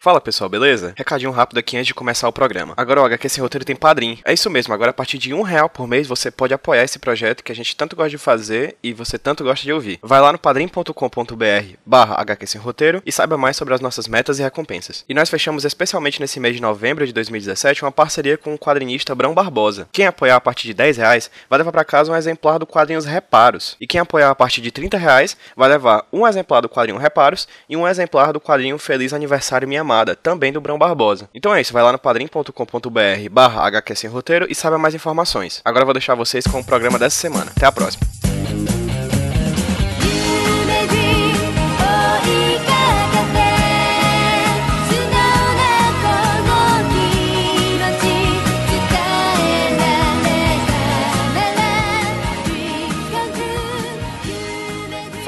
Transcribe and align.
Fala 0.00 0.20
pessoal, 0.20 0.48
beleza? 0.48 0.94
Recadinho 0.96 1.32
rápido 1.32 1.58
aqui 1.58 1.76
antes 1.76 1.88
de 1.88 1.94
começar 1.94 2.28
o 2.28 2.32
programa. 2.32 2.72
Agora 2.76 3.02
o 3.02 3.04
HQ 3.04 3.28
Sem 3.28 3.42
Roteiro 3.42 3.64
tem 3.64 3.74
padrinho. 3.74 4.16
É 4.24 4.32
isso 4.32 4.48
mesmo, 4.48 4.72
agora 4.72 4.90
a 4.92 4.94
partir 4.94 5.18
de 5.18 5.34
um 5.34 5.42
real 5.42 5.68
por 5.68 5.88
mês 5.88 6.06
você 6.06 6.30
pode 6.30 6.54
apoiar 6.54 6.84
esse 6.84 7.00
projeto 7.00 7.42
que 7.42 7.50
a 7.50 7.54
gente 7.54 7.74
tanto 7.74 7.96
gosta 7.96 8.10
de 8.10 8.16
fazer 8.16 8.76
e 8.80 8.92
você 8.92 9.18
tanto 9.18 9.42
gosta 9.42 9.64
de 9.64 9.72
ouvir. 9.72 9.98
Vai 10.00 10.20
lá 10.20 10.30
no 10.30 10.38
padrim.com.br 10.38 11.74
barra 11.84 12.24
Roteiro 12.60 13.02
e 13.04 13.10
saiba 13.10 13.36
mais 13.36 13.56
sobre 13.56 13.74
as 13.74 13.80
nossas 13.80 14.06
metas 14.06 14.38
e 14.38 14.42
recompensas. 14.42 15.04
E 15.08 15.12
nós 15.12 15.28
fechamos 15.28 15.64
especialmente 15.64 16.20
nesse 16.20 16.38
mês 16.38 16.54
de 16.54 16.62
novembro 16.62 17.04
de 17.04 17.12
2017 17.12 17.84
uma 17.84 17.90
parceria 17.90 18.38
com 18.38 18.54
o 18.54 18.58
quadrinista 18.58 19.16
Brão 19.16 19.34
Barbosa. 19.34 19.88
Quem 19.90 20.06
apoiar 20.06 20.36
a 20.36 20.40
partir 20.40 20.68
de 20.68 20.74
10 20.74 20.98
reais 20.98 21.28
vai 21.50 21.58
levar 21.58 21.72
para 21.72 21.84
casa 21.84 22.12
um 22.12 22.16
exemplar 22.16 22.60
do 22.60 22.66
quadrinhos 22.68 23.04
Reparos. 23.04 23.76
E 23.80 23.86
quem 23.86 24.00
apoiar 24.00 24.30
a 24.30 24.34
partir 24.36 24.60
de 24.60 24.70
30 24.70 24.96
reais 24.96 25.36
vai 25.56 25.68
levar 25.68 26.06
um 26.12 26.24
exemplar 26.24 26.62
do 26.62 26.68
quadrinho 26.68 27.00
Reparos 27.00 27.48
e 27.68 27.76
um 27.76 27.86
exemplar 27.86 28.32
do 28.32 28.40
quadrinho 28.40 28.78
Feliz 28.78 29.12
Aniversário 29.12 29.66
Minha 29.66 29.87
Amada, 29.88 30.14
também 30.14 30.52
do 30.52 30.60
Brão 30.60 30.78
Barbosa. 30.78 31.30
Então 31.34 31.54
é 31.54 31.62
isso, 31.62 31.72
vai 31.72 31.82
lá 31.82 31.92
no 31.92 31.98
padrim.com.br 31.98 33.30
barra 33.30 33.66
HQ 33.66 33.94
Sem 33.96 34.10
Roteiro 34.10 34.46
e 34.50 34.54
saiba 34.54 34.76
mais 34.76 34.94
informações. 34.94 35.62
Agora 35.64 35.82
eu 35.82 35.86
vou 35.86 35.94
deixar 35.94 36.14
vocês 36.14 36.46
com 36.46 36.60
o 36.60 36.64
programa 36.64 36.98
dessa 36.98 37.16
semana. 37.16 37.50
Até 37.56 37.64
a 37.64 37.72
próxima. 37.72 38.17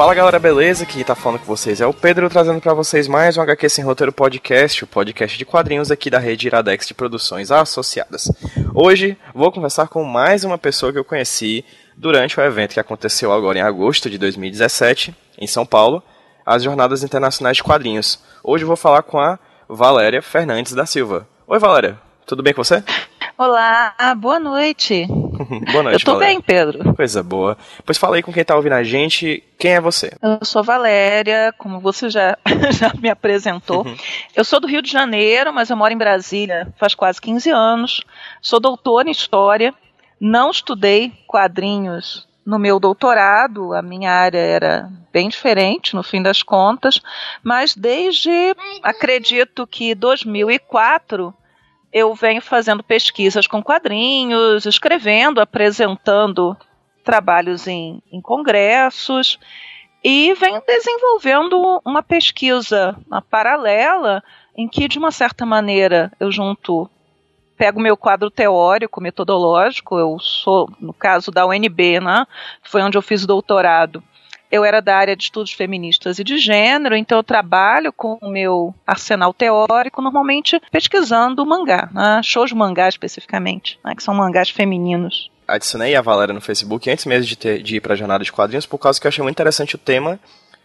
Fala 0.00 0.14
galera, 0.14 0.38
beleza? 0.38 0.86
Quem 0.86 1.04
tá 1.04 1.14
falando 1.14 1.40
com 1.40 1.44
vocês 1.44 1.78
é 1.78 1.86
o 1.86 1.92
Pedro, 1.92 2.30
trazendo 2.30 2.58
pra 2.58 2.72
vocês 2.72 3.06
mais 3.06 3.36
um 3.36 3.42
HQ 3.42 3.68
Sem 3.68 3.84
Roteiro 3.84 4.10
Podcast, 4.10 4.82
o 4.82 4.86
podcast 4.86 5.36
de 5.36 5.44
quadrinhos 5.44 5.90
aqui 5.90 6.08
da 6.08 6.18
rede 6.18 6.46
Iradex 6.46 6.86
de 6.86 6.94
Produções 6.94 7.50
Associadas. 7.50 8.32
Hoje 8.74 9.18
vou 9.34 9.52
conversar 9.52 9.88
com 9.88 10.02
mais 10.02 10.42
uma 10.42 10.56
pessoa 10.56 10.90
que 10.90 10.98
eu 10.98 11.04
conheci 11.04 11.66
durante 11.98 12.40
o 12.40 12.42
evento 12.42 12.72
que 12.72 12.80
aconteceu 12.80 13.30
agora 13.30 13.58
em 13.58 13.60
agosto 13.60 14.08
de 14.08 14.16
2017, 14.16 15.14
em 15.38 15.46
São 15.46 15.66
Paulo, 15.66 16.02
as 16.46 16.62
Jornadas 16.62 17.02
Internacionais 17.02 17.58
de 17.58 17.62
Quadrinhos. 17.62 18.20
Hoje 18.42 18.64
vou 18.64 18.76
falar 18.76 19.02
com 19.02 19.18
a 19.20 19.38
Valéria 19.68 20.22
Fernandes 20.22 20.72
da 20.72 20.86
Silva. 20.86 21.28
Oi 21.46 21.58
Valéria, 21.58 22.00
tudo 22.24 22.42
bem 22.42 22.54
com 22.54 22.64
você? 22.64 22.82
Olá, 23.36 23.94
boa 24.16 24.40
noite. 24.40 25.06
Boa 25.72 25.82
noite, 25.82 26.00
Eu 26.00 26.04
tô 26.04 26.12
Valéria. 26.12 26.34
bem, 26.34 26.40
Pedro. 26.40 26.94
Coisa 26.94 27.22
boa. 27.22 27.56
Pois 27.84 27.98
fala 27.98 28.16
aí 28.16 28.22
com 28.22 28.32
quem 28.32 28.44
tá 28.44 28.56
ouvindo 28.56 28.74
a 28.74 28.82
gente, 28.82 29.42
quem 29.58 29.72
é 29.72 29.80
você? 29.80 30.12
Eu 30.22 30.44
sou 30.44 30.62
Valéria, 30.62 31.54
como 31.58 31.80
você 31.80 32.10
já, 32.10 32.36
já 32.72 32.92
me 33.00 33.08
apresentou. 33.08 33.86
Eu 34.34 34.44
sou 34.44 34.60
do 34.60 34.66
Rio 34.66 34.82
de 34.82 34.90
Janeiro, 34.90 35.52
mas 35.52 35.70
eu 35.70 35.76
moro 35.76 35.92
em 35.92 35.98
Brasília 35.98 36.72
faz 36.78 36.94
quase 36.94 37.20
15 37.20 37.50
anos. 37.50 38.00
Sou 38.40 38.60
doutora 38.60 39.08
em 39.08 39.12
História. 39.12 39.74
Não 40.20 40.50
estudei 40.50 41.12
quadrinhos 41.26 42.28
no 42.44 42.58
meu 42.58 42.80
doutorado, 42.80 43.72
a 43.74 43.82
minha 43.82 44.10
área 44.10 44.38
era 44.38 44.90
bem 45.12 45.28
diferente, 45.28 45.94
no 45.94 46.02
fim 46.02 46.22
das 46.22 46.42
contas, 46.42 47.00
mas 47.42 47.74
desde, 47.76 48.30
acredito 48.82 49.66
que 49.66 49.94
2004, 49.94 51.34
eu 51.92 52.14
venho 52.14 52.40
fazendo 52.40 52.82
pesquisas 52.82 53.46
com 53.46 53.62
quadrinhos, 53.62 54.64
escrevendo, 54.66 55.40
apresentando 55.40 56.56
trabalhos 57.04 57.66
em, 57.66 58.02
em 58.12 58.20
congressos 58.20 59.38
e 60.02 60.32
venho 60.34 60.62
desenvolvendo 60.66 61.80
uma 61.84 62.02
pesquisa 62.02 62.96
uma 63.06 63.20
paralela 63.20 64.22
em 64.56 64.68
que, 64.68 64.88
de 64.88 64.98
uma 64.98 65.10
certa 65.10 65.44
maneira, 65.44 66.12
eu 66.18 66.30
junto, 66.30 66.88
pego 67.56 67.80
meu 67.80 67.96
quadro 67.96 68.30
teórico, 68.30 69.00
metodológico, 69.00 69.98
eu 69.98 70.18
sou, 70.18 70.70
no 70.80 70.92
caso 70.92 71.30
da 71.30 71.46
UNB, 71.46 72.00
né, 72.00 72.26
foi 72.62 72.82
onde 72.82 72.96
eu 72.96 73.02
fiz 73.02 73.26
doutorado, 73.26 74.02
eu 74.50 74.64
era 74.64 74.80
da 74.80 74.96
área 74.96 75.16
de 75.16 75.24
estudos 75.24 75.52
feministas 75.52 76.18
e 76.18 76.24
de 76.24 76.38
gênero, 76.38 76.96
então 76.96 77.18
eu 77.18 77.22
trabalho 77.22 77.92
com 77.92 78.18
o 78.20 78.28
meu 78.28 78.74
arsenal 78.86 79.32
teórico, 79.32 80.02
normalmente 80.02 80.60
pesquisando 80.70 81.46
mangá, 81.46 81.88
né, 81.92 82.20
shows 82.22 82.52
mangá 82.52 82.88
especificamente, 82.88 83.78
né, 83.84 83.94
que 83.94 84.02
são 84.02 84.14
mangás 84.14 84.50
femininos. 84.50 85.30
adicionei 85.46 85.94
a 85.94 86.02
Valéria 86.02 86.34
no 86.34 86.40
Facebook 86.40 86.90
antes 86.90 87.04
mesmo 87.06 87.26
de, 87.26 87.36
ter, 87.36 87.62
de 87.62 87.76
ir 87.76 87.80
para 87.80 87.94
a 87.94 87.96
jornada 87.96 88.24
de 88.24 88.32
quadrinhos, 88.32 88.66
por 88.66 88.78
causa 88.78 89.00
que 89.00 89.06
eu 89.06 89.08
achei 89.08 89.22
muito 89.22 89.36
interessante 89.36 89.74
o 89.74 89.78
tema 89.78 90.18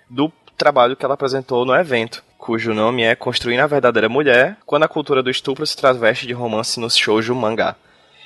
do 0.09 0.31
trabalho 0.57 0.95
que 0.95 1.03
ela 1.03 1.15
apresentou 1.15 1.65
no 1.65 1.75
evento, 1.75 2.23
cujo 2.37 2.73
nome 2.73 3.03
é 3.03 3.15
Construindo 3.15 3.59
a 3.59 3.67
Verdadeira 3.67 4.07
Mulher, 4.07 4.57
quando 4.65 4.83
a 4.83 4.87
cultura 4.87 5.21
do 5.21 5.29
estupro 5.29 5.65
se 5.65 5.75
traveste 5.75 6.25
de 6.25 6.33
romance 6.33 6.79
nos 6.79 6.95
shoujo 6.95 7.35
mangá. 7.35 7.75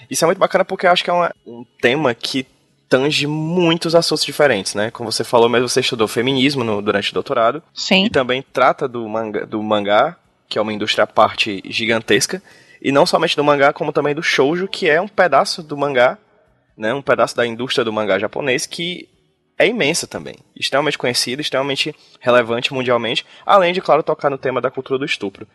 Isso 0.09 0.25
é 0.25 0.28
muito 0.28 0.38
bacana 0.38 0.66
porque 0.66 0.86
eu 0.86 0.92
acho 0.92 1.03
que 1.03 1.09
é 1.09 1.14
um 1.46 1.66
tema 1.81 2.14
que 2.14 2.46
tange 2.89 3.27
muitos 3.27 3.94
assuntos 3.94 4.25
diferentes, 4.25 4.73
né? 4.73 4.89
Como 4.89 5.11
você 5.11 5.23
falou, 5.23 5.47
mas 5.47 5.61
você 5.61 5.79
estudou 5.79 6.07
feminismo 6.07 6.63
no- 6.63 6.81
durante 6.81 7.11
o 7.11 7.13
doutorado, 7.13 7.61
Sim. 7.73 8.05
e 8.05 8.09
também 8.09 8.44
trata 8.51 8.88
do 8.88 9.07
manga, 9.07 9.45
do 9.45 9.61
mangá, 9.61 10.17
que 10.47 10.57
é 10.57 10.61
uma 10.61 10.73
indústria 10.73 11.03
à 11.03 11.07
parte 11.07 11.61
gigantesca, 11.66 12.41
e 12.81 12.91
não 12.91 13.05
somente 13.05 13.35
do 13.35 13.44
mangá, 13.44 13.72
como 13.72 13.94
também 13.94 14.16
do 14.16 14.23
shoujo, 14.23 14.67
que 14.67 14.89
é 14.89 15.00
um 15.00 15.07
pedaço 15.07 15.61
do 15.61 15.77
mangá, 15.77 16.17
né, 16.75 16.94
um 16.94 17.01
pedaço 17.01 17.35
da 17.35 17.45
indústria 17.45 17.85
do 17.85 17.94
mangá 17.94 18.17
japonês 18.17 18.66
que 18.66 19.07
é 19.57 19.67
imensa 19.67 20.07
também, 20.07 20.35
extremamente 20.56 20.97
conhecida, 20.97 21.41
extremamente 21.41 21.94
relevante 22.21 22.73
mundialmente, 22.73 23.25
além 23.45 23.73
de, 23.73 23.81
claro, 23.81 24.01
tocar 24.01 24.29
no 24.29 24.38
tema 24.38 24.61
da 24.61 24.71
cultura 24.71 24.97
do 24.97 25.03
estupro. 25.06 25.45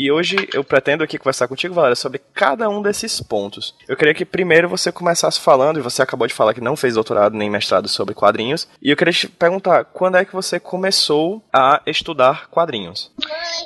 E 0.00 0.10
hoje 0.10 0.48
eu 0.54 0.64
pretendo 0.64 1.04
aqui 1.04 1.18
conversar 1.18 1.46
contigo, 1.46 1.74
Valéria, 1.74 1.94
sobre 1.94 2.22
cada 2.32 2.66
um 2.70 2.80
desses 2.80 3.20
pontos. 3.20 3.74
Eu 3.86 3.94
queria 3.98 4.14
que 4.14 4.24
primeiro 4.24 4.66
você 4.66 4.90
começasse 4.90 5.38
falando, 5.38 5.78
e 5.78 5.82
você 5.82 6.00
acabou 6.00 6.26
de 6.26 6.32
falar 6.32 6.54
que 6.54 6.60
não 6.62 6.74
fez 6.74 6.94
doutorado 6.94 7.36
nem 7.36 7.50
mestrado 7.50 7.86
sobre 7.86 8.14
quadrinhos, 8.14 8.66
e 8.80 8.90
eu 8.90 8.96
queria 8.96 9.12
te 9.12 9.28
perguntar, 9.28 9.84
quando 9.84 10.16
é 10.16 10.24
que 10.24 10.32
você 10.32 10.58
começou 10.58 11.44
a 11.52 11.82
estudar 11.86 12.48
quadrinhos? 12.48 13.12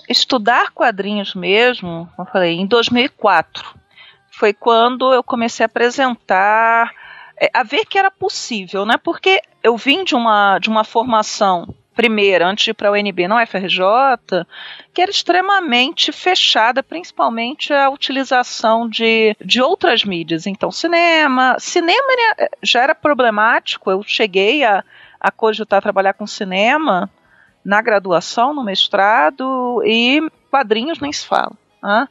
estudar 0.08 0.72
quadrinhos 0.72 1.36
mesmo, 1.36 2.10
como 2.16 2.28
eu 2.28 2.32
falei, 2.32 2.54
em 2.54 2.66
2004. 2.66 3.72
Foi 4.32 4.52
quando 4.52 5.14
eu 5.14 5.22
comecei 5.22 5.62
a 5.62 5.66
apresentar, 5.66 6.90
é, 7.40 7.48
a 7.54 7.62
ver 7.62 7.86
que 7.86 7.96
era 7.96 8.10
possível, 8.10 8.84
né? 8.84 8.96
Porque 8.96 9.40
eu 9.62 9.76
vim 9.76 10.02
de 10.02 10.16
uma, 10.16 10.58
de 10.58 10.68
uma 10.68 10.82
formação 10.82 11.72
primeira, 11.94 12.46
antes 12.46 12.64
de 12.64 12.70
ir 12.70 12.74
para 12.74 12.88
a 12.88 12.92
UNB 12.92 13.28
na 13.28 13.42
UFRJ, 13.42 14.46
que 14.92 15.00
era 15.02 15.10
extremamente 15.10 16.12
fechada, 16.12 16.82
principalmente 16.82 17.72
a 17.72 17.88
utilização 17.90 18.88
de, 18.88 19.36
de 19.44 19.60
outras 19.62 20.04
mídias. 20.04 20.46
Então, 20.46 20.70
cinema. 20.70 21.56
Cinema 21.58 22.04
era- 22.12 22.50
já 22.62 22.82
era 22.82 22.94
problemático, 22.94 23.90
eu 23.90 24.02
cheguei 24.02 24.64
a, 24.64 24.82
a 25.20 25.30
cogitar 25.30 25.80
trabalhar 25.82 26.14
com 26.14 26.26
cinema 26.26 27.10
na 27.64 27.80
graduação, 27.80 28.52
no 28.52 28.62
mestrado, 28.64 29.82
e 29.86 30.20
quadrinhos 30.50 30.98
nem 31.00 31.12
se 31.12 31.26
fala. 31.26 31.52
né? 31.82 32.06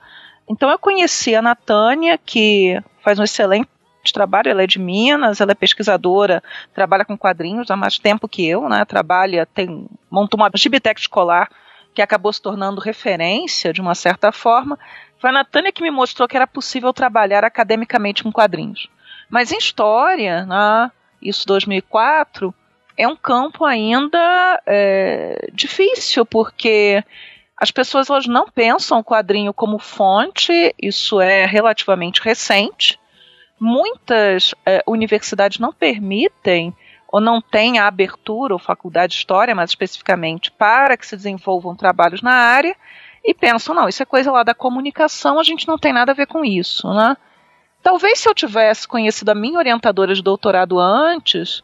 Então 0.50 0.70
eu 0.70 0.80
conheci 0.80 1.36
a 1.36 1.42
Natânia, 1.42 2.18
que 2.18 2.82
faz 3.02 3.18
um 3.20 3.24
excelente 3.24 3.68
trabalho, 4.12 4.50
ela 4.50 4.64
é 4.64 4.68
de 4.68 4.80
Minas, 4.80 5.40
ela 5.40 5.52
é 5.52 5.56
pesquisadora, 5.56 6.44
trabalha 6.74 7.06
com 7.06 7.18
quadrinhos 7.18 7.72
há 7.72 7.76
mais 7.78 7.98
tempo 7.98 8.28
que 8.28 8.48
eu, 8.48 8.68
né? 8.68 8.84
Trabalha, 8.84 9.46
tem, 9.46 9.88
montou 10.10 10.40
uma 10.40 10.52
gibiteca 10.54 11.00
escolar 11.00 11.50
que 11.94 12.02
acabou 12.02 12.34
se 12.34 12.42
tornando 12.42 12.82
referência 12.82 13.72
de 13.72 13.80
uma 13.80 13.96
certa 13.96 14.32
forma. 14.32 14.78
Foi 15.20 15.30
a 15.30 15.34
Natânia 15.34 15.72
que 15.72 15.84
me 15.84 15.92
mostrou 15.92 16.28
que 16.28 16.36
era 16.36 16.48
possível 16.48 16.92
trabalhar 16.92 17.44
academicamente 17.46 18.24
com 18.24 18.32
quadrinhos. 18.32 18.90
Mas 19.30 19.52
em 19.52 19.58
história, 19.58 20.46
né, 20.46 20.92
isso 21.22 21.46
2004, 21.48 22.54
é 22.98 23.08
um 23.08 23.16
campo 23.16 23.64
ainda 23.66 24.62
é, 24.66 25.50
difícil, 25.54 26.26
porque 26.26 27.04
as 27.58 27.72
pessoas 27.72 28.10
elas 28.10 28.28
não 28.28 28.48
pensam 28.48 29.00
o 29.00 29.04
quadrinho 29.04 29.54
como 29.54 29.80
fonte, 29.80 30.76
isso 30.82 31.22
é 31.22 31.46
relativamente 31.46 32.22
recente. 32.22 33.00
Muitas 33.60 34.54
é, 34.66 34.84
universidades 34.88 35.60
não 35.60 35.72
permitem 35.72 36.76
ou 37.14 37.22
não 37.22 37.40
têm 37.40 37.78
a 37.78 37.86
abertura, 37.86 38.54
ou 38.54 38.60
faculdade 38.60 39.12
de 39.12 39.20
história, 39.20 39.54
mais 39.54 39.70
especificamente, 39.70 40.50
para 40.50 40.98
que 40.98 41.06
se 41.06 41.16
desenvolvam 41.16 41.76
trabalhos 41.76 42.24
na 42.24 42.34
área, 42.34 42.76
e 43.24 43.36
pensam, 43.36 43.76
não, 43.76 43.88
isso 43.88 44.02
é 44.02 44.06
coisa 44.06 44.32
lá 44.32 44.42
da 44.42 44.56
comunicação, 44.56 45.40
a 45.40 45.44
gente 45.44 45.68
não 45.68 45.78
tem 45.78 45.94
nada 45.94 46.12
a 46.12 46.16
ver 46.16 46.26
com 46.26 46.44
isso, 46.44 46.92
né? 46.92 47.16
Talvez 47.84 48.20
se 48.20 48.28
eu 48.28 48.34
tivesse 48.34 48.88
conhecido 48.88 49.30
a 49.30 49.36
minha 49.36 49.60
orientadora 49.60 50.16
de 50.16 50.24
doutorado 50.24 50.80
antes, 50.80 51.62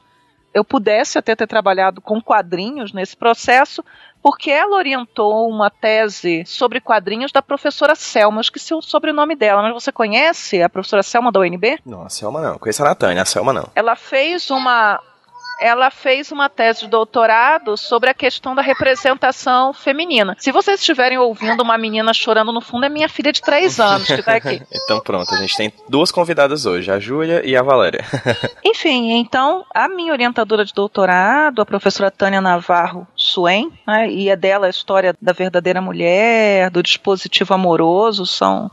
eu 0.54 0.64
pudesse 0.64 1.18
até 1.18 1.36
ter 1.36 1.48
trabalhado 1.48 2.00
com 2.00 2.22
quadrinhos 2.22 2.94
nesse 2.94 3.18
processo, 3.18 3.84
porque 4.22 4.52
ela 4.52 4.76
orientou 4.76 5.50
uma 5.50 5.70
tese 5.70 6.44
sobre 6.46 6.80
quadrinhos 6.82 7.32
da 7.32 7.42
professora 7.42 7.96
Selma, 7.96 8.42
é 8.42 8.76
o 8.76 8.82
sobrenome 8.82 9.36
dela, 9.36 9.62
mas 9.62 9.74
você 9.74 9.92
conhece 9.92 10.62
a 10.62 10.70
professora 10.70 11.04
Selma 11.04 11.32
da 11.32 11.40
UNB? 11.40 11.80
Não, 11.86 12.04
a 12.04 12.10
Selma 12.10 12.42
não. 12.42 12.58
Conheço 12.58 12.84
a 12.84 12.90
Natânia, 12.90 13.22
a 13.22 13.26
Selma 13.26 13.54
não. 13.54 13.70
Ela 13.76 13.96
fez 13.96 14.50
uma 14.50 15.00
ela 15.60 15.92
fez 15.92 16.32
uma 16.32 16.50
tese 16.50 16.82
de 16.82 16.88
doutorado 16.88 17.76
sobre 17.78 18.10
a 18.10 18.14
questão 18.14 18.56
da 18.56 18.62
representação 18.62 19.74
feminina. 19.74 20.36
Se 20.40 20.52
vocês 20.52 20.80
estiverem 20.80 21.18
ouvindo 21.18 21.62
uma 21.62 21.78
menina 21.78 22.14
chorando 22.14 22.52
no 22.52 22.62
fundo, 22.62 22.86
é 22.86 22.90
minha 22.90 23.10
filha 23.10 23.32
de 23.32 23.42
três 23.42 23.78
anos 23.80 24.08
que 24.08 24.22
tá 24.24 24.36
aqui. 24.36 24.62
Então 24.74 25.00
pronto, 25.02 25.34
a 25.34 25.38
gente 25.38 25.56
tem 25.56 25.74
duas 25.88 26.12
convidadas 26.12 26.66
hoje, 26.66 26.92
a 26.92 27.00
Júlia 27.00 27.46
e 27.46 27.56
a 27.56 27.62
Valéria. 27.62 28.06
Enfim, 28.64 29.12
então, 29.12 29.66
a 29.74 29.88
minha 29.88 30.14
orientadora 30.14 30.64
de 30.64 30.74
doutorado, 30.74 31.62
a 31.62 31.66
professora 31.66 32.10
Tânia 32.10 32.42
Navarro 32.42 33.08
Suen, 33.16 33.72
né, 33.86 34.10
e 34.10 34.30
é 34.30 34.36
dela 34.36 34.68
a 34.68 34.70
história 34.70 35.16
da 35.22 35.34
verdadeira 35.34 35.82
mulher, 35.82 36.70
do 36.70 36.82
dispositivo 36.82 37.54
amoroso, 37.54 38.26
são 38.26 38.72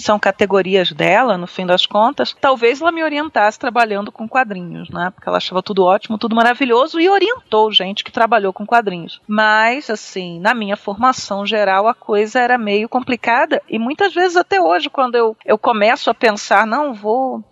são 0.00 0.18
categorias 0.18 0.92
dela, 0.92 1.36
no 1.36 1.46
fim 1.46 1.66
das 1.66 1.86
contas, 1.86 2.36
talvez 2.40 2.80
ela 2.80 2.92
me 2.92 3.02
orientasse 3.02 3.58
trabalhando 3.58 4.10
com 4.10 4.28
quadrinhos, 4.28 4.88
né? 4.90 5.10
Porque 5.14 5.28
ela 5.28 5.38
achava 5.38 5.62
tudo 5.62 5.84
ótimo, 5.84 6.18
tudo 6.18 6.34
maravilhoso 6.34 7.00
e 7.00 7.08
orientou 7.08 7.72
gente 7.72 8.04
que 8.04 8.12
trabalhou 8.12 8.52
com 8.52 8.66
quadrinhos. 8.66 9.20
Mas, 9.26 9.90
assim, 9.90 10.40
na 10.40 10.54
minha 10.54 10.76
formação 10.76 11.44
geral, 11.44 11.86
a 11.86 11.94
coisa 11.94 12.40
era 12.40 12.58
meio 12.58 12.88
complicada 12.88 13.62
e 13.68 13.78
muitas 13.78 14.14
vezes 14.14 14.36
até 14.36 14.60
hoje, 14.60 14.90
quando 14.90 15.14
eu, 15.14 15.36
eu 15.44 15.58
começo 15.58 16.10
a 16.10 16.14
pensar, 16.14 16.66
não, 16.66 16.94
vou 16.94 17.44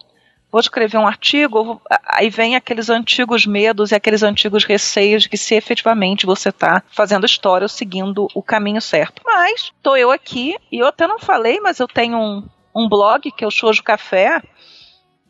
vou 0.50 0.60
escrever 0.60 0.98
um 0.98 1.06
artigo, 1.06 1.80
aí 2.06 2.30
vem 2.30 2.56
aqueles 2.56 2.88
antigos 2.88 3.46
medos 3.46 3.92
e 3.92 3.94
aqueles 3.94 4.22
antigos 4.22 4.64
receios 4.64 5.24
de 5.24 5.28
que 5.28 5.36
se 5.36 5.54
efetivamente 5.54 6.24
você 6.24 6.48
está 6.48 6.82
fazendo 6.90 7.26
história 7.26 7.64
ou 7.64 7.68
seguindo 7.68 8.28
o 8.34 8.42
caminho 8.42 8.80
certo. 8.80 9.20
Mas 9.24 9.72
estou 9.76 9.96
eu 9.96 10.10
aqui 10.10 10.56
e 10.72 10.78
eu 10.78 10.86
até 10.86 11.06
não 11.06 11.18
falei, 11.18 11.60
mas 11.60 11.78
eu 11.78 11.86
tenho 11.86 12.16
um, 12.16 12.48
um 12.74 12.88
blog 12.88 13.30
que 13.30 13.44
é 13.44 13.46
o 13.46 13.50
Shoujo 13.50 13.82
Café, 13.82 14.42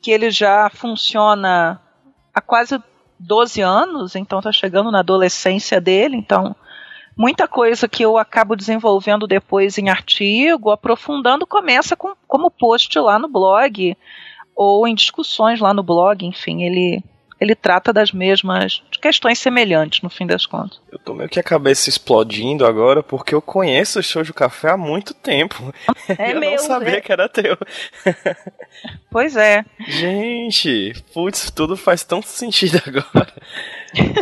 que 0.00 0.12
ele 0.12 0.30
já 0.30 0.70
funciona 0.70 1.80
há 2.32 2.40
quase 2.40 2.80
12 3.18 3.60
anos, 3.60 4.14
então 4.14 4.38
está 4.38 4.52
chegando 4.52 4.92
na 4.92 5.00
adolescência 5.00 5.80
dele, 5.80 6.16
então 6.16 6.54
muita 7.16 7.48
coisa 7.48 7.88
que 7.88 8.04
eu 8.04 8.16
acabo 8.16 8.54
desenvolvendo 8.54 9.26
depois 9.26 9.76
em 9.76 9.88
artigo, 9.88 10.70
aprofundando, 10.70 11.44
começa 11.44 11.96
com, 11.96 12.14
como 12.28 12.48
post 12.48 12.96
lá 13.00 13.18
no 13.18 13.26
blog 13.26 13.96
ou 14.58 14.88
em 14.88 14.94
discussões 14.94 15.60
lá 15.60 15.72
no 15.72 15.84
blog, 15.84 16.26
enfim, 16.26 16.64
ele 16.64 17.00
ele 17.40 17.54
trata 17.54 17.92
das 17.92 18.10
mesmas 18.10 18.82
questões 19.00 19.38
semelhantes, 19.38 20.02
no 20.02 20.10
fim 20.10 20.26
das 20.26 20.44
contas. 20.44 20.80
Eu 20.90 20.98
tô 20.98 21.14
meio 21.14 21.28
que 21.28 21.38
a 21.38 21.42
cabeça 21.42 21.88
explodindo 21.88 22.66
agora, 22.66 23.00
porque 23.00 23.32
eu 23.32 23.40
conheço 23.40 24.00
o 24.00 24.02
Shoujo 24.02 24.34
Café 24.34 24.70
há 24.70 24.76
muito 24.76 25.14
tempo. 25.14 25.72
É 26.18 26.32
eu 26.34 26.40
meu, 26.40 26.50
não 26.50 26.58
sabia 26.58 26.96
é. 26.96 27.00
que 27.00 27.12
era 27.12 27.28
teu. 27.28 27.56
Pois 29.08 29.36
é. 29.36 29.64
Gente, 29.86 31.00
putz, 31.14 31.48
tudo 31.52 31.76
faz 31.76 32.02
tanto 32.02 32.26
sentido 32.26 32.82
agora. 32.84 33.32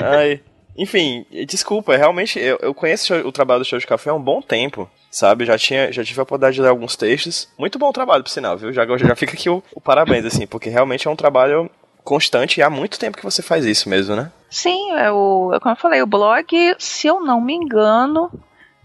Ai. 0.05 0.43
Enfim, 0.77 1.25
desculpa, 1.47 1.97
realmente 1.97 2.39
eu, 2.39 2.59
eu 2.61 2.75
conheço 2.75 3.15
o 3.15 3.33
trabalho 3.33 3.61
do 3.61 3.65
Shoujo 3.67 3.87
Café 3.87 4.11
há 4.11 4.15
um 4.15 4.23
bom 4.23 4.43
tempo 4.43 4.89
sabe? 5.17 5.47
Já 5.47 5.57
tinha, 5.57 5.91
já 5.91 6.05
tive 6.05 6.21
a 6.21 6.25
oportunidade 6.25 6.57
de 6.57 6.61
ler 6.61 6.69
alguns 6.69 6.95
textos. 6.95 7.49
Muito 7.59 7.79
bom 7.79 7.91
trabalho, 7.91 8.23
por 8.23 8.29
sinal, 8.29 8.59
viu? 8.59 8.71
Já, 8.71 8.85
já 8.85 9.17
fica 9.17 9.33
aqui 9.33 9.49
o, 9.49 9.63
o 9.75 9.81
parabéns, 9.81 10.27
assim, 10.27 10.47
porque 10.47 10.69
realmente 10.69 11.09
é 11.09 11.11
um 11.11 11.17
trabalho 11.17 11.71
constante 12.05 12.61
e 12.61 12.63
há 12.63 12.69
muito 12.69 12.99
tempo 12.99 13.17
que 13.17 13.25
você 13.25 13.43
faz 13.43 13.65
isso 13.65 13.89
mesmo, 13.89 14.15
né? 14.15 14.31
Sim, 14.51 14.93
é 14.93 15.11
o, 15.11 15.53
é 15.55 15.59
como 15.59 15.73
eu 15.73 15.79
falei, 15.79 16.03
o 16.03 16.07
blog, 16.07 16.47
se 16.79 17.07
eu 17.07 17.21
não 17.21 17.41
me 17.41 17.55
engano, 17.55 18.31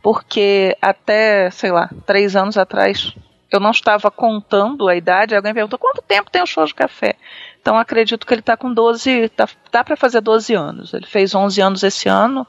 porque 0.02 0.76
até, 0.82 1.50
sei 1.52 1.72
lá, 1.72 1.90
três 2.06 2.36
anos 2.36 2.58
atrás 2.58 3.14
eu 3.52 3.60
não 3.60 3.72
estava 3.72 4.10
contando 4.10 4.88
a 4.88 4.96
idade, 4.96 5.36
alguém 5.36 5.54
perguntou 5.54 5.78
quanto 5.78 6.02
tempo 6.02 6.32
tem 6.32 6.42
o 6.42 6.48
show 6.48 6.66
de 6.66 6.74
café. 6.74 7.16
Então 7.62 7.78
acredito 7.78 8.26
que 8.26 8.34
ele 8.34 8.42
está 8.42 8.58
com 8.58 8.74
12, 8.74 9.30
tá, 9.30 9.48
dá 9.72 9.84
para 9.84 9.96
fazer 9.96 10.20
12 10.20 10.54
anos. 10.54 10.94
Ele 10.94 11.06
fez 11.06 11.34
11 11.36 11.62
anos 11.62 11.84
esse 11.84 12.10
ano. 12.10 12.46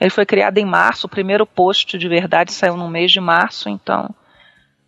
Ele 0.00 0.10
foi 0.10 0.26
criado 0.26 0.58
em 0.58 0.64
março, 0.64 1.06
o 1.06 1.10
primeiro 1.10 1.46
post 1.46 1.96
de 1.96 2.08
verdade 2.08 2.52
saiu 2.52 2.76
no 2.76 2.88
mês 2.88 3.12
de 3.12 3.20
março, 3.20 3.68
então 3.68 4.10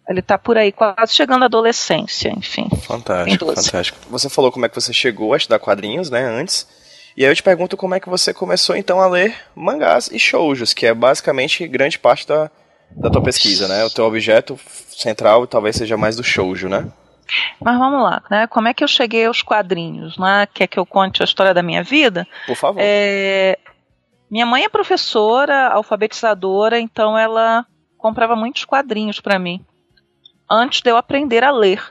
ele 0.08 0.22
tá 0.22 0.36
por 0.36 0.56
aí, 0.56 0.72
quase 0.72 1.14
chegando 1.14 1.42
à 1.42 1.46
adolescência, 1.46 2.32
enfim. 2.36 2.68
Fantástico, 2.82 3.46
fantástico. 3.46 3.98
Você 4.10 4.28
falou 4.28 4.50
como 4.50 4.66
é 4.66 4.68
que 4.68 4.74
você 4.74 4.92
chegou 4.92 5.32
a 5.32 5.36
estudar 5.36 5.58
quadrinhos, 5.58 6.10
né, 6.10 6.24
antes. 6.24 6.66
E 7.16 7.24
aí 7.24 7.30
eu 7.30 7.36
te 7.36 7.42
pergunto 7.42 7.76
como 7.76 7.94
é 7.94 8.00
que 8.00 8.08
você 8.08 8.34
começou 8.34 8.76
então 8.76 9.00
a 9.00 9.06
ler 9.06 9.34
mangás 9.54 10.10
e 10.12 10.18
shoujos, 10.18 10.74
que 10.74 10.86
é 10.86 10.92
basicamente 10.92 11.66
grande 11.66 11.98
parte 11.98 12.26
da, 12.26 12.50
da 12.90 13.08
tua 13.08 13.22
pesquisa, 13.22 13.66
né? 13.68 13.84
O 13.84 13.90
teu 13.90 14.04
objeto 14.04 14.58
central 14.90 15.46
talvez 15.46 15.76
seja 15.76 15.96
mais 15.96 16.16
do 16.16 16.22
shoujo, 16.22 16.68
né? 16.68 16.86
Mas 17.60 17.78
vamos 17.78 18.02
lá, 18.02 18.22
né? 18.30 18.46
Como 18.46 18.68
é 18.68 18.74
que 18.74 18.84
eu 18.84 18.88
cheguei 18.88 19.26
aos 19.26 19.42
quadrinhos, 19.42 20.16
né? 20.16 20.46
Quer 20.52 20.66
que 20.66 20.78
eu 20.78 20.86
conte 20.86 21.22
a 21.22 21.24
história 21.24 21.52
da 21.52 21.62
minha 21.62 21.82
vida? 21.82 22.26
Por 22.46 22.56
favor. 22.56 22.80
É, 22.82 23.58
minha 24.30 24.46
mãe 24.46 24.64
é 24.64 24.68
professora, 24.68 25.68
alfabetizadora, 25.68 26.78
então 26.78 27.16
ela 27.16 27.66
comprava 27.96 28.36
muitos 28.36 28.64
quadrinhos 28.64 29.20
para 29.20 29.38
mim 29.38 29.64
antes 30.50 30.80
de 30.80 30.90
eu 30.90 30.96
aprender 30.96 31.44
a 31.44 31.50
ler. 31.50 31.82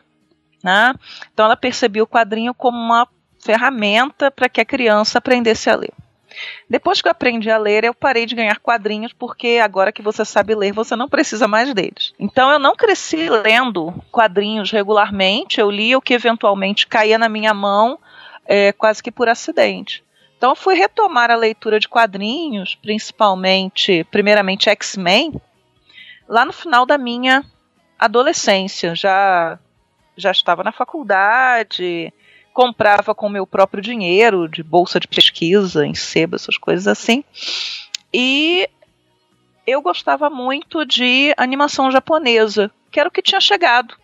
Né? 0.64 0.94
Então 1.32 1.46
ela 1.46 1.56
percebia 1.56 2.04
o 2.04 2.08
quadrinho 2.08 2.54
como 2.54 2.78
uma 2.78 3.08
ferramenta 3.44 4.32
para 4.32 4.50
que 4.50 4.60
a 4.60 4.66
criança 4.66 5.20
aprendesse 5.20 5.70
a 5.70 5.76
ler. 5.76 5.94
Depois 6.70 7.02
que 7.02 7.08
eu 7.08 7.12
aprendi 7.12 7.50
a 7.50 7.58
ler, 7.58 7.84
eu 7.84 7.94
parei 7.94 8.26
de 8.26 8.36
ganhar 8.36 8.60
quadrinhos, 8.60 9.14
porque 9.14 9.60
agora 9.64 9.92
que 9.92 10.02
você 10.02 10.26
sabe 10.26 10.56
ler, 10.56 10.74
você 10.74 10.96
não 10.96 11.08
precisa 11.08 11.48
mais 11.48 11.74
deles. 11.74 12.14
Então 12.20 12.52
eu 12.52 12.60
não 12.60 12.76
cresci 12.76 13.30
lendo 13.30 13.94
quadrinhos 14.12 14.72
regularmente, 14.72 15.60
eu 15.60 15.70
lia 15.70 15.98
o 15.98 16.02
que 16.02 16.14
eventualmente 16.14 16.88
caía 16.88 17.18
na 17.18 17.30
minha 17.30 17.54
mão, 17.54 18.00
é, 18.46 18.72
quase 18.72 19.02
que 19.02 19.12
por 19.12 19.30
acidente. 19.30 20.04
Então 20.38 20.52
eu 20.52 20.56
fui 20.56 20.76
retomar 20.76 21.32
a 21.32 21.36
leitura 21.36 21.80
de 21.80 21.88
quadrinhos, 21.88 22.76
principalmente, 22.76 24.04
primeiramente 24.06 24.70
X-Men, 24.70 25.34
lá 26.28 26.46
no 26.46 26.54
final 26.54 26.86
da 26.86 26.98
minha 26.98 27.44
adolescência. 27.98 28.96
Já 28.96 29.60
já 30.18 30.32
estava 30.32 30.64
na 30.64 30.72
faculdade, 30.72 32.14
comprava 32.56 33.14
com 33.14 33.28
meu 33.28 33.46
próprio 33.46 33.84
dinheiro, 33.84 34.48
de 34.48 34.64
bolsa 34.64 34.98
de 34.98 35.10
pesquisa, 35.10 35.86
em 35.86 35.94
sebo, 35.94 36.38
essas 36.38 36.58
coisas 36.58 36.88
assim. 36.88 37.22
E 38.14 38.70
eu 39.68 39.82
gostava 39.82 40.30
muito 40.30 40.86
de 40.86 41.34
animação 41.36 41.92
japonesa, 41.92 42.72
que 42.90 42.98
era 42.98 43.10
o 43.10 43.12
que 43.12 43.22
tinha 43.22 43.42
chegado 43.42 43.98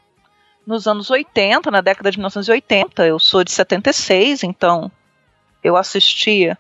nos 0.68 0.86
anos 0.86 1.10
80, 1.10 1.72
na 1.72 1.80
década 1.80 2.12
de 2.12 2.18
1980. 2.18 3.06
Eu 3.06 3.18
sou 3.20 3.42
de 3.42 3.54
76, 3.54 4.44
então 4.44 4.92
eu 5.64 5.78
assistia 5.78 6.58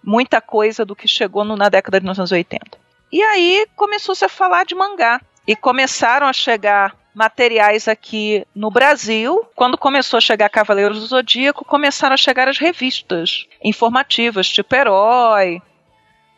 muita 0.00 0.40
coisa 0.40 0.84
do 0.84 0.94
que 0.94 1.08
chegou 1.08 1.44
no, 1.44 1.56
na 1.56 1.68
década 1.68 1.98
de 1.98 2.04
1980. 2.04 2.78
E 3.10 3.20
aí 3.20 3.66
começou-se 3.74 4.24
a 4.24 4.28
falar 4.28 4.64
de 4.64 4.76
mangá. 4.76 5.20
E 5.46 5.56
começaram 5.56 6.26
a 6.26 6.32
chegar 6.32 6.96
materiais 7.14 7.86
aqui 7.88 8.46
no 8.54 8.70
Brasil. 8.70 9.46
Quando 9.54 9.78
começou 9.78 10.18
a 10.18 10.20
chegar 10.20 10.48
Cavaleiros 10.48 11.00
do 11.00 11.06
Zodíaco, 11.06 11.64
começaram 11.64 12.14
a 12.14 12.18
chegar 12.18 12.48
as 12.48 12.58
revistas 12.58 13.46
informativas, 13.62 14.48
tipo 14.48 14.74
Herói, 14.74 15.62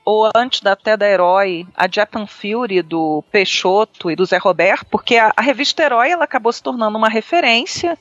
ou 0.05 0.31
antes 0.37 0.65
até 0.65 0.97
da 0.97 1.09
Herói, 1.09 1.67
a 1.75 1.89
Japan 1.91 2.27
Fury 2.27 2.81
do 2.81 3.25
Peixoto 3.33 4.09
e 4.09 4.15
do 4.15 4.25
Zé 4.25 4.37
Roberto, 4.37 4.87
porque 4.87 5.17
a, 5.17 5.33
a 5.37 5.43
revista 5.43 5.83
Herói 5.83 6.11
ela 6.11 6.25
acabou 6.25 6.53
se 6.53 6.63
tornando 6.63 6.97
uma 6.97 7.09
referência 7.09 7.99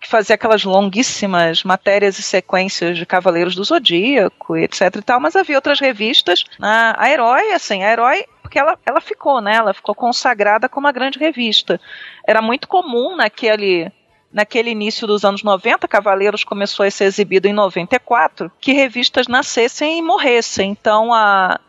que 0.00 0.10
fazia 0.10 0.34
aquelas 0.34 0.64
longuíssimas 0.64 1.62
matérias 1.64 2.18
e 2.18 2.22
sequências 2.22 2.98
de 2.98 3.06
Cavaleiros 3.06 3.54
do 3.54 3.64
Zodíaco, 3.64 4.56
etc 4.56 4.96
e 4.96 5.02
tal, 5.02 5.20
mas 5.20 5.36
havia 5.36 5.56
outras 5.56 5.80
revistas. 5.80 6.44
A, 6.60 7.02
a 7.02 7.10
Herói, 7.10 7.52
assim, 7.52 7.82
a 7.82 7.90
Herói, 7.90 8.26
porque 8.54 8.58
ela, 8.58 8.78
ela 8.86 9.00
ficou, 9.00 9.40
né? 9.40 9.56
Ela 9.56 9.74
ficou 9.74 9.94
consagrada 9.94 10.68
como 10.68 10.86
uma 10.86 10.92
grande 10.92 11.18
revista. 11.18 11.80
Era 12.24 12.40
muito 12.40 12.68
comum 12.68 13.16
naquele 13.16 13.90
naquele 14.32 14.70
início 14.70 15.06
dos 15.06 15.24
anos 15.24 15.44
90, 15.44 15.86
Cavaleiros 15.86 16.42
começou 16.42 16.84
a 16.84 16.90
ser 16.90 17.04
exibido 17.04 17.46
em 17.46 17.52
94, 17.52 18.50
que 18.60 18.72
revistas 18.72 19.28
nascessem 19.28 19.98
e 19.98 20.02
morressem. 20.02 20.72
Então 20.72 21.14
a, 21.14 21.60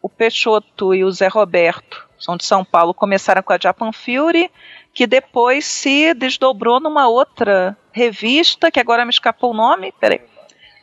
o 0.00 0.08
Peixoto 0.08 0.94
e 0.94 1.02
o 1.04 1.10
Zé 1.10 1.26
Roberto, 1.26 2.08
são 2.16 2.36
de 2.36 2.44
São 2.44 2.64
Paulo, 2.64 2.94
começaram 2.94 3.42
com 3.42 3.52
a 3.52 3.58
Japan 3.60 3.90
Fury, 3.90 4.48
que 4.92 5.08
depois 5.08 5.64
se 5.64 6.14
desdobrou 6.14 6.78
numa 6.78 7.08
outra 7.08 7.76
revista, 7.90 8.70
que 8.70 8.78
agora 8.78 9.04
me 9.04 9.10
escapou 9.10 9.50
o 9.50 9.56
nome, 9.56 9.92
peraí. 9.98 10.20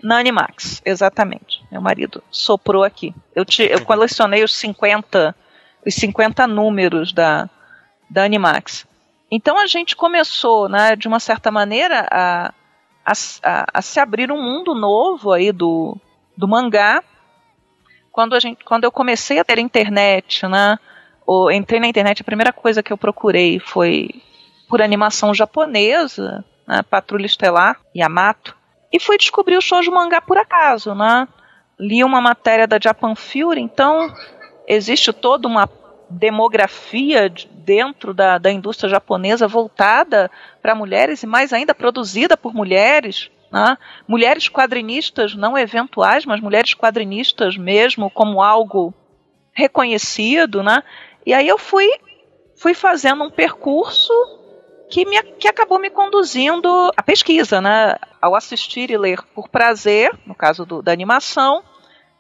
Na 0.03 0.17
Animax, 0.17 0.81
exatamente. 0.83 1.63
Meu 1.71 1.81
marido 1.81 2.23
soprou 2.31 2.83
aqui. 2.83 3.13
Eu, 3.35 3.45
te, 3.45 3.63
eu 3.63 3.85
colecionei 3.85 4.43
os 4.43 4.53
50, 4.55 5.35
os 5.85 5.93
50 5.93 6.47
números 6.47 7.13
da, 7.13 7.49
da 8.09 8.23
Animax. 8.23 8.87
Então 9.31 9.57
a 9.57 9.67
gente 9.67 9.95
começou, 9.95 10.67
né, 10.67 10.95
de 10.95 11.07
uma 11.07 11.19
certa 11.19 11.51
maneira, 11.51 12.07
a, 12.11 12.53
a, 13.05 13.13
a, 13.43 13.65
a 13.75 13.81
se 13.81 13.99
abrir 13.99 14.31
um 14.31 14.41
mundo 14.41 14.73
novo 14.73 15.31
aí 15.31 15.51
do, 15.51 15.95
do 16.35 16.47
mangá. 16.47 17.03
Quando, 18.11 18.35
a 18.35 18.39
gente, 18.39 18.63
quando 18.65 18.83
eu 18.83 18.91
comecei 18.91 19.39
a 19.39 19.45
ter 19.45 19.59
internet, 19.59 20.45
né, 20.47 20.77
ou 21.25 21.51
entrei 21.51 21.79
na 21.79 21.87
internet, 21.87 22.21
a 22.21 22.25
primeira 22.25 22.51
coisa 22.51 22.83
que 22.83 22.91
eu 22.91 22.97
procurei 22.97 23.59
foi 23.59 24.09
por 24.67 24.81
animação 24.81 25.33
japonesa, 25.33 26.43
né, 26.67 26.81
Patrulha 26.83 27.25
Estelar, 27.25 27.79
Yamato, 27.95 28.57
e 28.91 28.99
fui 28.99 29.17
descobrir 29.17 29.57
o 29.57 29.61
shoujo 29.61 29.91
mangá 29.91 30.21
por 30.21 30.37
acaso, 30.37 30.93
né? 30.95 31.27
li 31.79 32.03
uma 32.03 32.21
matéria 32.21 32.67
da 32.67 32.77
Japan 32.81 33.15
Fury, 33.15 33.59
então 33.59 34.13
existe 34.67 35.11
toda 35.11 35.47
uma 35.47 35.67
demografia 36.09 37.29
de- 37.29 37.47
dentro 37.47 38.13
da, 38.13 38.37
da 38.37 38.51
indústria 38.51 38.89
japonesa 38.89 39.47
voltada 39.47 40.29
para 40.61 40.75
mulheres 40.75 41.23
e 41.23 41.27
mais 41.27 41.51
ainda 41.53 41.73
produzida 41.73 42.37
por 42.37 42.53
mulheres. 42.53 43.31
né? 43.51 43.77
Mulheres 44.07 44.47
quadrinistas, 44.47 45.35
não 45.35 45.57
eventuais, 45.57 46.25
mas 46.25 46.39
mulheres 46.39 46.73
quadrinistas 46.75 47.57
mesmo, 47.57 48.09
como 48.11 48.41
algo 48.43 48.93
reconhecido. 49.53 50.61
Né? 50.61 50.83
E 51.25 51.33
aí 51.33 51.47
eu 51.47 51.57
fui, 51.57 51.87
fui 52.55 52.73
fazendo 52.73 53.23
um 53.23 53.29
percurso 53.29 54.13
que, 54.91 55.05
me, 55.05 55.23
que 55.39 55.47
acabou 55.47 55.79
me 55.79 55.89
conduzindo 55.89 56.91
à 56.95 57.01
pesquisa, 57.01 57.59
né? 57.61 57.95
ao 58.21 58.35
assistir 58.35 58.91
e 58.91 58.97
ler 58.97 59.21
por 59.33 59.47
prazer, 59.49 60.13
no 60.25 60.35
caso 60.35 60.65
do- 60.65 60.81
da 60.81 60.91
animação, 60.91 61.63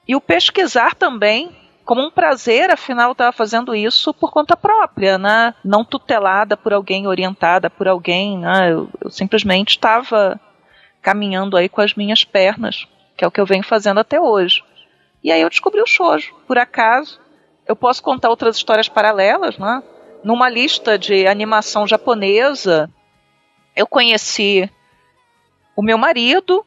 e 0.07 0.15
o 0.15 0.21
pesquisar 0.21 0.95
também 0.95 1.55
como 1.85 2.01
um 2.01 2.09
prazer, 2.09 2.71
afinal 2.71 3.09
eu 3.09 3.11
estava 3.11 3.31
fazendo 3.31 3.75
isso 3.75 4.13
por 4.13 4.31
conta 4.31 4.55
própria, 4.55 5.17
né? 5.17 5.53
não 5.63 5.83
tutelada 5.83 6.55
por 6.55 6.73
alguém, 6.73 7.05
orientada 7.07 7.69
por 7.69 7.87
alguém, 7.87 8.37
né? 8.39 8.71
eu, 8.71 8.89
eu 9.01 9.09
simplesmente 9.11 9.71
estava 9.71 10.39
caminhando 11.01 11.57
aí 11.57 11.67
com 11.67 11.81
as 11.81 11.93
minhas 11.93 12.23
pernas, 12.23 12.87
que 13.17 13.25
é 13.25 13.27
o 13.27 13.31
que 13.31 13.41
eu 13.41 13.45
venho 13.45 13.63
fazendo 13.63 13.99
até 13.99 14.19
hoje. 14.19 14.63
E 15.23 15.31
aí 15.31 15.41
eu 15.41 15.49
descobri 15.49 15.81
o 15.81 15.85
shoujo, 15.87 16.33
por 16.47 16.57
acaso. 16.57 17.19
Eu 17.67 17.75
posso 17.75 18.01
contar 18.01 18.29
outras 18.29 18.55
histórias 18.55 18.87
paralelas, 18.89 19.57
né? 19.57 19.83
Numa 20.23 20.49
lista 20.49 20.97
de 20.97 21.25
animação 21.27 21.87
japonesa, 21.87 22.89
eu 23.75 23.87
conheci 23.87 24.69
o 25.75 25.81
meu 25.81 25.97
marido, 25.97 26.65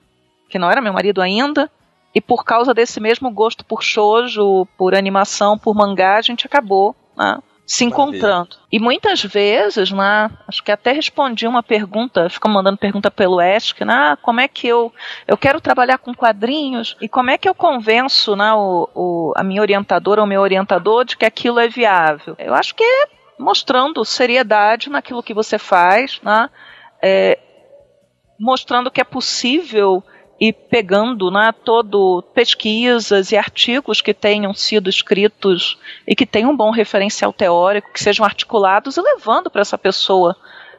que 0.49 0.59
não 0.59 0.71
era 0.71 0.81
meu 0.81 0.93
marido 0.93 1.21
ainda, 1.23 1.71
e 2.15 2.21
por 2.21 2.45
causa 2.45 2.73
desse 2.75 3.01
mesmo 3.01 3.31
gosto 3.31 3.65
por 3.65 3.83
shoujo, 3.83 4.67
por 4.77 4.95
animação, 4.95 5.59
por 5.59 5.75
mangá, 5.75 6.17
a 6.17 6.23
gente 6.23 6.47
acabou 6.47 6.95
né, 7.17 7.39
se 7.67 7.85
Maravilha. 7.85 8.17
encontrando. 8.17 8.57
E 8.71 8.79
muitas 8.79 9.23
vezes, 9.25 9.91
né, 9.91 10.31
acho 10.49 10.63
que 10.63 10.71
até 10.73 10.93
respondi 10.93 11.47
uma 11.47 11.63
pergunta, 11.63 12.29
ficam 12.31 12.51
mandando 12.51 12.79
pergunta 12.79 13.11
pelo 13.11 13.41
Ask, 13.41 13.81
né, 13.81 13.93
ah, 13.95 14.19
como 14.21 14.41
é 14.41 14.47
que 14.49 14.67
eu 14.69 14.93
eu 15.27 15.37
quero 15.37 15.61
trabalhar 15.61 15.99
com 15.99 16.15
quadrinhos 16.15 16.97
e 17.01 17.09
como 17.09 17.31
é 17.31 17.39
que 17.39 17.49
eu 17.49 17.55
convenço 17.55 18.35
né, 18.37 18.53
o, 18.55 18.89
o- 18.95 19.33
a 19.37 19.43
minha 19.43 19.61
orientadora 19.61 20.21
ou 20.21 20.27
meu 20.27 20.41
orientador 20.41 21.05
de 21.05 21.17
que 21.17 21.25
aquilo 21.25 21.59
é 21.61 21.69
viável? 21.69 22.35
Eu 22.39 22.55
acho 22.55 22.75
que 22.77 22.83
é 22.85 23.07
mostrando 23.39 24.05
seriedade 24.05 24.91
naquilo 24.91 25.23
que 25.23 25.35
você 25.35 25.59
faz, 25.59 26.21
né, 26.23 26.49
é, 27.03 27.39
mostrando 28.39 28.91
que 28.91 29.01
é 29.01 29.05
possível 29.05 30.03
e 30.41 30.53
pegando 30.53 31.31
né, 31.31 31.53
todo 31.65 32.23
pesquisas 32.35 33.31
e 33.31 33.37
artigos 33.37 34.01
que 34.01 34.13
tenham 34.13 34.53
sido 34.53 34.91
escritos 34.91 35.79
e 36.07 36.15
que 36.15 36.27
tenham 36.27 36.51
um 36.51 36.57
bom 36.57 36.71
referencial 36.71 37.33
teórico, 37.33 37.93
que 37.93 38.03
sejam 38.03 38.25
articulados 38.25 38.97
e 38.97 39.01
levando 39.01 39.51
para 39.51 39.63
essa 39.63 39.79
pessoa 39.79 40.37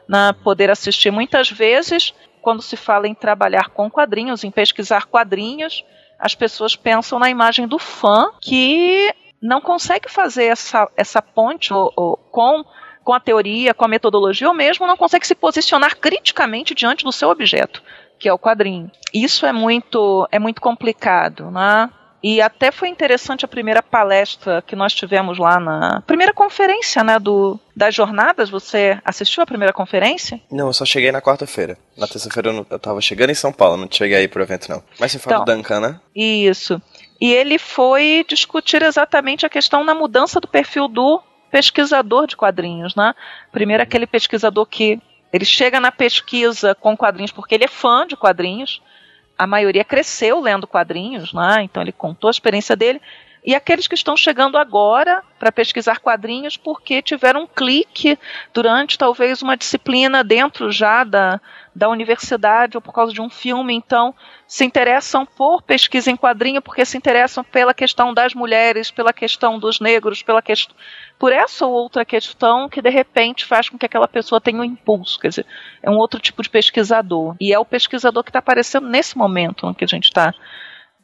né, 0.08 0.32
poder 0.44 0.70
assistir. 0.70 1.10
Muitas 1.10 1.50
vezes, 1.50 2.12
quando 2.42 2.62
se 2.62 2.76
fala 2.76 3.08
em 3.08 3.14
trabalhar 3.14 3.70
com 3.70 3.90
quadrinhos, 3.90 4.44
em 4.44 4.50
pesquisar 4.50 5.06
quadrinhos, 5.06 5.84
as 6.18 6.34
pessoas 6.34 6.76
pensam 6.76 7.18
na 7.18 7.30
imagem 7.30 7.66
do 7.66 7.78
fã 7.78 8.30
que 8.40 9.12
não 9.40 9.60
consegue 9.60 10.10
fazer 10.10 10.44
essa, 10.44 10.88
essa 10.96 11.20
ponte 11.22 11.72
ou- 11.72 11.92
ou 11.96 12.16
com 12.16 12.64
com 13.04 13.12
a 13.12 13.20
teoria, 13.20 13.72
com 13.72 13.84
a 13.84 13.88
metodologia, 13.88 14.48
ou 14.48 14.52
mesmo 14.54 14.84
não 14.84 14.96
consegue 14.96 15.24
se 15.24 15.32
posicionar 15.36 15.96
criticamente 15.96 16.74
diante 16.74 17.04
do 17.04 17.12
seu 17.12 17.28
objeto, 17.30 17.80
que 18.18 18.28
é 18.28 18.32
o 18.32 18.38
quadrinho. 18.38 18.90
Isso 19.14 19.46
é 19.46 19.52
muito, 19.52 20.26
é 20.32 20.40
muito 20.40 20.60
complicado, 20.60 21.48
né? 21.52 21.88
E 22.28 22.40
até 22.40 22.72
foi 22.72 22.88
interessante 22.88 23.44
a 23.44 23.48
primeira 23.48 23.80
palestra 23.80 24.60
que 24.60 24.74
nós 24.74 24.92
tivemos 24.92 25.38
lá 25.38 25.60
na 25.60 26.00
primeira 26.06 26.32
conferência, 26.32 27.04
né, 27.04 27.20
do 27.20 27.56
das 27.74 27.94
jornadas. 27.94 28.50
Você 28.50 28.98
assistiu 29.04 29.44
a 29.44 29.46
primeira 29.46 29.72
conferência? 29.72 30.40
Não, 30.50 30.66
eu 30.66 30.72
só 30.72 30.84
cheguei 30.84 31.12
na 31.12 31.22
quarta-feira. 31.22 31.78
Na 31.96 32.08
terça-feira 32.08 32.48
eu, 32.48 32.52
não- 32.52 32.66
eu 32.68 32.78
tava 32.80 33.00
chegando 33.00 33.30
em 33.30 33.34
São 33.34 33.52
Paulo, 33.52 33.76
não 33.76 33.86
cheguei 33.88 34.16
aí 34.16 34.26
pro 34.26 34.42
evento, 34.42 34.68
não. 34.68 34.82
Mas 34.98 35.12
você 35.12 35.20
fala 35.20 35.36
Então. 35.36 35.44
do 35.44 35.56
Duncan, 35.56 35.78
né? 35.80 36.00
Isso. 36.16 36.82
E 37.20 37.32
ele 37.32 37.58
foi 37.58 38.24
discutir 38.28 38.82
exatamente 38.82 39.46
a 39.46 39.48
questão 39.48 39.84
na 39.84 39.94
mudança 39.94 40.40
do 40.40 40.48
perfil 40.48 40.88
do 40.88 41.22
pesquisador 41.50 42.26
de 42.26 42.36
quadrinhos, 42.36 42.96
né? 42.96 43.14
Primeiro 43.52 43.82
aquele 43.82 44.06
pesquisador 44.06 44.66
que 44.66 45.00
ele 45.32 45.44
chega 45.44 45.78
na 45.78 45.92
pesquisa 45.92 46.74
com 46.74 46.96
quadrinhos 46.96 47.30
porque 47.30 47.54
ele 47.54 47.64
é 47.64 47.68
fã 47.68 48.06
de 48.06 48.16
quadrinhos. 48.16 48.82
A 49.38 49.46
maioria 49.46 49.84
cresceu 49.84 50.40
lendo 50.40 50.66
quadrinhos, 50.66 51.32
né? 51.32 51.62
Então 51.62 51.82
ele 51.82 51.92
contou 51.92 52.28
a 52.28 52.30
experiência 52.30 52.74
dele. 52.74 53.00
E 53.46 53.54
aqueles 53.54 53.86
que 53.86 53.94
estão 53.94 54.16
chegando 54.16 54.58
agora 54.58 55.22
para 55.38 55.52
pesquisar 55.52 56.00
quadrinhos 56.00 56.56
porque 56.56 57.00
tiveram 57.00 57.42
um 57.42 57.46
clique 57.46 58.18
durante 58.52 58.98
talvez 58.98 59.40
uma 59.40 59.56
disciplina 59.56 60.24
dentro 60.24 60.72
já 60.72 61.04
da, 61.04 61.40
da 61.72 61.88
universidade 61.88 62.76
ou 62.76 62.80
por 62.80 62.92
causa 62.92 63.12
de 63.12 63.20
um 63.20 63.30
filme, 63.30 63.72
então 63.72 64.12
se 64.48 64.64
interessam 64.64 65.24
por 65.24 65.62
pesquisa 65.62 66.10
em 66.10 66.16
quadrinho 66.16 66.60
porque 66.60 66.84
se 66.84 66.98
interessam 66.98 67.44
pela 67.44 67.72
questão 67.72 68.12
das 68.12 68.34
mulheres, 68.34 68.90
pela 68.90 69.12
questão 69.12 69.60
dos 69.60 69.78
negros, 69.78 70.24
pela 70.24 70.42
questão 70.42 70.74
por 71.16 71.32
essa 71.32 71.64
ou 71.64 71.72
outra 71.72 72.04
questão 72.04 72.68
que 72.68 72.82
de 72.82 72.90
repente 72.90 73.44
faz 73.44 73.68
com 73.68 73.78
que 73.78 73.86
aquela 73.86 74.08
pessoa 74.08 74.40
tenha 74.40 74.60
um 74.60 74.64
impulso, 74.64 75.20
quer 75.20 75.28
dizer, 75.28 75.46
é 75.80 75.88
um 75.88 75.96
outro 75.96 76.18
tipo 76.18 76.42
de 76.42 76.50
pesquisador. 76.50 77.36
E 77.40 77.52
é 77.52 77.58
o 77.58 77.64
pesquisador 77.64 78.24
que 78.24 78.30
está 78.30 78.40
aparecendo 78.40 78.88
nesse 78.88 79.16
momento 79.16 79.72
que 79.74 79.84
a 79.84 79.88
gente 79.88 80.04
está 80.06 80.34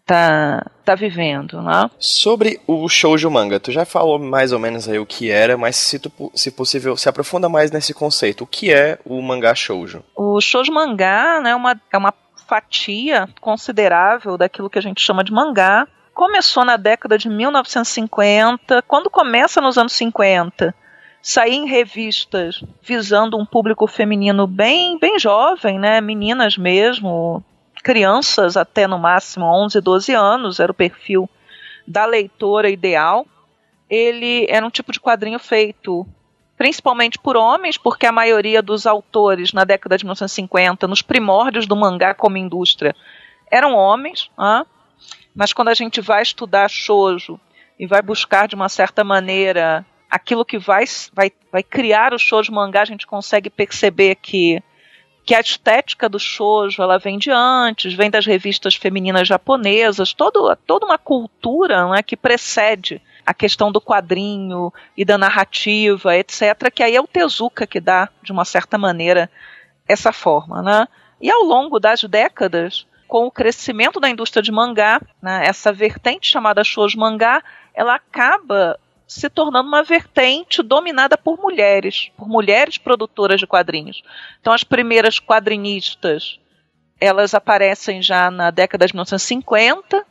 tá, 0.06 0.66
tá 0.85 0.94
vivendo, 0.94 1.61
né? 1.62 1.90
Sobre 1.99 2.61
o 2.66 2.88
shoujo 2.88 3.30
manga, 3.30 3.61
tu 3.61 3.71
já 3.71 3.85
falou 3.85 4.18
mais 4.18 4.52
ou 4.52 4.59
menos 4.59 4.88
aí 4.88 4.99
o 4.99 5.06
que 5.06 5.30
era, 5.30 5.56
mas 5.56 5.76
se, 5.76 5.99
tu, 5.99 6.11
se 6.35 6.50
possível, 6.50 6.97
se 6.97 7.09
aprofunda 7.09 7.49
mais 7.49 7.71
nesse 7.71 7.94
conceito. 7.94 8.44
O 8.44 8.47
que 8.47 8.73
é 8.73 8.99
o 9.04 9.21
mangá 9.23 9.54
shoujo? 9.54 10.02
O 10.16 10.40
shoujo 10.40 10.73
mangá 10.73 11.40
né, 11.40 11.50
é, 11.50 11.54
uma, 11.54 11.80
é 11.92 11.97
uma 11.97 12.14
fatia 12.47 13.28
considerável 13.40 14.37
daquilo 14.37 14.71
que 14.71 14.78
a 14.78 14.82
gente 14.82 15.00
chama 15.00 15.25
de 15.25 15.32
mangá. 15.32 15.87
Começou 16.14 16.64
na 16.64 16.76
década 16.76 17.16
de 17.16 17.28
1950. 17.28 18.82
Quando 18.82 19.09
começa 19.09 19.61
nos 19.61 19.78
anos 19.78 19.94
50, 19.94 20.75
sair 21.23 21.54
em 21.54 21.66
revistas 21.66 22.62
visando 22.82 23.38
um 23.38 23.47
público 23.47 23.87
feminino 23.87 24.47
bem, 24.47 24.99
bem 24.99 25.18
jovem, 25.18 25.78
né, 25.78 26.00
meninas 26.00 26.59
mesmo, 26.59 27.42
crianças 27.82 28.56
até 28.56 28.86
no 28.86 28.98
máximo 28.98 29.44
11, 29.44 29.80
12 29.80 30.14
anos, 30.14 30.60
era 30.60 30.70
o 30.70 30.74
perfil 30.74 31.28
da 31.86 32.06
leitora 32.06 32.70
ideal. 32.70 33.26
Ele 33.90 34.46
era 34.48 34.64
um 34.64 34.70
tipo 34.70 34.92
de 34.92 35.00
quadrinho 35.00 35.38
feito 35.38 36.06
principalmente 36.56 37.18
por 37.18 37.36
homens, 37.36 37.76
porque 37.76 38.06
a 38.06 38.12
maioria 38.12 38.62
dos 38.62 38.86
autores 38.86 39.52
na 39.52 39.64
década 39.64 39.98
de 39.98 40.04
1950, 40.04 40.86
nos 40.86 41.02
primórdios 41.02 41.66
do 41.66 41.74
mangá 41.74 42.14
como 42.14 42.36
indústria, 42.36 42.94
eram 43.50 43.74
homens. 43.74 44.30
né? 44.38 44.64
Mas 45.34 45.52
quando 45.52 45.68
a 45.68 45.74
gente 45.74 46.00
vai 46.00 46.22
estudar 46.22 46.68
shoujo 46.68 47.40
e 47.78 47.86
vai 47.86 48.00
buscar 48.00 48.46
de 48.46 48.54
uma 48.54 48.68
certa 48.68 49.02
maneira 49.02 49.84
aquilo 50.08 50.44
que 50.44 50.58
vai, 50.58 50.84
vai, 51.12 51.32
vai 51.50 51.62
criar 51.62 52.14
o 52.14 52.18
shoujo 52.18 52.52
mangá, 52.52 52.82
a 52.82 52.86
gente 52.86 53.06
consegue 53.06 53.50
perceber 53.50 54.14
que 54.16 54.62
que 55.25 55.35
a 55.35 55.41
estética 55.41 56.09
do 56.09 56.19
shoujo 56.19 56.83
ela 56.83 56.99
vem 56.99 57.19
de 57.19 57.31
antes, 57.31 57.95
vem 57.95 58.11
das 58.11 58.26
revistas 58.26 58.75
femininas 58.75 59.29
japonesas, 59.29 60.12
todo, 60.12 60.57
toda 60.67 60.87
uma 60.87 60.99
cultura 60.99 61.88
né, 61.88 62.02
que 62.02 62.17
precede 62.17 63.00
a 63.25 63.33
questão 63.33 63.71
do 63.71 63.81
quadrinho 63.81 64.73
e 64.97 65.05
da 65.05 65.17
narrativa, 65.17 66.17
etc., 66.17 66.71
que 66.75 66.83
aí 66.83 66.97
é 66.97 67.00
o 67.00 67.07
Tezuka 67.07 67.67
que 67.67 67.81
dá, 67.81 68.09
de 68.23 68.33
uma 68.33 68.45
certa 68.45 68.76
maneira, 68.76 69.31
essa 69.87 70.12
forma. 70.12 70.61
Né? 70.61 70.88
E 71.21 71.31
ao 71.31 71.43
longo 71.43 71.79
das 71.79 72.02
décadas, 72.02 72.85
com 73.07 73.26
o 73.26 73.31
crescimento 73.31 74.00
da 74.00 74.09
indústria 74.09 74.43
de 74.43 74.50
mangá, 74.50 75.00
né, 75.23 75.45
essa 75.47 75.73
vertente 75.73 76.26
chamada 76.26 76.64
shoujo 76.64 76.99
mangá, 76.99 77.43
ela 77.73 77.95
acaba 77.95 78.79
se 79.12 79.28
tornando 79.28 79.69
uma 79.69 79.83
vertente 79.83 80.62
dominada 80.62 81.16
por 81.19 81.38
mulheres, 81.38 82.11
por 82.16 82.28
mulheres 82.28 82.78
produtoras 82.78 83.38
de 83.38 83.47
quadrinhos. 83.47 84.02
Então, 84.40 84.52
as 84.52 84.64
primeiras 84.64 85.21
quadrinistas, 85.21 86.40
elas 87.00 87.35
aparecem 87.35 88.02
já 88.02 88.31
na 88.31 88.50
década 88.50 88.87
de 88.87 88.95
1950, 88.95 90.07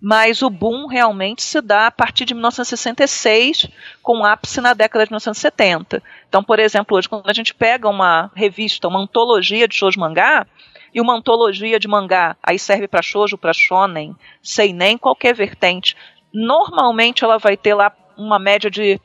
mas 0.00 0.42
o 0.42 0.48
boom 0.48 0.86
realmente 0.86 1.42
se 1.42 1.60
dá 1.60 1.88
a 1.88 1.90
partir 1.90 2.24
de 2.24 2.34
1966, 2.34 3.68
com 4.00 4.24
ápice 4.24 4.60
na 4.60 4.72
década 4.72 5.04
de 5.04 5.10
1970. 5.10 6.00
Então, 6.28 6.44
por 6.44 6.60
exemplo, 6.60 6.96
hoje, 6.96 7.08
quando 7.08 7.28
a 7.28 7.32
gente 7.32 7.52
pega 7.52 7.88
uma 7.88 8.30
revista, 8.34 8.86
uma 8.86 9.00
antologia 9.00 9.66
de 9.66 9.74
shoujo 9.74 9.98
mangá, 9.98 10.46
e 10.94 11.00
uma 11.00 11.14
antologia 11.14 11.78
de 11.78 11.88
mangá, 11.88 12.36
aí 12.42 12.58
serve 12.58 12.88
para 12.88 13.02
shoujo, 13.02 13.36
para 13.36 13.52
shonen, 13.52 14.16
seinen, 14.42 14.96
qualquer 14.96 15.34
vertente, 15.34 15.94
normalmente 16.32 17.24
ela 17.24 17.38
vai 17.38 17.56
ter 17.56 17.74
lá 17.74 17.92
uma 18.18 18.38
média 18.38 18.70
de 18.70 19.00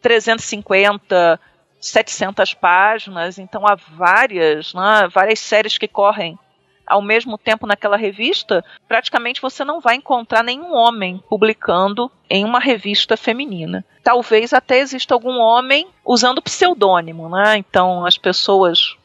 350, 0.00 1.40
700 1.80 2.54
páginas, 2.54 3.38
então 3.38 3.66
há 3.66 3.74
várias, 3.74 4.72
né, 4.72 5.08
várias 5.12 5.40
séries 5.40 5.76
que 5.76 5.88
correm 5.88 6.38
ao 6.86 7.00
mesmo 7.00 7.38
tempo 7.38 7.66
naquela 7.66 7.96
revista, 7.96 8.64
praticamente 8.86 9.40
você 9.40 9.64
não 9.64 9.80
vai 9.80 9.96
encontrar 9.96 10.42
nenhum 10.42 10.74
homem 10.74 11.22
publicando 11.28 12.10
em 12.28 12.44
uma 12.44 12.60
revista 12.60 13.16
feminina. 13.16 13.84
Talvez 14.02 14.52
até 14.52 14.78
exista 14.78 15.14
algum 15.14 15.38
homem 15.38 15.88
usando 16.04 16.42
pseudônimo, 16.42 17.28
né? 17.28 17.56
Então 17.56 18.04
as 18.04 18.18
pessoas 18.18 18.96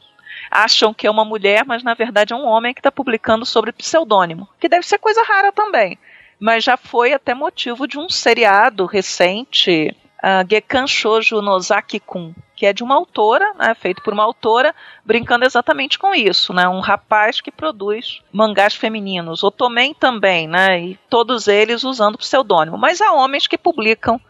acham 0.50 0.92
que 0.92 1.06
é 1.06 1.10
uma 1.10 1.24
mulher, 1.24 1.64
mas 1.64 1.82
na 1.82 1.94
verdade 1.94 2.32
é 2.32 2.36
um 2.36 2.46
homem 2.46 2.74
que 2.74 2.80
está 2.80 2.90
publicando 2.90 3.46
sobre 3.46 3.72
pseudônimo, 3.72 4.48
que 4.58 4.68
deve 4.68 4.86
ser 4.86 4.98
coisa 4.98 5.22
rara 5.22 5.52
também. 5.52 5.98
Mas 6.40 6.64
já 6.64 6.76
foi 6.76 7.12
até 7.12 7.34
motivo 7.34 7.86
de 7.86 7.98
um 7.98 8.08
seriado 8.08 8.86
recente, 8.86 9.94
uh, 10.24 10.48
Gekan 10.48 10.86
Shoujo 10.86 11.42
Nozaki-kun, 11.42 12.34
que 12.56 12.66
é 12.66 12.72
de 12.72 12.82
uma 12.82 12.94
autora, 12.94 13.52
né, 13.54 13.74
feito 13.74 14.02
por 14.02 14.12
uma 14.12 14.22
autora, 14.22 14.74
brincando 15.04 15.44
exatamente 15.44 15.98
com 15.98 16.14
isso, 16.14 16.52
né, 16.52 16.68
um 16.68 16.80
rapaz 16.80 17.40
que 17.40 17.50
produz 17.50 18.20
mangás 18.32 18.74
femininos, 18.74 19.42
Otomen 19.42 19.94
também, 19.94 20.48
né, 20.48 20.80
e 20.80 20.98
todos 21.08 21.46
eles 21.46 21.84
usando 21.84 22.18
pseudônimo. 22.18 22.78
Mas 22.78 23.00
há 23.00 23.12
homens 23.12 23.46
que 23.46 23.58
publicam 23.58 24.20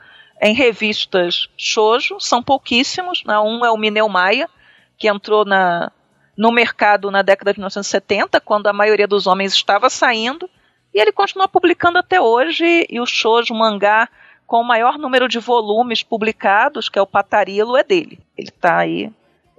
em 0.40 0.54
revistas 0.54 1.48
shoujo, 1.56 2.18
são 2.18 2.42
pouquíssimos, 2.42 3.22
né, 3.24 3.38
um 3.38 3.64
é 3.64 3.70
o 3.70 3.76
Mineu 3.76 4.08
Maia, 4.08 4.48
que 4.96 5.08
entrou 5.08 5.44
na, 5.44 5.90
no 6.36 6.52
mercado 6.52 7.10
na 7.10 7.22
década 7.22 7.52
de 7.52 7.58
1970, 7.58 8.40
quando 8.40 8.66
a 8.66 8.72
maioria 8.72 9.06
dos 9.06 9.26
homens 9.26 9.52
estava 9.52 9.90
saindo, 9.90 10.48
e 10.94 11.00
ele 11.00 11.12
continua 11.12 11.48
publicando 11.48 11.98
até 11.98 12.20
hoje, 12.20 12.86
e 12.88 13.00
o 13.00 13.06
shoujo 13.06 13.54
mangá 13.54 14.08
com 14.46 14.60
o 14.60 14.64
maior 14.64 14.98
número 14.98 15.28
de 15.28 15.38
volumes 15.38 16.02
publicados, 16.02 16.88
que 16.88 16.98
é 16.98 17.02
o 17.02 17.06
Patarilo, 17.06 17.76
é 17.76 17.84
dele. 17.84 18.18
Ele 18.36 18.48
está 18.48 18.78
aí 18.78 19.10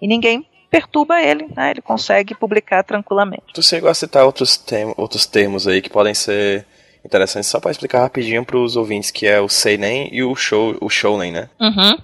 e 0.01 0.07
ninguém 0.07 0.45
perturba 0.69 1.21
ele, 1.21 1.47
né? 1.55 1.71
Ele 1.71 1.81
consegue 1.81 2.35
publicar 2.35 2.83
tranquilamente. 2.83 3.53
Tu 3.53 3.63
chegou 3.63 3.89
a 3.89 3.93
citar 3.93 4.25
outros, 4.25 4.57
tem 4.57 4.93
outros 4.97 5.25
termos 5.25 5.67
aí 5.67 5.81
que 5.81 5.89
podem 5.89 6.13
ser 6.13 6.65
interessantes, 7.05 7.49
só 7.49 7.59
para 7.59 7.71
explicar 7.71 8.01
rapidinho 8.01 8.45
para 8.45 8.57
os 8.57 8.75
ouvintes, 8.75 9.11
que 9.11 9.25
é 9.25 9.39
o 9.39 9.47
seinen 9.47 10.09
e 10.11 10.23
o 10.23 10.35
show, 10.35 10.75
o 10.81 10.89
shounen, 10.89 11.31
né? 11.31 11.49
Uhum. 11.59 11.97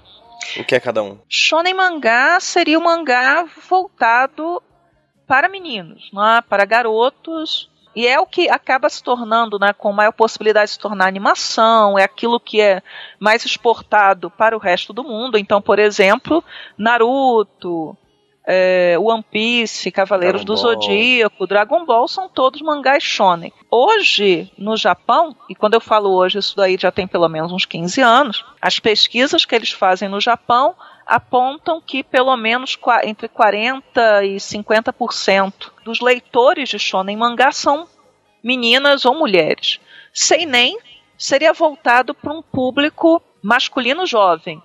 O 0.62 0.64
que 0.64 0.76
é 0.76 0.80
cada 0.80 1.04
um? 1.04 1.18
Shonen 1.28 1.74
mangá 1.74 2.40
seria 2.40 2.80
um 2.80 2.84
mangá 2.84 3.46
voltado 3.70 4.62
para 5.28 5.50
meninos, 5.50 6.10
né? 6.14 6.42
para 6.48 6.64
garotos 6.64 7.70
e 7.98 8.06
é 8.06 8.20
o 8.20 8.28
que 8.28 8.48
acaba 8.48 8.88
se 8.90 9.02
tornando, 9.02 9.58
né, 9.58 9.74
com 9.74 9.92
maior 9.92 10.12
possibilidade 10.12 10.68
de 10.68 10.74
se 10.74 10.80
tornar 10.80 11.08
animação, 11.08 11.98
é 11.98 12.04
aquilo 12.04 12.40
que 12.40 12.62
é 12.62 12.84
mais 13.20 13.44
exportado 13.44 14.30
para 14.30 14.56
o 14.56 14.60
resto 14.60 14.94
do 14.94 15.04
mundo. 15.04 15.36
Então, 15.36 15.60
por 15.60 15.80
exemplo, 15.80 16.44
Naruto, 16.78 17.98
é, 18.46 18.96
One 19.00 19.24
Piece, 19.24 19.90
Cavaleiros 19.90 20.46
Dragon 20.46 20.62
do 20.62 20.62
Ball. 20.62 20.74
Zodíaco, 20.76 21.48
Dragon 21.48 21.86
Ball 21.88 22.08
são 22.08 22.30
todos 22.30 22.62
mangás 22.62 23.02
shonen. 23.02 23.52
Hoje, 23.72 24.52
no 24.56 24.78
Japão, 24.78 25.36
e 25.50 25.56
quando 25.56 25.74
eu 25.74 25.82
falo 25.82 26.12
hoje, 26.12 26.38
isso 26.38 26.56
daí 26.56 26.78
já 26.80 26.92
tem 26.92 27.08
pelo 27.08 27.28
menos 27.28 27.52
uns 27.52 27.66
15 27.66 28.00
anos, 28.00 28.46
as 28.62 28.80
pesquisas 28.80 29.44
que 29.44 29.56
eles 29.56 29.72
fazem 29.72 30.08
no 30.08 30.22
Japão 30.22 30.76
apontam 31.08 31.82
que 31.82 32.04
pelo 32.04 32.36
menos 32.36 32.78
entre 33.04 33.28
40% 33.30 33.82
e 34.24 34.36
50% 34.36 35.72
dos 35.84 36.02
leitores 36.02 36.70
de 36.70 36.78
shonen 36.78 37.16
mangá 37.18 37.52
são 37.52 37.88
meninas 38.44 39.06
ou 39.06 39.16
mulheres. 39.18 39.80
Seinen 40.14 40.78
seria 41.18 41.54
voltado 41.54 42.14
para 42.14 42.34
um 42.34 42.42
público 42.42 43.22
masculino 43.42 44.06
jovem, 44.06 44.62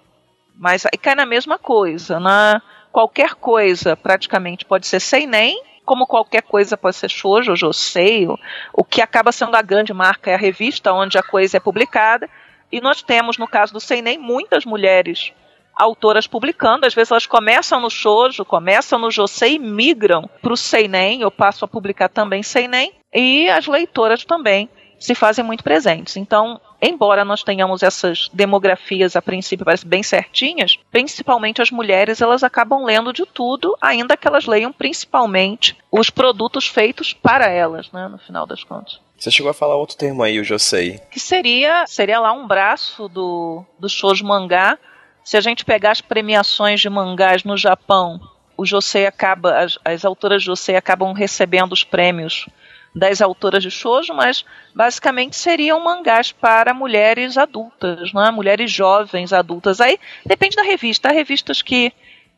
mas 0.55 0.85
aí 0.85 0.99
cai 0.99 1.15
na 1.15 1.25
mesma 1.25 1.59
coisa, 1.59 2.19
né? 2.19 2.61
Qualquer 2.91 3.35
coisa 3.35 3.97
praticamente 3.97 4.65
pode 4.65 4.87
ser 4.87 5.01
seinen, 5.01 5.63
como 5.85 6.07
qualquer 6.07 6.43
coisa 6.43 6.77
pode 6.77 6.97
ser 6.97 7.09
shoujo, 7.09 7.57
josei, 7.57 8.27
o- 8.27 8.39
o 8.73 8.85
que 8.85 9.01
acaba 9.01 9.33
sendo 9.33 9.57
a 9.57 9.63
grande 9.63 9.93
marca 9.95 10.31
é 10.31 10.35
a 10.35 10.39
revista 10.39 10.93
onde 10.93 11.17
a 11.17 11.23
coisa 11.23 11.57
é 11.57 11.61
publicada, 11.61 12.29
e 12.71 12.81
nós 12.81 13.03
temos, 13.03 13.39
no 13.39 13.49
caso 13.49 13.73
do 13.73 13.81
seinen, 13.81 14.19
muitas 14.19 14.65
mulheres 14.65 15.33
autoras 15.75 16.27
publicando, 16.27 16.87
às 16.87 16.95
vezes 16.95 17.11
elas 17.11 17.27
começam 17.27 17.81
no 17.81 17.91
shoujo, 17.91 18.45
começam 18.45 18.99
no 18.99 19.11
josei 19.11 19.55
e 19.55 19.59
migram 19.59 20.29
para 20.41 20.53
o 20.53 20.57
seinen, 20.57 21.23
eu 21.23 21.31
passo 21.31 21.65
a 21.65 21.69
publicar 21.69 22.09
também 22.09 22.43
seinen, 22.43 22.93
e 23.13 23.49
as 23.49 23.67
leitoras 23.67 24.25
também 24.25 24.69
se 25.03 25.15
fazem 25.15 25.45
muito 25.45 25.65
presentes. 25.65 26.17
Então, 26.17 26.61
embora 26.81 27.25
nós 27.25 27.43
tenhamos 27.43 27.83
essas 27.83 28.31
demografias 28.33 29.17
a 29.17 29.23
princípio 29.23 29.65
parece 29.65 29.85
bem 29.85 30.03
certinhas, 30.03 30.79
principalmente 30.91 31.61
as 31.61 31.71
mulheres 31.71 32.21
elas 32.21 32.45
acabam 32.45 32.85
lendo 32.85 33.13
de 33.13 33.27
tudo, 33.27 33.77
ainda 33.81 34.17
que 34.17 34.29
elas 34.29 34.47
leiam 34.47 34.73
principalmente 34.73 35.77
os 35.91 36.09
produtos 36.09 36.69
feitos 36.69 37.13
para 37.13 37.49
elas, 37.49 37.91
né, 37.91 38.07
no 38.07 38.19
final 38.19 38.47
das 38.47 38.63
contas. 38.63 39.01
Você 39.19 39.31
chegou 39.31 39.51
a 39.51 39.55
falar 39.55 39.77
outro 39.77 39.97
termo 39.97 40.23
aí, 40.23 40.41
o 40.41 40.45
Josei. 40.45 41.01
Que 41.11 41.21
seria, 41.21 41.87
seria 41.87 42.19
lá 42.19 42.33
um 42.33 42.47
braço 42.47 43.09
do, 43.09 43.65
do 43.79 43.89
shoujo 43.89 44.25
mangá. 44.25 44.77
Se 45.25 45.37
a 45.37 45.41
gente 45.41 45.65
pegar 45.65 45.93
as 45.93 46.01
premiações 46.01 46.81
de 46.81 46.91
mangás 46.91 47.45
no 47.45 47.57
Japão, 47.57 48.21
o 48.57 48.67
Josei 48.67 49.07
acaba, 49.07 49.59
as, 49.59 49.79
as 49.85 50.05
autoras 50.05 50.43
de 50.43 50.47
Josei 50.47 50.77
acabam 50.77 51.13
recebendo 51.13 51.73
os 51.73 51.85
prêmios 51.85 52.49
das 52.95 53.23
autoras 53.23 53.63
de 53.63 53.71
shoujo, 53.71 54.13
mas 54.13 54.45
basicamente 54.75 55.37
seriam 55.37 55.81
mangás 55.81 56.31
para 56.31 56.75
mulheres 56.75 57.39
adultas, 57.39 58.13
né? 58.13 58.31
mulheres 58.31 58.71
jovens 58.71 59.33
adultas. 59.33 59.81
Aí 59.81 59.99
depende 60.27 60.57
da 60.57 60.63
revista. 60.63 61.09
Há 61.09 61.13
revistas 61.13 61.63
que 61.63 61.93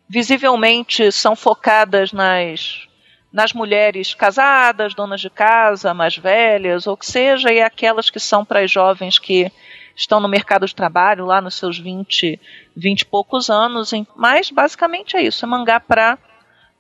visivelmente 0.08 1.10
são 1.10 1.34
focadas 1.34 2.12
nas 2.12 2.86
nas 3.32 3.52
mulheres 3.52 4.14
casadas, 4.14 4.94
donas 4.94 5.20
de 5.20 5.28
casa, 5.28 5.92
mais 5.92 6.16
velhas, 6.16 6.86
ou 6.86 6.96
que 6.96 7.04
seja, 7.04 7.52
e 7.52 7.60
aquelas 7.60 8.08
que 8.08 8.20
são 8.20 8.44
para 8.44 8.60
as 8.60 8.70
jovens 8.70 9.18
que 9.18 9.50
estão 9.96 10.20
no 10.20 10.28
mercado 10.28 10.66
de 10.66 10.74
trabalho, 10.74 11.26
lá 11.26 11.40
nos 11.40 11.54
seus 11.54 11.78
20, 11.78 12.40
20 12.76 13.00
e 13.00 13.04
poucos 13.04 13.48
anos. 13.50 13.92
Mas 14.16 14.50
basicamente 14.50 15.16
é 15.16 15.22
isso, 15.22 15.44
é 15.44 15.48
mangá 15.48 15.78
para 15.80 16.18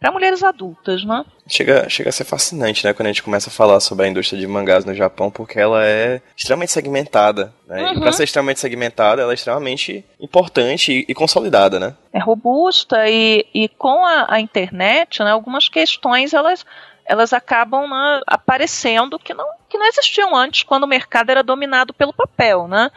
para 0.00 0.12
mulheres 0.12 0.42
adultas, 0.42 1.02
né? 1.02 1.24
Chega, 1.48 1.88
chega 1.88 2.10
a 2.10 2.12
ser 2.12 2.24
fascinante, 2.24 2.84
né, 2.84 2.92
quando 2.92 3.06
a 3.06 3.10
gente 3.10 3.22
começa 3.22 3.48
a 3.48 3.52
falar 3.52 3.80
sobre 3.80 4.04
a 4.04 4.08
indústria 4.08 4.38
de 4.38 4.46
mangás 4.46 4.84
no 4.84 4.92
Japão, 4.92 5.30
porque 5.30 5.58
ela 5.58 5.82
é 5.82 6.20
extremamente 6.36 6.72
segmentada, 6.72 7.54
né? 7.66 7.80
E 7.80 7.84
Uhum. 7.94 8.00
pra 8.00 8.12
ser 8.12 8.24
extremamente 8.24 8.60
segmentada, 8.60 9.22
ela 9.22 9.32
é 9.32 9.34
extremamente 9.34 10.04
importante 10.20 10.92
e, 10.92 11.06
e 11.08 11.14
consolidada, 11.14 11.80
né? 11.80 11.94
é 12.12 12.18
robusta 12.18 13.08
e, 13.08 13.46
e 13.54 13.66
com 13.66 14.04
a, 14.04 14.26
a 14.34 14.40
internet, 14.40 15.22
né, 15.22 15.30
algumas 15.30 15.70
questões 15.70 16.34
elas, 16.34 16.66
elas 17.04 17.32
acabam 17.32 17.88
né, 17.88 18.20
aparecendo 18.26 19.18
que 19.18 19.34
não, 19.34 19.46
que 19.68 19.78
não 19.78 19.86
existiam 19.86 20.34
antes 20.34 20.62
quando 20.62 20.84
o 20.84 20.88
mercado 20.88 21.30
era 21.30 21.42
dominado 21.42 21.92
pelo 21.92 22.12
papel, 22.12 22.66
né? 22.66 22.90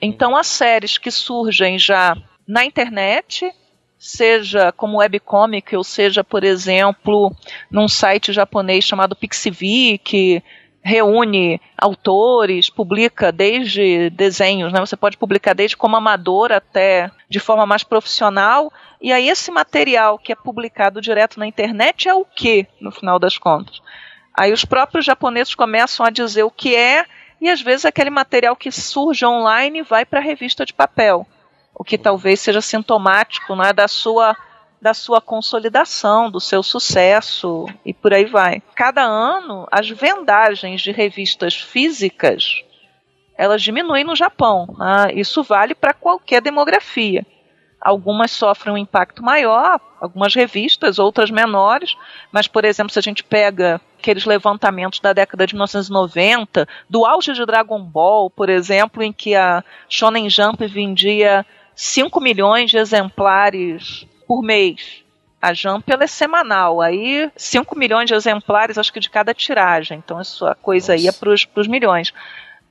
Então 0.00 0.36
as 0.36 0.48
séries 0.48 0.98
que 0.98 1.10
surgem 1.10 1.78
já 1.78 2.16
na 2.46 2.64
internet, 2.64 3.52
seja 3.96 4.72
como 4.72 4.98
webcomic 4.98 5.76
ou 5.76 5.84
seja, 5.84 6.24
por 6.24 6.42
exemplo, 6.42 7.34
num 7.70 7.86
site 7.86 8.32
japonês 8.32 8.84
chamado 8.84 9.14
Pixivi, 9.14 9.98
que 9.98 10.42
reúne 10.82 11.60
autores, 11.78 12.68
publica 12.68 13.30
desde 13.30 14.10
desenhos, 14.10 14.72
né? 14.72 14.80
Você 14.80 14.96
pode 14.96 15.16
publicar 15.16 15.54
desde 15.54 15.76
como 15.76 15.96
amador 15.96 16.50
até 16.50 17.10
de 17.28 17.38
forma 17.38 17.64
mais 17.64 17.84
profissional. 17.84 18.72
E 19.00 19.12
aí 19.12 19.28
esse 19.28 19.50
material 19.50 20.18
que 20.18 20.32
é 20.32 20.36
publicado 20.36 21.00
direto 21.00 21.38
na 21.38 21.46
internet 21.46 22.08
é 22.08 22.14
o 22.14 22.24
que, 22.24 22.66
no 22.80 22.90
final 22.90 23.18
das 23.18 23.38
contas? 23.38 23.80
Aí 24.34 24.52
os 24.52 24.64
próprios 24.64 25.04
japoneses 25.04 25.54
começam 25.54 26.04
a 26.04 26.10
dizer 26.10 26.42
o 26.42 26.50
que 26.50 26.74
é, 26.74 27.04
e 27.40 27.48
às 27.48 27.60
vezes 27.60 27.84
aquele 27.84 28.10
material 28.10 28.56
que 28.56 28.72
surge 28.72 29.24
online 29.24 29.82
vai 29.82 30.04
para 30.04 30.18
a 30.18 30.22
revista 30.22 30.64
de 30.64 30.72
papel, 30.72 31.26
o 31.74 31.84
que 31.84 31.98
talvez 31.98 32.40
seja 32.40 32.60
sintomático 32.60 33.54
né, 33.54 33.72
da 33.72 33.86
sua 33.86 34.36
da 34.82 34.92
sua 34.92 35.20
consolidação, 35.20 36.28
do 36.28 36.40
seu 36.40 36.60
sucesso 36.60 37.66
e 37.86 37.94
por 37.94 38.12
aí 38.12 38.24
vai. 38.24 38.60
Cada 38.74 39.02
ano, 39.02 39.64
as 39.70 39.88
vendagens 39.88 40.80
de 40.80 40.90
revistas 40.90 41.54
físicas 41.54 42.64
elas 43.38 43.62
diminuem 43.62 44.04
no 44.04 44.16
Japão. 44.16 44.66
né? 44.76 45.12
Isso 45.14 45.42
vale 45.42 45.74
para 45.74 45.94
qualquer 45.94 46.42
demografia. 46.42 47.24
Algumas 47.80 48.32
sofrem 48.32 48.74
um 48.74 48.78
impacto 48.78 49.22
maior, 49.22 49.80
algumas 50.00 50.34
revistas, 50.34 50.98
outras 50.98 51.30
menores, 51.30 51.96
mas, 52.30 52.46
por 52.46 52.64
exemplo, 52.64 52.92
se 52.92 52.98
a 52.98 53.02
gente 53.02 53.24
pega 53.24 53.80
aqueles 53.98 54.24
levantamentos 54.24 55.00
da 55.00 55.12
década 55.12 55.46
de 55.46 55.54
1990, 55.54 56.68
do 56.90 57.04
auge 57.06 57.32
de 57.32 57.46
Dragon 57.46 57.82
Ball, 57.82 58.28
por 58.30 58.48
exemplo, 58.48 59.02
em 59.02 59.12
que 59.12 59.34
a 59.34 59.64
Shonen 59.88 60.28
Jump 60.28 60.64
vendia 60.66 61.46
5 61.74 62.20
milhões 62.20 62.70
de 62.70 62.78
exemplares 62.78 64.06
por 64.26 64.42
mês. 64.42 65.02
A 65.40 65.52
Jump 65.52 65.92
ela 65.92 66.04
é 66.04 66.06
semanal, 66.06 66.80
aí 66.80 67.30
5 67.36 67.76
milhões 67.76 68.06
de 68.06 68.14
exemplares, 68.14 68.78
acho 68.78 68.92
que 68.92 69.00
de 69.00 69.10
cada 69.10 69.34
tiragem. 69.34 69.98
Então, 69.98 70.20
isso, 70.20 70.46
a 70.46 70.54
coisa 70.54 70.92
Nossa. 70.92 71.04
ia 71.04 71.12
para 71.12 71.30
os 71.30 71.66
milhões. 71.66 72.12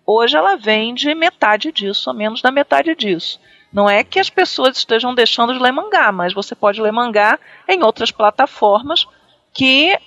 Hoje 0.06 0.38
ela 0.38 0.56
vende 0.56 1.14
metade 1.14 1.72
disso, 1.72 2.10
ou 2.10 2.16
menos 2.16 2.42
da 2.42 2.50
metade 2.50 2.96
disso. 2.96 3.40
Não 3.72 3.90
é 3.90 4.04
que 4.04 4.20
as 4.20 4.30
pessoas 4.30 4.78
estejam 4.78 5.16
deixando 5.16 5.54
de 5.54 5.60
ler 5.60 5.72
mangá, 5.72 6.12
mas 6.12 6.34
você 6.34 6.54
pode 6.54 6.82
ler 6.82 6.92
mangá 6.92 7.40
em 7.68 7.84
outras 7.84 8.12
plataformas 8.12 9.08
que 9.54 9.98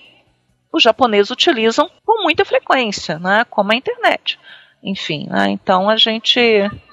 os 0.72 0.82
japoneses 0.82 1.30
utilizam 1.30 1.90
com 2.04 2.22
muita 2.22 2.44
frequência, 2.44 3.18
né, 3.18 3.44
como 3.48 3.72
a 3.72 3.76
internet. 3.76 4.38
Enfim, 4.82 5.26
né, 5.30 5.48
então 5.48 5.88
a 5.88 5.96
gente 5.96 6.40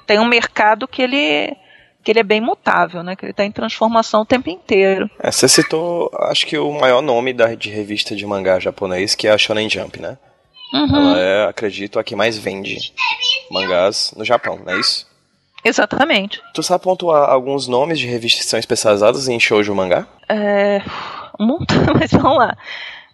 tem 0.06 0.20
um 0.20 0.28
mercado 0.28 0.88
que 0.88 1.02
ele 1.02 1.58
que 2.04 2.12
ele 2.12 2.20
é 2.20 2.24
bem 2.24 2.42
mutável, 2.42 3.04
né? 3.04 3.16
Que 3.16 3.26
ele 3.26 3.32
está 3.32 3.46
em 3.46 3.52
transformação 3.52 4.22
o 4.22 4.26
tempo 4.26 4.50
inteiro. 4.50 5.10
É, 5.20 5.32
você 5.32 5.48
citou, 5.48 6.10
acho 6.14 6.46
que 6.46 6.58
o 6.58 6.72
maior 6.72 7.02
nome 7.02 7.34
da, 7.34 7.54
de 7.54 7.70
revista 7.70 8.16
de 8.16 8.26
mangá 8.26 8.60
japonês, 8.60 9.16
que 9.16 9.28
é 9.28 9.32
a 9.32 9.38
Shonen 9.38 9.70
Jump, 9.70 10.02
né? 10.02 10.18
Uhum. 10.74 10.96
Ela 10.96 11.20
é, 11.20 11.48
acredito, 11.48 12.00
a 12.00 12.04
que 12.04 12.16
mais 12.16 12.38
vende 12.38 12.94
mangás 13.52 14.14
no 14.16 14.24
Japão, 14.24 14.60
não 14.66 14.74
é 14.74 14.80
isso? 14.80 15.06
Exatamente. 15.64 16.42
Tu 16.54 16.64
sabe 16.64 16.84
pontuar 16.84 17.30
alguns 17.30 17.68
nomes 17.68 18.00
de 18.00 18.08
revistas 18.08 18.46
que 18.46 18.50
são 18.50 18.60
especializadas 18.60 19.28
em 19.28 19.40
shoujo 19.40 19.76
mangá? 19.76 20.08
É, 20.28 20.82
um 21.40 21.46
montão, 21.46 21.78
mas 22.00 22.12
vamos 22.12 22.38
lá. 22.38 22.58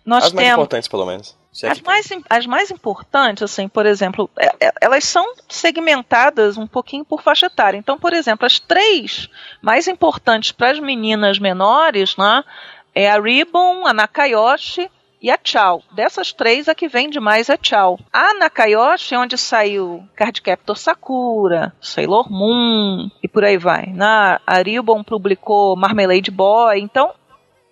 Nós 0.06 0.26
As 0.26 0.34
mais 0.34 0.48
temos 0.48 0.60
importantes, 0.60 0.88
pelo 0.88 1.06
menos. 1.06 1.36
As 1.66 1.82
mais, 1.82 2.10
as 2.30 2.46
mais 2.46 2.72
importantes, 2.72 3.42
assim, 3.44 3.68
por 3.68 3.86
exemplo, 3.86 4.30
é- 4.38 4.68
é- 4.68 4.74
elas 4.82 5.06
são 5.06 5.26
segmentadas 5.50 6.58
um 6.58 6.68
pouquinho 6.68 7.06
por 7.06 7.22
faixa 7.22 7.48
etária. 7.48 7.78
Então, 7.78 7.98
por 7.98 8.14
exemplo, 8.14 8.46
as 8.46 8.60
três 8.60 9.30
mais 9.62 9.88
importantes 9.88 10.52
para 10.52 10.72
as 10.72 10.80
meninas 10.80 11.40
menores, 11.40 12.16
né, 12.18 12.44
é 12.94 13.10
a 13.10 13.20
Ribbon, 13.20 13.86
a 13.88 13.94
Nakayoshi 13.94 14.90
e 15.22 15.32
a 15.32 15.38
Chao. 15.44 15.82
Dessas 15.92 16.32
três, 16.32 16.68
a 16.70 16.76
que 16.76 16.88
vende 16.88 17.20
mais 17.20 17.50
é 17.50 17.54
a 17.54 17.60
Chao. 17.62 18.00
A 18.14 18.36
Nakayoshi 18.36 19.16
é 19.16 19.20
onde 19.20 19.38
saiu 19.38 20.04
Cardcaptor 20.16 20.78
Sakura, 20.78 21.74
Sailor 21.82 22.32
Moon 22.32 23.10
e 23.24 23.28
por 23.28 23.44
aí 23.44 23.58
vai. 23.58 23.88
né? 23.88 24.40
A 24.46 24.58
Ribbon 24.64 25.04
publicou 25.04 25.76
Marmalade 25.76 26.30
Boy. 26.30 26.80
Então, 26.80 27.12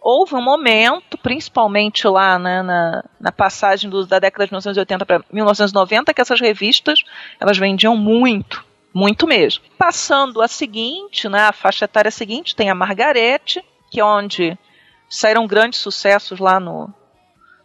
houve 0.08 0.36
um 0.36 0.41
momento, 0.41 1.18
principalmente 1.18 2.08
lá 2.08 2.38
né, 2.38 2.62
na, 2.62 3.04
na 3.20 3.32
passagem 3.32 3.89
do- 3.89 4.06
da 4.06 4.20
década 4.20 4.46
de 4.46 4.52
1980 4.54 5.04
para 5.04 5.24
1990, 5.32 6.13
que 6.13 6.22
essas 6.22 6.39
revistas 6.39 7.04
elas 7.39 7.58
vendiam 7.58 7.98
muito, 7.98 8.63
muito 8.94 9.26
mesmo. 9.26 9.63
Passando 9.80 10.44
a 10.44 10.48
seguinte, 10.48 11.28
né, 11.28 11.48
a 11.48 11.52
faixa 11.52 11.86
etária 11.86 12.12
seguinte, 12.12 12.56
tem 12.56 12.70
a 12.70 12.76
Margarete, 12.76 13.65
que 13.89 14.00
é 14.00 14.06
onde 14.06 14.56
saíram 15.10 15.48
grandes 15.48 15.80
sucessos 15.80 16.38
lá 16.39 16.60
no, 16.60 16.94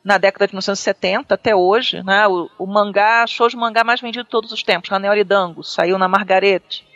na 0.03 0.17
década 0.17 0.47
de 0.47 0.55
1970 0.55 1.35
até 1.35 1.55
hoje. 1.55 2.03
Né, 2.03 2.27
o, 2.27 2.49
o 2.59 2.67
mangá, 2.67 3.27
show 3.27 3.49
de 3.49 3.57
mangá 3.57 3.85
mais 3.85 4.01
vendido 4.01 4.25
de 4.25 4.31
todos 4.31 4.51
os 4.51 4.63
tempos, 4.63 4.91
Hanel 4.91 5.23
Dango, 5.27 5.63
saiu 5.63 5.99
na 5.99 6.09
Margarete. 6.09 6.89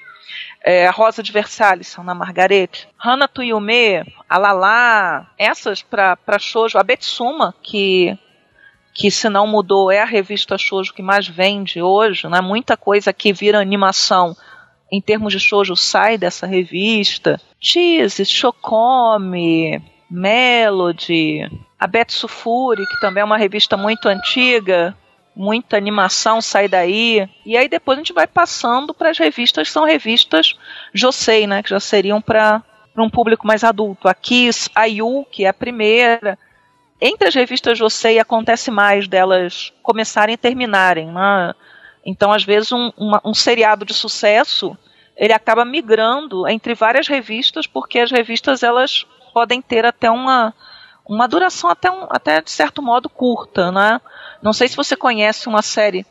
É, 0.67 0.87
a 0.87 0.91
Rosa 0.91 1.23
de 1.23 1.31
Versalhes 1.31 1.89
são 1.89 2.03
na 2.03 2.15
Margarete. 2.15 2.89
Hana 2.99 3.29
Tuyume, 3.29 4.03
a 4.27 4.39
Lala, 4.39 5.27
essas 5.37 5.83
para 5.83 6.39
shoujo. 6.39 6.79
A 6.79 6.83
Betsuma, 6.83 7.55
que, 7.63 8.19
que 8.95 9.11
se 9.11 9.29
não 9.29 9.47
mudou, 9.47 9.91
é 9.91 10.01
a 10.01 10.07
revista 10.07 10.57
shoujo 10.57 10.95
que 10.95 11.03
mais 11.03 11.29
vende 11.29 11.83
hoje. 11.83 12.27
Né? 12.29 12.41
Muita 12.41 12.79
coisa 12.79 13.13
que 13.13 13.31
vira 13.31 13.61
animação 13.61 14.35
em 14.91 15.03
termos 15.03 15.35
de 15.35 15.39
shoujo 15.39 15.77
sai 15.77 16.17
dessa 16.17 16.47
revista. 16.47 17.39
Cheese, 17.61 18.25
Shokome, 18.25 19.83
Melody, 20.11 21.41
a 21.79 21.87
Betsu 21.87 22.27
Furi, 22.27 22.87
que 22.87 23.01
também 23.01 23.21
é 23.21 23.25
uma 23.25 23.37
revista 23.37 23.77
muito 23.77 24.09
antiga, 24.09 24.97
muita 25.35 25.77
animação 25.77 26.41
sai 26.41 26.69
daí. 26.69 27.29
E 27.45 27.57
aí 27.57 27.69
depois 27.69 27.99
a 27.99 28.01
gente 28.01 28.13
vai 28.13 28.27
passando 28.27 28.95
para 28.95 29.11
as 29.11 29.19
revistas 29.19 29.71
são 29.71 29.85
revistas 29.85 30.55
Josei, 30.93 31.47
né, 31.47 31.63
que 31.63 31.71
já 31.71 31.81
seriam 31.81 32.21
para 32.21 32.63
um 32.97 33.11
público 33.11 33.47
mais 33.47 33.65
adulto. 33.65 34.09
A 34.09 34.15
Kiss, 34.15 34.71
a 34.75 34.85
Yu, 34.85 35.27
que 35.31 35.45
é 35.45 35.49
a 35.49 35.55
primeira. 35.55 36.39
Entre 37.01 37.29
as 37.29 37.35
revistas 37.35 37.77
Josei 37.77 38.19
acontece 38.19 38.71
mais 38.71 39.09
delas 39.09 39.73
começarem 39.83 40.35
e 40.35 40.39
terminarem, 40.39 41.09
né? 41.11 41.53
Então, 42.07 42.33
às 42.33 42.45
vezes, 42.45 42.71
um, 42.71 42.93
uma- 42.97 43.21
um 43.25 43.35
seriado 43.35 43.85
de 43.85 43.95
sucesso 43.95 44.77
ele 45.17 45.33
acaba 45.33 45.65
migrando 45.65 46.47
entre 46.49 46.75
várias 46.75 47.07
revistas, 47.07 47.67
porque 47.67 48.01
as 48.01 48.11
revistas 48.11 48.63
elas 48.63 49.07
podem 49.33 49.63
ter 49.63 49.85
até 49.85 50.11
uma, 50.11 50.53
uma 51.07 51.27
duração 51.27 51.71
até, 51.71 51.91
um, 51.91 52.07
até 52.09 52.41
de 52.41 52.51
certo 52.51 52.83
modo 52.83 53.09
curta, 53.09 53.71
né? 53.71 54.01
Não 54.43 54.53
sei 54.53 54.69
se 54.69 54.77
você 54.77 54.97
conhece 54.97 55.49
uma 55.49 55.63
série 55.63 56.07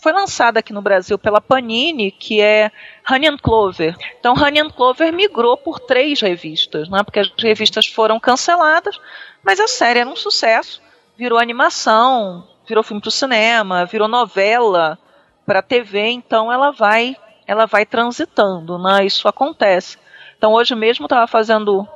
foi 0.00 0.12
lançada 0.12 0.60
aqui 0.60 0.72
no 0.72 0.80
Brasil 0.80 1.18
pela 1.18 1.40
Panini, 1.40 2.10
que 2.10 2.40
é 2.40 2.70
Honey 3.10 3.28
and 3.28 3.38
Clover. 3.38 3.96
Então, 4.18 4.32
Honey 4.34 4.60
and 4.60 4.70
Clover 4.70 5.12
migrou 5.12 5.56
por 5.56 5.80
três 5.80 6.20
revistas, 6.20 6.88
né? 6.88 7.02
Porque 7.02 7.18
as 7.18 7.32
revistas 7.36 7.86
foram 7.86 8.20
canceladas, 8.20 8.98
mas 9.42 9.58
a 9.58 9.66
série 9.66 9.98
era 10.00 10.08
um 10.08 10.16
sucesso, 10.16 10.80
virou 11.16 11.38
animação, 11.38 12.46
virou 12.66 12.84
filme 12.84 13.00
para 13.00 13.08
o 13.08 13.12
cinema, 13.12 13.84
virou 13.86 14.06
novela 14.06 14.98
para 15.44 15.62
TV, 15.62 16.10
então 16.10 16.52
ela 16.52 16.70
vai 16.70 17.16
ela 17.46 17.66
vai 17.66 17.86
transitando, 17.86 18.78
né? 18.78 19.06
Isso 19.06 19.26
acontece. 19.26 19.98
Então 20.36 20.52
hoje 20.52 20.74
mesmo 20.74 21.06
estava 21.06 21.26
fazendo 21.26 21.88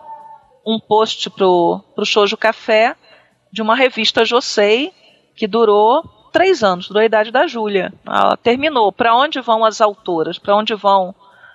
um 0.65 0.79
post 0.79 1.31
pro 1.31 1.81
pro 1.95 2.07
Shoujo 2.07 2.37
Café 2.37 2.97
de 3.53 3.61
uma 3.61 3.77
revista 3.77 4.25
Josei 4.25 4.93
que 5.35 5.47
durou 5.47 6.03
três 6.33 6.65
anos, 6.65 6.89
durou 6.89 7.03
a 7.03 7.07
idade 7.07 7.31
da 7.31 7.47
Júlia. 7.47 7.93
Ela 8.07 8.37
terminou. 8.37 8.91
Para 8.91 9.15
onde 9.15 9.41
vão 9.41 9.65
as 9.65 9.81
autoras? 9.81 10.39
Para 10.39 10.57
onde 10.57 10.75
vão 10.75 11.15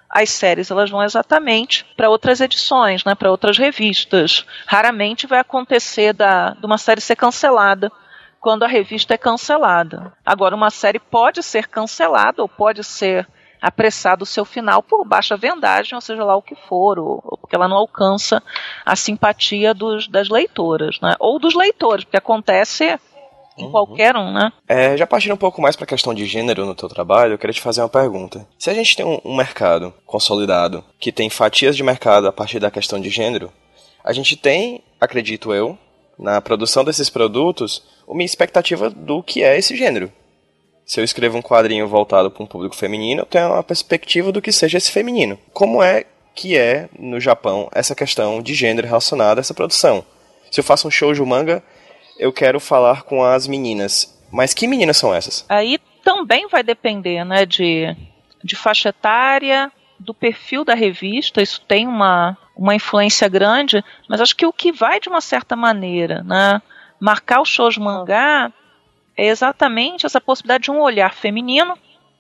as 0.10 0.30
séries? 0.30 0.70
Elas 0.70 0.90
vão 0.90 1.04
exatamente 1.04 1.84
para 1.98 2.10
outras 2.10 2.40
edições, 2.40 3.04
né? 3.04 3.16
Para 3.16 3.32
outras 3.32 3.58
revistas. 3.58 4.46
Raramente 4.66 5.26
vai 5.26 5.40
acontecer 5.40 6.14
da, 6.14 6.52
de 6.52 6.66
uma 6.66 6.78
série 6.78 7.02
ser 7.02 7.16
cancelada 7.16 7.92
quando 8.40 8.64
a 8.64 8.68
revista 8.68 9.16
é 9.16 9.18
cancelada. 9.18 10.14
Agora, 10.26 10.56
uma 10.56 10.70
série 10.70 11.00
pode 11.00 11.42
ser 11.42 11.68
cancelada 11.68 12.42
ou 12.42 12.48
pode 12.48 12.84
ser 12.84 13.28
apressado 13.62 14.24
o 14.24 14.26
seu 14.26 14.46
final 14.46 14.84
por 14.84 15.06
baixa 15.06 15.36
vendagem, 15.38 15.96
ou 15.96 16.02
seja 16.02 16.24
lá 16.24 16.36
o 16.36 16.42
que 16.42 16.56
for, 16.56 17.00
ou, 17.00 17.22
ou 17.24 17.38
porque 17.38 17.56
ela 17.56 17.68
não 17.68 17.78
alcança 17.78 18.42
a 18.86 18.96
simpatia 18.96 19.74
dos, 19.74 20.08
das 20.08 20.30
leitoras, 20.30 21.00
né? 21.02 21.16
Ou 21.20 21.40
dos 21.40 21.56
leitores, 21.56 22.04
porque 22.04 22.18
acontece 22.18 23.00
em 23.58 23.66
Uhum. 23.66 23.72
qualquer 23.72 24.16
um, 24.16 24.32
né? 24.32 24.52
É, 24.68 24.96
já 24.96 25.08
partindo 25.08 25.34
um 25.34 25.38
pouco 25.38 25.62
mais 25.62 25.76
para 25.76 25.86
a 25.86 25.88
questão 25.88 26.14
de 26.14 26.26
gênero 26.26 26.66
no 26.66 26.76
teu 26.76 26.88
trabalho, 26.88 27.34
eu 27.34 27.38
queria 27.40 27.54
te 27.54 27.62
fazer 27.62 27.82
uma 27.82 27.90
pergunta. 27.90 28.48
Se 28.58 28.70
a 28.70 28.74
gente 28.74 28.96
tem 28.96 29.06
um, 29.06 29.20
um 29.26 29.36
mercado 29.36 29.94
consolidado 30.06 30.84
que 31.00 31.12
tem 31.12 31.30
fatias 31.30 31.76
de 31.76 31.82
mercado 31.84 32.28
a 32.28 32.32
partir 32.32 32.60
da 32.60 32.70
questão 32.70 33.00
de 33.00 33.10
gênero, 33.10 33.52
a 34.04 34.14
gente 34.14 34.36
tem, 34.36 34.84
acredito 35.02 35.54
eu, 35.54 35.78
na 36.18 36.40
produção 36.40 36.84
desses 36.84 37.10
produtos, 37.10 37.84
uma 38.08 38.24
expectativa 38.24 38.90
do 38.90 39.22
que 39.22 39.44
é 39.44 39.58
esse 39.58 39.76
gênero. 39.76 40.12
Se 40.88 41.02
eu 41.02 41.04
escrevo 41.04 41.38
um 41.38 41.42
quadrinho 41.42 41.86
voltado 41.86 42.32
para 42.32 42.42
um 42.42 42.48
público 42.48 42.74
feminino, 42.74 43.24
eu 43.24 43.26
tenho 43.26 43.52
uma 43.52 43.62
perspectiva 43.62 44.32
do 44.32 44.42
que 44.42 44.54
seja 44.54 44.78
esse 44.78 44.90
feminino. 44.90 45.38
Como 45.52 45.84
é 45.84 46.06
que 46.34 46.58
é 46.58 46.88
no 46.98 47.20
Japão 47.20 47.70
essa 47.74 47.94
questão 47.94 48.42
de 48.42 48.54
gênero 48.54 48.88
relacionada 48.88 49.42
a 49.42 49.42
essa 49.42 49.54
produção? 49.54 50.06
Se 50.50 50.62
eu 50.62 50.64
faço 50.64 50.88
um 50.88 50.92
shoujo 50.92 51.26
manga, 51.26 51.62
eu 52.18 52.32
quero 52.32 52.58
falar 52.58 53.04
com 53.04 53.22
as 53.22 53.48
meninas. 53.48 54.18
Mas 54.32 54.54
que 54.54 54.66
meninas 54.66 54.96
são 54.96 55.14
essas? 55.14 55.46
Aí 55.50 55.78
também 56.06 56.48
vai 56.48 56.64
depender, 56.64 57.26
né, 57.26 57.46
de, 57.46 57.94
de 58.42 58.56
faixa 58.56 58.88
etária, 58.88 59.70
do 60.00 60.14
perfil 60.14 60.64
da 60.64 60.74
revista, 60.74 61.42
isso 61.42 61.60
tem 61.68 61.86
uma, 61.86 62.38
uma 62.56 62.74
influência 62.74 63.28
grande, 63.28 63.84
mas 64.08 64.22
acho 64.22 64.38
que 64.38 64.46
o 64.46 64.54
que 64.54 64.72
vai 64.72 65.02
de 65.02 65.10
uma 65.10 65.20
certa 65.20 65.54
maneira, 65.54 66.24
né, 66.24 66.62
marcar 66.98 67.42
o 67.42 67.46
shoujo 67.46 67.82
mangá 67.82 68.54
é 69.18 69.26
exatamente 69.26 70.06
essa 70.06 70.22
possibilidade 70.22 70.66
de 70.66 70.72
um 70.72 70.80
olhar 70.80 71.14
feminino 71.14 71.78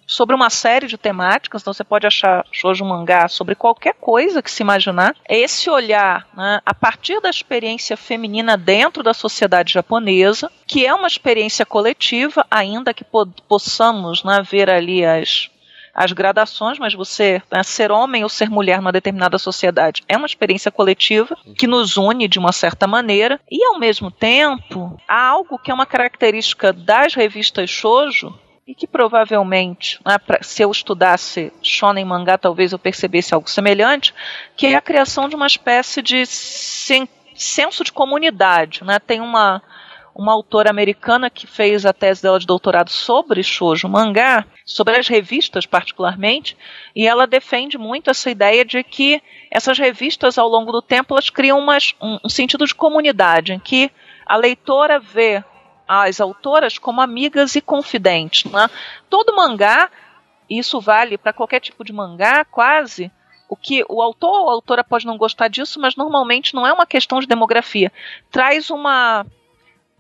sobre 0.08 0.34
uma 0.34 0.50
série 0.50 0.88
de 0.88 0.98
temáticas, 0.98 1.62
então 1.62 1.74
você 1.74 1.84
pode 1.84 2.08
achar 2.08 2.46
shoujo 2.50 2.86
mangá 2.86 3.28
sobre 3.28 3.56
qualquer 3.56 3.94
coisa 3.96 4.42
que 4.42 4.50
se 4.50 4.64
imaginar. 4.64 5.14
É 5.28 5.38
esse 5.38 5.70
olhar, 5.70 6.26
né, 6.34 6.62
a 6.66 6.74
partir 6.74 7.20
da 7.20 7.30
experiência 7.30 7.98
feminina 7.98 8.56
dentro 8.56 9.04
da 9.04 9.14
sociedade 9.14 9.74
japonesa, 9.74 10.50
que 10.66 10.86
é 10.86 10.94
uma 10.94 11.08
experiência 11.08 11.66
coletiva, 11.66 12.46
ainda 12.50 12.94
que 12.94 13.04
po 13.04 13.28
possamos 13.48 14.24
né, 14.24 14.42
ver 14.50 14.70
ali 14.70 15.04
as 15.06 15.50
as 15.98 16.12
gradações, 16.12 16.78
mas 16.78 16.94
você 16.94 17.42
né, 17.52 17.64
ser 17.64 17.92
homem 17.92 18.22
ou 18.22 18.30
ser 18.30 18.52
mulher 18.52 18.78
numa 18.78 18.92
determinada 18.92 19.40
sociedade 19.40 20.04
é 20.08 20.16
uma 20.16 20.28
experiência 20.28 20.70
coletiva 20.70 21.36
que 21.58 21.66
nos 21.66 21.98
une 21.98 22.28
de 22.28 22.38
uma 22.38 22.52
certa 22.52 22.86
maneira 22.86 23.42
e 23.50 23.66
ao 23.66 23.80
mesmo 23.80 24.12
tempo 24.12 24.96
há 25.08 25.26
algo 25.26 25.58
que 25.58 25.72
é 25.72 25.74
uma 25.74 25.88
característica 25.88 26.72
das 26.72 27.16
revistas 27.16 27.72
shoujo 27.72 28.38
e 28.68 28.76
que 28.76 28.86
provavelmente, 28.86 30.00
né, 30.06 30.20
pra, 30.20 30.44
se 30.44 30.62
eu 30.62 30.70
estudasse 30.70 31.52
shonen 31.64 32.06
mangá, 32.06 32.38
talvez 32.38 32.74
eu 32.74 32.80
percebesse 32.80 33.34
algo 33.34 33.50
semelhante, 33.50 34.14
que 34.56 34.68
é 34.68 34.76
a 34.76 34.82
criação 34.82 35.28
de 35.28 35.36
uma 35.36 35.48
espécie 35.48 36.02
de 36.02 36.26
sen 36.28 37.10
senso 37.34 37.84
de 37.84 37.92
comunidade. 37.92 38.84
Né? 38.84 39.00
Tem 39.00 39.22
uma, 39.22 39.62
uma 40.18 40.34
autora 40.34 40.72
americana 40.72 41.30
que 41.30 41.46
fez 41.46 41.86
a 41.86 41.94
tese 41.94 42.24
dela 42.24 42.40
de 42.40 42.48
doutorado 42.48 42.90
sobre 42.90 43.44
shoujo 43.44 43.88
mangá, 43.88 44.46
sobre 44.66 44.98
as 44.98 45.08
revistas 45.08 45.68
particularmente, 45.68 46.58
e 46.96 47.06
ela 47.06 47.28
defende 47.28 47.78
muito 47.78 48.10
essa 48.10 48.32
ideia 48.32 48.66
de 48.66 48.84
que 48.84 49.22
essas 49.52 49.78
revistas 49.78 50.40
ao 50.40 50.50
longo 50.50 50.72
do 50.72 50.82
tempo 50.82 51.14
elas 51.14 51.30
criam 51.30 51.60
umas, 51.60 51.94
um, 52.02 52.18
um 52.26 52.30
sentido 52.30 52.66
de 52.66 52.74
comunidade, 52.74 53.54
em 53.54 53.60
que 53.60 53.92
a 54.26 54.36
leitora 54.36 55.00
vê 55.00 55.44
as 55.88 56.20
autoras 56.20 56.80
como 56.80 57.00
amigas 57.00 57.56
e 57.56 57.62
confidentes. 57.62 58.52
Né? 58.52 58.68
Todo 59.10 59.36
mangá, 59.36 59.90
isso 60.50 60.82
vale 60.82 61.16
para 61.18 61.32
qualquer 61.32 61.60
tipo 61.60 61.86
de 61.86 61.94
mangá, 61.94 62.44
quase. 62.44 63.12
O 63.48 63.56
que 63.56 63.86
o 63.88 64.02
autor 64.02 64.42
ou 64.42 64.50
a 64.50 64.54
autora 64.54 64.84
pode 64.84 65.06
não 65.06 65.16
gostar 65.16 65.48
disso, 65.48 65.80
mas 65.80 65.96
normalmente 65.96 66.54
não 66.56 66.66
é 66.68 66.74
uma 66.74 66.86
questão 66.88 67.20
de 67.20 67.28
demografia. 67.28 67.92
Traz 68.30 68.70
uma 68.70 69.26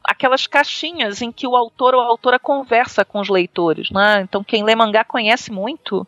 aquelas 0.07 0.47
caixinhas 0.47 1.21
em 1.21 1.31
que 1.31 1.45
o 1.45 1.55
autor 1.55 1.93
ou 1.93 2.01
a 2.01 2.05
autora 2.05 2.39
conversa 2.39 3.03
com 3.03 3.19
os 3.19 3.27
leitores, 3.27 3.91
né? 3.91 4.21
Então 4.21 4.43
quem 4.43 4.63
lê 4.63 4.73
mangá 4.73 5.03
conhece 5.03 5.51
muito 5.51 6.07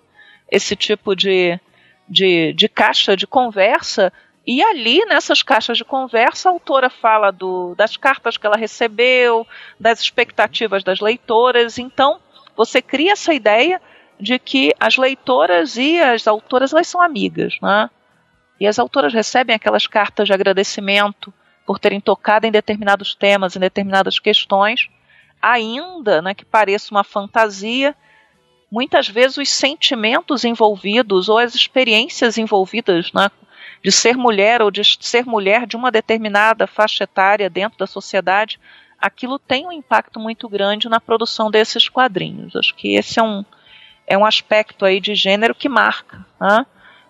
esse 0.50 0.76
tipo 0.76 1.16
de, 1.16 1.60
de, 2.08 2.54
de 2.54 2.70
caixa 2.70 3.16
de 3.16 3.28
conversa 3.28 4.12
e 4.52 4.64
ali, 4.64 5.06
nessas 5.06 5.44
caixas 5.44 5.78
de 5.78 5.86
conversa, 5.86 6.50
a 6.50 6.52
autora 6.52 6.90
fala 6.90 7.30
do, 7.30 7.76
das 7.76 7.96
cartas 7.96 8.36
que 8.36 8.48
ela 8.48 8.58
recebeu, 8.58 9.46
das 9.80 10.00
expectativas 10.00 10.84
das 10.84 11.00
leitoras. 11.00 11.78
Então, 11.78 12.20
você 12.58 12.82
cria 12.82 13.12
essa 13.12 13.32
ideia 13.32 13.80
de 14.20 14.40
que 14.40 14.74
as 14.80 14.98
leitoras 14.98 15.78
e 15.78 16.00
as 16.00 16.28
autoras 16.28 16.74
elas 16.74 16.88
são 16.88 17.00
amigas, 17.00 17.60
né? 17.62 17.92
E 18.60 18.66
as 18.66 18.80
autoras 18.80 19.14
recebem 19.14 19.56
aquelas 19.56 19.86
cartas 19.86 20.28
de 20.28 20.34
agradecimento 20.34 21.32
por 21.70 21.78
terem 21.78 22.02
tocado 22.02 22.48
em 22.48 22.52
determinados 22.52 23.14
temas, 23.14 23.56
em 23.56 23.60
determinadas 23.60 24.18
questões, 24.18 24.90
ainda 25.40 26.20
né, 26.20 26.34
que 26.34 26.44
pareça 26.44 26.90
uma 26.90 27.04
fantasia, 27.04 27.96
muitas 28.72 29.08
vezes 29.08 29.38
os 29.38 29.52
sentimentos 29.52 30.44
envolvidos 30.44 31.30
ou 31.30 31.38
as 31.38 31.54
experiências 31.54 32.40
envolvidas 32.40 33.14
né, 33.14 33.30
de 33.84 33.92
ser 33.92 34.18
mulher 34.18 34.64
ou 34.64 34.72
de 34.72 34.82
ser 35.00 35.28
mulher 35.28 35.68
de 35.68 35.76
uma 35.76 35.92
determinada 35.92 36.66
faixa 36.66 37.04
etária 37.04 37.48
dentro 37.52 37.78
da 37.78 37.86
sociedade, 37.86 38.60
aquilo 39.00 39.38
tem 39.38 39.68
um 39.68 39.72
impacto 39.72 40.20
muito 40.20 40.50
grande 40.50 40.90
na 40.90 41.00
produção 41.00 41.52
desses 41.52 41.88
quadrinhos. 41.88 42.56
Acho 42.56 42.74
que 42.74 42.96
esse 42.96 43.20
é 43.20 43.22
um, 43.22 43.46
é 44.08 44.18
um 44.18 44.26
aspecto 44.26 44.86
aí 44.86 45.00
de 45.00 45.14
gênero 45.14 45.54
que 45.54 45.70
marca. 45.70 46.26
Né? 46.42 46.66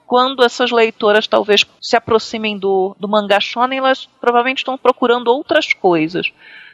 Quando 0.09 0.43
essas 0.43 0.71
leitoras 0.71 1.27
talvez 1.27 1.63
se 1.79 1.95
aproximem 1.95 2.57
do, 2.57 2.95
do 2.99 3.07
mangá 3.07 3.39
shonen, 3.39 3.77
elas 3.77 4.09
provavelmente 4.19 4.57
estão 4.57 4.75
procurando 4.75 5.27
outras 5.27 5.71
coisas. 5.71 6.31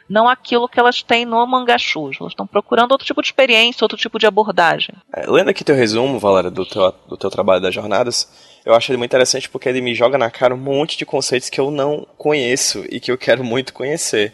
Não 0.08 0.26
aquilo 0.26 0.66
que 0.66 0.80
elas 0.80 1.02
têm 1.02 1.26
no 1.26 1.46
mangá 1.46 1.76
shoujo. 1.76 2.22
Elas 2.22 2.32
estão 2.32 2.46
procurando 2.46 2.92
outro 2.92 3.06
tipo 3.06 3.20
de 3.20 3.28
experiência, 3.28 3.84
outro 3.84 3.98
tipo 3.98 4.18
de 4.18 4.26
abordagem. 4.26 4.94
É, 5.14 5.30
lendo 5.30 5.50
aqui 5.50 5.62
teu 5.62 5.74
resumo, 5.74 6.18
Valéria, 6.18 6.50
do 6.50 6.64
teu, 6.64 6.94
do 7.06 7.16
teu 7.18 7.28
trabalho 7.28 7.60
das 7.60 7.74
jornadas, 7.74 8.26
eu 8.64 8.74
acho 8.74 8.90
ele 8.90 8.96
muito 8.96 9.10
interessante 9.10 9.50
porque 9.50 9.68
ele 9.68 9.82
me 9.82 9.94
joga 9.94 10.16
na 10.16 10.30
cara 10.30 10.54
um 10.54 10.58
monte 10.58 10.96
de 10.96 11.04
conceitos 11.04 11.50
que 11.50 11.60
eu 11.60 11.70
não 11.70 12.06
conheço 12.16 12.86
e 12.88 12.98
que 12.98 13.12
eu 13.12 13.18
quero 13.18 13.44
muito 13.44 13.74
conhecer. 13.74 14.32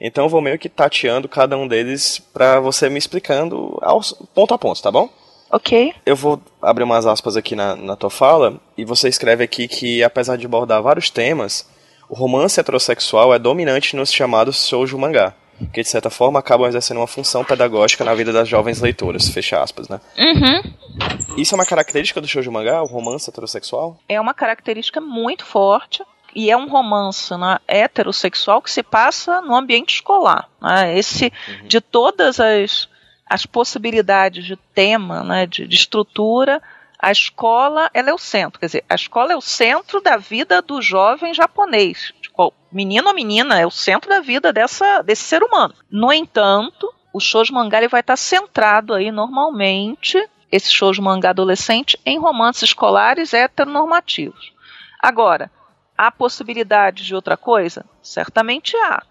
Então 0.00 0.24
eu 0.24 0.30
vou 0.30 0.40
meio 0.40 0.58
que 0.58 0.70
tateando 0.70 1.28
cada 1.28 1.54
um 1.54 1.68
deles 1.68 2.18
para 2.32 2.60
você 2.60 2.88
me 2.88 2.98
explicando 2.98 3.78
aos, 3.82 4.14
ponto 4.34 4.54
a 4.54 4.58
ponto, 4.58 4.80
tá 4.80 4.90
bom? 4.90 5.10
Ok. 5.50 5.94
Eu 6.04 6.16
vou 6.16 6.40
abrir 6.60 6.84
umas 6.84 7.06
aspas 7.06 7.36
aqui 7.36 7.54
na, 7.56 7.74
na 7.74 7.96
tua 7.96 8.10
fala, 8.10 8.60
e 8.76 8.84
você 8.84 9.08
escreve 9.08 9.44
aqui 9.44 9.66
que, 9.66 10.02
apesar 10.02 10.36
de 10.36 10.46
abordar 10.46 10.82
vários 10.82 11.10
temas, 11.10 11.68
o 12.08 12.14
romance 12.14 12.58
heterossexual 12.58 13.34
é 13.34 13.38
dominante 13.38 13.96
nos 13.96 14.12
chamados 14.12 14.66
shoujo 14.66 14.98
mangá, 14.98 15.34
que 15.72 15.82
de 15.82 15.88
certa 15.88 16.10
forma 16.10 16.38
acabam 16.38 16.68
exercendo 16.68 16.98
uma 16.98 17.06
função 17.06 17.44
pedagógica 17.44 18.04
na 18.04 18.14
vida 18.14 18.32
das 18.32 18.48
jovens 18.48 18.80
leitoras, 18.80 19.28
fecha 19.28 19.62
aspas, 19.62 19.88
né? 19.88 20.00
Uhum. 20.18 21.36
Isso 21.36 21.54
é 21.54 21.56
uma 21.56 21.66
característica 21.66 22.20
do 22.20 22.28
shoujo 22.28 22.50
mangá, 22.50 22.82
o 22.82 22.86
romance 22.86 23.28
heterossexual? 23.28 23.98
É 24.08 24.20
uma 24.20 24.34
característica 24.34 25.00
muito 25.00 25.44
forte, 25.44 26.02
e 26.34 26.50
é 26.50 26.56
um 26.56 26.68
romance 26.68 27.34
né, 27.36 27.58
heterossexual 27.66 28.60
que 28.60 28.70
se 28.70 28.82
passa 28.82 29.40
no 29.40 29.56
ambiente 29.56 29.94
escolar. 29.94 30.48
Né? 30.60 30.98
Esse, 30.98 31.32
uhum. 31.48 31.66
de 31.66 31.80
todas 31.80 32.38
as 32.38 32.88
as 33.28 33.44
possibilidades 33.44 34.44
de 34.44 34.56
tema, 34.56 35.22
né, 35.22 35.46
de, 35.46 35.66
de 35.66 35.76
estrutura, 35.76 36.62
a 36.98 37.12
escola 37.12 37.90
ela 37.94 38.10
é 38.10 38.14
o 38.14 38.18
centro. 38.18 38.58
Quer 38.58 38.66
dizer, 38.66 38.84
a 38.88 38.94
escola 38.94 39.32
é 39.32 39.36
o 39.36 39.40
centro 39.40 40.00
da 40.00 40.16
vida 40.16 40.60
do 40.60 40.82
jovem 40.82 41.32
japonês. 41.32 42.12
Tipo, 42.20 42.52
menino 42.72 43.08
ou 43.08 43.14
menina 43.14 43.58
é 43.58 43.66
o 43.66 43.70
centro 43.70 44.08
da 44.08 44.20
vida 44.20 44.52
dessa, 44.52 45.02
desse 45.02 45.22
ser 45.22 45.42
humano. 45.42 45.74
No 45.90 46.12
entanto, 46.12 46.92
o 47.12 47.20
shoujo 47.20 47.54
mangá 47.54 47.78
ele 47.78 47.88
vai 47.88 48.00
estar 48.00 48.16
centrado 48.16 48.94
aí 48.94 49.10
normalmente, 49.12 50.18
esse 50.50 50.72
shoujo 50.72 51.02
mangá 51.02 51.30
adolescente, 51.30 51.98
em 52.04 52.18
romances 52.18 52.64
escolares 52.64 53.32
heteronormativos. 53.32 54.52
Agora, 55.00 55.50
há 55.96 56.10
possibilidade 56.10 57.04
de 57.04 57.14
outra 57.14 57.36
coisa? 57.36 57.84
Certamente 58.02 58.76
há. 58.76 59.02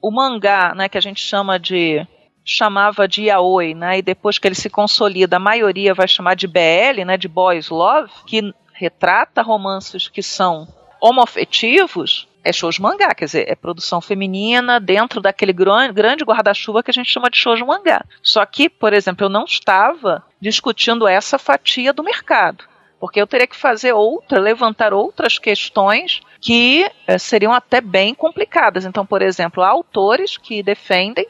O 0.00 0.10
mangá, 0.10 0.74
né, 0.74 0.88
que 0.88 0.98
a 0.98 1.00
gente 1.00 1.20
chama 1.20 1.58
de 1.58 2.06
chamava 2.44 3.08
de 3.08 3.24
yaoi, 3.24 3.74
né? 3.74 3.98
E 3.98 4.02
depois 4.02 4.38
que 4.38 4.46
ele 4.46 4.54
se 4.54 4.68
consolida, 4.68 5.36
a 5.36 5.40
maioria 5.40 5.94
vai 5.94 6.06
chamar 6.06 6.34
de 6.34 6.46
BL, 6.46 7.04
né? 7.06 7.16
De 7.16 7.28
boys 7.28 7.70
love, 7.70 8.12
que 8.26 8.54
retrata 8.72 9.42
romances 9.42 10.08
que 10.08 10.22
são 10.22 10.68
homoafetivos, 11.00 12.28
é 12.44 12.52
shoujo 12.52 12.82
mangá, 12.82 13.14
quer 13.14 13.24
dizer, 13.24 13.50
é 13.50 13.54
produção 13.54 14.00
feminina 14.00 14.78
dentro 14.78 15.20
daquele 15.20 15.52
grande 15.52 16.24
guarda-chuva 16.24 16.82
que 16.82 16.90
a 16.90 16.94
gente 16.94 17.10
chama 17.10 17.30
de 17.30 17.38
shoujo 17.38 17.64
mangá. 17.64 18.04
Só 18.22 18.44
que, 18.44 18.68
por 18.68 18.92
exemplo, 18.92 19.24
eu 19.24 19.30
não 19.30 19.44
estava 19.44 20.22
discutindo 20.40 21.08
essa 21.08 21.38
fatia 21.38 21.92
do 21.92 22.04
mercado, 22.04 22.64
porque 23.00 23.20
eu 23.20 23.26
teria 23.26 23.46
que 23.46 23.56
fazer 23.56 23.94
outra, 23.94 24.38
levantar 24.38 24.92
outras 24.92 25.38
questões 25.38 26.20
que 26.38 26.86
é, 27.06 27.16
seriam 27.16 27.52
até 27.52 27.80
bem 27.80 28.14
complicadas. 28.14 28.84
Então, 28.84 29.06
por 29.06 29.22
exemplo, 29.22 29.62
há 29.62 29.68
autores 29.68 30.36
que 30.36 30.62
defendem 30.62 31.26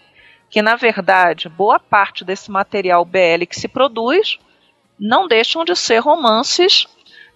que 0.55 0.63
na 0.63 0.77
verdade 0.77 1.49
boa 1.49 1.81
parte 1.81 2.25
desse 2.25 2.49
material 2.49 3.05
BL 3.05 3.45
que 3.49 3.59
se 3.59 3.67
produz 3.67 4.39
não 4.97 5.27
deixam 5.27 5.65
de 5.65 5.75
ser 5.75 5.99
romances 5.99 6.87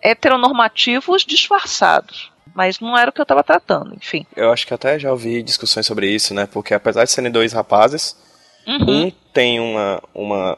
heteronormativos 0.00 1.24
disfarçados. 1.24 2.31
Mas 2.54 2.78
não 2.78 2.96
era 2.96 3.11
o 3.11 3.12
que 3.12 3.20
eu 3.20 3.24
estava 3.24 3.42
tratando, 3.42 3.92
enfim. 3.96 4.24
Eu 4.37 4.52
acho 4.52 4.64
que 4.64 4.72
até 4.72 5.00
já 5.00 5.11
ouvi 5.11 5.42
discussões 5.42 5.85
sobre 5.85 6.09
isso, 6.09 6.33
né? 6.33 6.46
Porque 6.46 6.72
apesar 6.72 7.04
de 7.04 7.11
serem 7.11 7.28
dois 7.28 7.52
rapazes, 7.52 8.16
uhum. 8.64 9.07
um 9.07 9.11
tem 9.33 9.59
uma, 9.59 10.00
uma. 10.14 10.57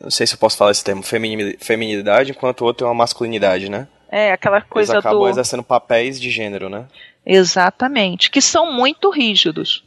Não 0.00 0.10
sei 0.10 0.26
se 0.26 0.32
eu 0.32 0.38
posso 0.38 0.56
falar 0.56 0.70
esse 0.70 0.82
termo, 0.82 1.02
feminilidade, 1.02 2.30
enquanto 2.30 2.62
o 2.62 2.64
outro 2.64 2.78
tem 2.78 2.88
uma 2.88 2.94
masculinidade, 2.94 3.70
né? 3.70 3.86
É, 4.10 4.32
aquela 4.32 4.62
coisa 4.62 4.94
Eles 4.94 5.00
acabam 5.00 5.24
do... 5.24 5.28
exercendo 5.28 5.62
papéis 5.62 6.18
de 6.18 6.30
gênero, 6.30 6.70
né? 6.70 6.86
Exatamente, 7.24 8.30
que 8.30 8.40
são 8.40 8.72
muito 8.72 9.10
rígidos 9.10 9.84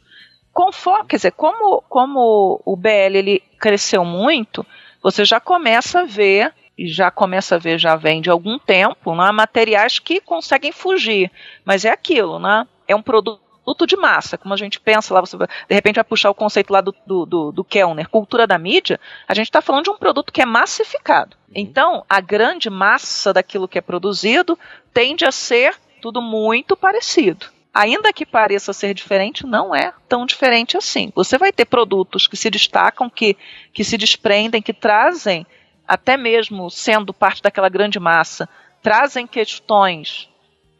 conforme, 0.52 1.08
quer 1.08 1.16
dizer, 1.16 1.32
como, 1.32 1.82
como 1.88 2.60
o 2.64 2.76
BL 2.76 3.16
ele 3.16 3.42
cresceu 3.58 4.04
muito, 4.04 4.66
você 5.02 5.24
já 5.24 5.40
começa 5.40 6.00
a 6.00 6.04
ver 6.04 6.52
e 6.76 6.88
já 6.88 7.10
começa 7.10 7.56
a 7.56 7.58
ver, 7.58 7.78
já 7.78 7.94
vem 7.96 8.20
de 8.20 8.30
algum 8.30 8.58
tempo, 8.58 9.14
né, 9.14 9.30
materiais 9.30 9.98
que 9.98 10.20
conseguem 10.20 10.72
fugir. 10.72 11.30
Mas 11.64 11.84
é 11.84 11.90
aquilo, 11.90 12.38
né? 12.38 12.66
É 12.88 12.96
um 12.96 13.02
produto 13.02 13.86
de 13.86 13.96
massa, 13.96 14.36
como 14.36 14.54
a 14.54 14.56
gente 14.56 14.80
pensa 14.80 15.14
lá, 15.14 15.20
você 15.20 15.36
de 15.36 15.46
repente 15.74 15.96
vai 15.96 16.04
puxar 16.04 16.30
o 16.30 16.34
conceito 16.34 16.72
lá 16.72 16.80
do, 16.80 16.94
do, 17.06 17.26
do, 17.26 17.52
do 17.52 17.64
Kellner, 17.64 18.08
cultura 18.08 18.46
da 18.46 18.58
mídia, 18.58 18.98
a 19.28 19.34
gente 19.34 19.46
está 19.46 19.60
falando 19.60 19.84
de 19.84 19.90
um 19.90 19.96
produto 19.96 20.32
que 20.32 20.42
é 20.42 20.46
massificado. 20.46 21.36
Uhum. 21.48 21.54
Então, 21.54 22.04
a 22.08 22.20
grande 22.20 22.68
massa 22.68 23.32
daquilo 23.32 23.68
que 23.68 23.78
é 23.78 23.82
produzido 23.82 24.58
tende 24.92 25.24
a 25.24 25.30
ser 25.30 25.76
tudo 26.00 26.20
muito 26.20 26.74
parecido 26.74 27.46
ainda 27.72 28.12
que 28.12 28.26
pareça 28.26 28.72
ser 28.72 28.94
diferente, 28.94 29.46
não 29.46 29.74
é 29.74 29.92
tão 30.08 30.26
diferente 30.26 30.76
assim. 30.76 31.12
Você 31.14 31.38
vai 31.38 31.52
ter 31.52 31.64
produtos 31.64 32.26
que 32.26 32.36
se 32.36 32.50
destacam, 32.50 33.08
que, 33.08 33.36
que 33.72 33.84
se 33.84 33.96
desprendem, 33.96 34.62
que 34.62 34.72
trazem, 34.72 35.46
até 35.86 36.16
mesmo 36.16 36.70
sendo 36.70 37.12
parte 37.12 37.42
daquela 37.42 37.68
grande 37.68 37.98
massa, 37.98 38.48
trazem 38.82 39.26
questões 39.26 40.28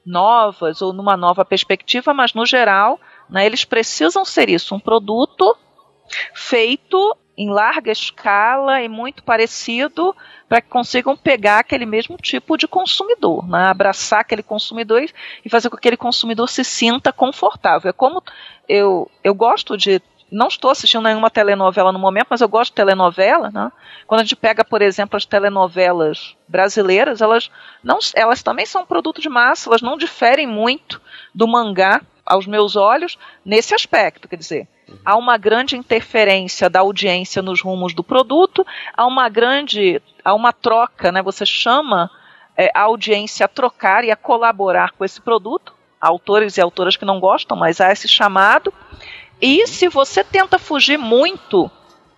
novas 0.05 0.83
ou 0.83 0.93
numa 0.93 1.17
nova 1.17 1.45
perspectiva, 1.45 2.13
mas 2.15 2.35
no 2.35 2.47
geral, 2.47 2.99
né, 3.29 3.47
eles 3.47 3.65
precisam 3.65 4.25
ser 4.25 4.49
isso, 4.49 4.75
um 4.75 4.81
produto 4.81 5.57
feito 6.35 7.17
em 7.37 7.51
larga 7.51 7.93
escala 7.93 8.83
e 8.83 8.89
muito 8.89 9.23
parecido 9.23 10.15
para 10.51 10.61
que 10.61 10.69
consigam 10.69 11.17
pegar 11.17 11.61
aquele 11.61 11.87
mesmo 11.87 12.17
tipo 12.17 12.57
de 12.57 12.67
consumidor, 12.67 13.49
né? 13.49 13.69
abraçar 13.69 14.23
aquele 14.23 14.43
consumidor 14.43 15.01
e 15.45 15.49
fazer 15.49 15.71
com 15.71 15.77
que 15.77 15.81
aquele 15.81 15.97
consumidor 15.97 16.49
se 16.49 16.65
sinta 16.65 17.13
confortável. 17.13 17.89
É 17.89 17.93
como 17.93 18.21
eu, 18.69 19.09
eu 19.23 19.33
gosto 19.33 19.77
de 19.77 20.03
não 20.29 20.49
estou 20.49 20.73
assistindo 20.73 21.05
nenhuma 21.05 21.31
telenovela 21.31 21.93
no 21.93 22.01
momento, 22.01 22.27
mas 22.31 22.41
eu 22.41 22.49
gosto 22.49 22.73
de 22.73 22.77
telenovela, 22.77 23.51
né? 23.53 23.71
Quando 24.09 24.23
a 24.23 24.25
gente 24.25 24.35
pega, 24.35 24.65
por 24.65 24.83
exemplo, 24.83 25.17
as 25.17 25.25
telenovelas 25.25 26.37
brasileiras, 26.49 27.21
elas 27.21 27.49
não, 27.83 28.01
elas 28.17 28.43
também 28.43 28.67
são 28.67 28.85
produto 28.85 29.21
de 29.21 29.29
massa, 29.29 29.69
elas 29.69 29.83
não 29.83 29.97
diferem 29.97 30.49
muito 30.49 31.01
do 31.33 31.47
mangá 31.47 32.01
aos 32.27 32.47
meus 32.47 32.75
olhos 32.75 33.17
nesse 33.45 33.73
aspecto, 33.73 34.29
quer 34.29 34.37
dizer, 34.37 34.69
há 35.05 35.17
uma 35.17 35.37
grande 35.37 35.77
interferência 35.77 36.69
da 36.69 36.81
audiência 36.81 37.43
nos 37.43 37.61
rumos 37.61 37.95
do 37.95 38.03
produto, 38.03 38.67
há 38.97 39.07
uma 39.07 39.29
grande, 39.29 40.01
há 40.25 40.35
uma 40.35 40.53
troca, 40.53 41.11
né? 41.13 41.23
Você 41.23 41.45
chama 41.47 42.11
é, 42.57 42.71
a 42.75 42.83
audiência 42.83 43.47
a 43.47 43.49
trocar 43.49 44.05
e 44.05 44.11
a 44.11 44.17
colaborar 44.17 44.93
com 44.93 45.05
esse 45.05 45.21
produto. 45.21 45.75
Há 46.01 46.09
autores 46.09 46.57
e 46.57 46.61
autoras 46.61 46.97
que 46.97 47.05
não 47.05 47.21
gostam, 47.21 47.57
mas 47.57 47.81
há 47.81 47.93
esse 47.93 48.09
chamado. 48.09 48.73
E 49.41 49.67
se 49.67 49.89
você 49.89 50.23
tenta 50.23 50.59
fugir 50.59 50.99
muito 50.99 51.71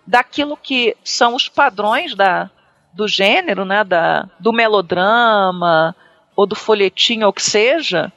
daquilo 0.05 0.57
que 0.57 0.95
são 1.03 1.35
os 1.35 1.47
padrões 1.47 2.15
da, 2.15 2.49
do 2.93 3.07
gênero, 3.07 3.63
né, 3.65 3.83
da, 3.83 4.29
do 4.39 4.51
melodrama 4.51 5.95
ou 6.35 6.45
do 6.45 6.55
folhetim 6.55 7.23
ou 7.23 7.31
que 7.31 7.41
seja, 7.41 8.11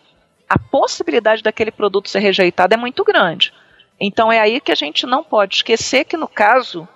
a 0.49 0.59
possibilidade 0.59 1.43
daquele 1.43 1.71
produto 1.71 2.09
ser 2.09 2.21
rejeitado 2.21 2.75
é 2.75 2.77
muito 2.77 3.05
grande. 3.05 3.53
Então 4.01 4.31
é 4.31 4.41
aí 4.41 4.61
que 4.61 4.73
a 4.73 4.77
gente 4.77 5.07
não 5.07 5.25
pode 5.25 5.57
esquecer 5.57 6.05
que 6.05 6.17
no 6.17 6.29
caso 6.29 6.87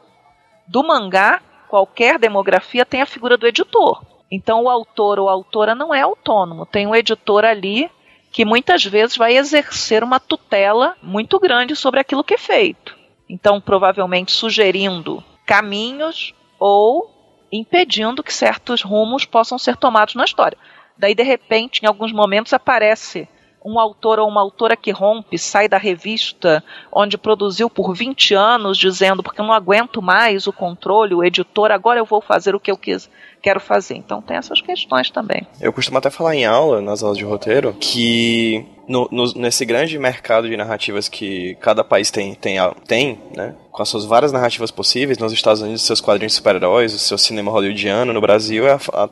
do 0.67 0.83
mangá, 0.83 1.41
qualquer 1.69 2.19
demografia 2.19 2.85
tem 2.85 3.01
a 3.03 3.07
figura 3.07 3.37
do 3.37 3.47
editor. 3.47 4.05
Então 4.31 4.65
o 4.65 4.71
autor 4.71 5.19
ou 5.19 5.29
a 5.29 5.33
autora 5.33 5.75
não 5.75 5.95
é 5.95 6.03
autônomo, 6.03 6.67
tem 6.67 6.87
um 6.87 6.95
editor 6.95 7.45
ali 7.45 7.91
que 8.33 8.45
muitas 8.45 8.85
vezes 8.85 9.17
vai 9.17 9.37
exercer 9.37 10.05
uma 10.05 10.21
tutela 10.21 10.97
muito 11.03 11.39
grande 11.39 11.75
sobre 11.75 12.01
aquilo 12.01 12.23
que 12.23 12.35
é 12.35 12.39
feito. 12.39 12.97
Então, 13.29 13.61
provavelmente 13.61 14.33
sugerindo 14.33 15.23
caminhos 15.45 16.35
ou 16.59 17.11
impedindo 17.51 18.23
que 18.23 18.33
certos 18.33 18.83
rumos 18.83 19.25
possam 19.25 19.59
ser 19.59 19.77
tomados 19.77 20.15
na 20.15 20.25
história. 20.25 20.57
Daí, 20.97 21.15
de 21.15 21.23
repente, 21.23 21.81
em 21.83 21.87
alguns 21.87 22.13
momentos 22.13 22.53
aparece 22.53 23.29
um 23.65 23.79
autor 23.79 24.19
ou 24.19 24.29
uma 24.29 24.41
autora 24.41 24.77
que 24.77 24.91
rompe, 24.91 25.39
sai 25.39 25.69
da 25.69 25.77
revista 25.77 26.63
onde 26.93 27.19
produziu 27.19 27.69
por 27.69 27.95
20 27.95 28.35
anos, 28.35 28.79
dizendo 28.79 29.23
porque 29.23 29.41
eu 29.41 29.45
não 29.45 29.53
aguento 29.53 30.01
mais 30.01 30.47
o 30.47 30.53
controle, 30.53 31.15
o 31.15 31.23
editor, 31.23 31.71
agora 31.71 31.99
eu 31.99 32.05
vou 32.05 32.21
fazer 32.21 32.55
o 32.55 32.61
que 32.61 32.71
eu 32.71 32.77
quis, 32.77 33.11
quero 33.43 33.61
fazer. 33.61 33.97
Então 33.97 34.23
tem 34.23 34.37
essas 34.37 34.61
questões 34.61 35.11
também. 35.11 35.47
Eu 35.61 35.73
costumo 35.73 35.99
até 35.99 36.11
falar 36.11 36.35
em 36.35 36.47
aula, 36.47 36.81
nas 36.81 37.03
aulas 37.03 37.19
de 37.19 37.25
roteiro, 37.25 37.75
que 37.79 38.65
no, 38.89 39.09
no, 39.11 39.33
nesse 39.35 39.65
grande 39.65 39.99
mercado 39.99 40.49
de 40.49 40.57
narrativas 40.57 41.09
que 41.09 41.55
cada 41.61 41.85
país 41.85 42.11
tem, 42.11 42.35
tem, 42.35 42.57
tem, 42.87 43.21
né? 43.37 43.55
Com 43.71 43.83
as 43.83 43.89
suas 43.89 44.05
várias 44.05 44.33
narrativas 44.33 44.71
possíveis, 44.71 45.19
nos 45.19 45.33
Estados 45.33 45.63
Unidos, 45.63 45.83
seus 45.83 46.01
quadrinhos 46.01 46.33
de 46.33 46.37
super-heróis, 46.37 46.95
o 46.95 46.99
seu 46.99 47.17
cinema 47.17 47.53
hollywoodiano, 47.53 48.13
no 48.13 48.21
Brasil 48.21 48.67
é 48.67 48.73
a, 48.73 49.05
a 49.05 49.09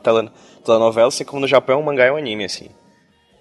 telenovela, 0.65 1.07
assim 1.07 1.23
como 1.23 1.39
no 1.39 1.47
Japão 1.47 1.75
é 1.75 1.81
um 1.81 1.85
mangá 1.85 2.07
e 2.07 2.11
um 2.11 2.17
anime, 2.17 2.45
assim. 2.45 2.69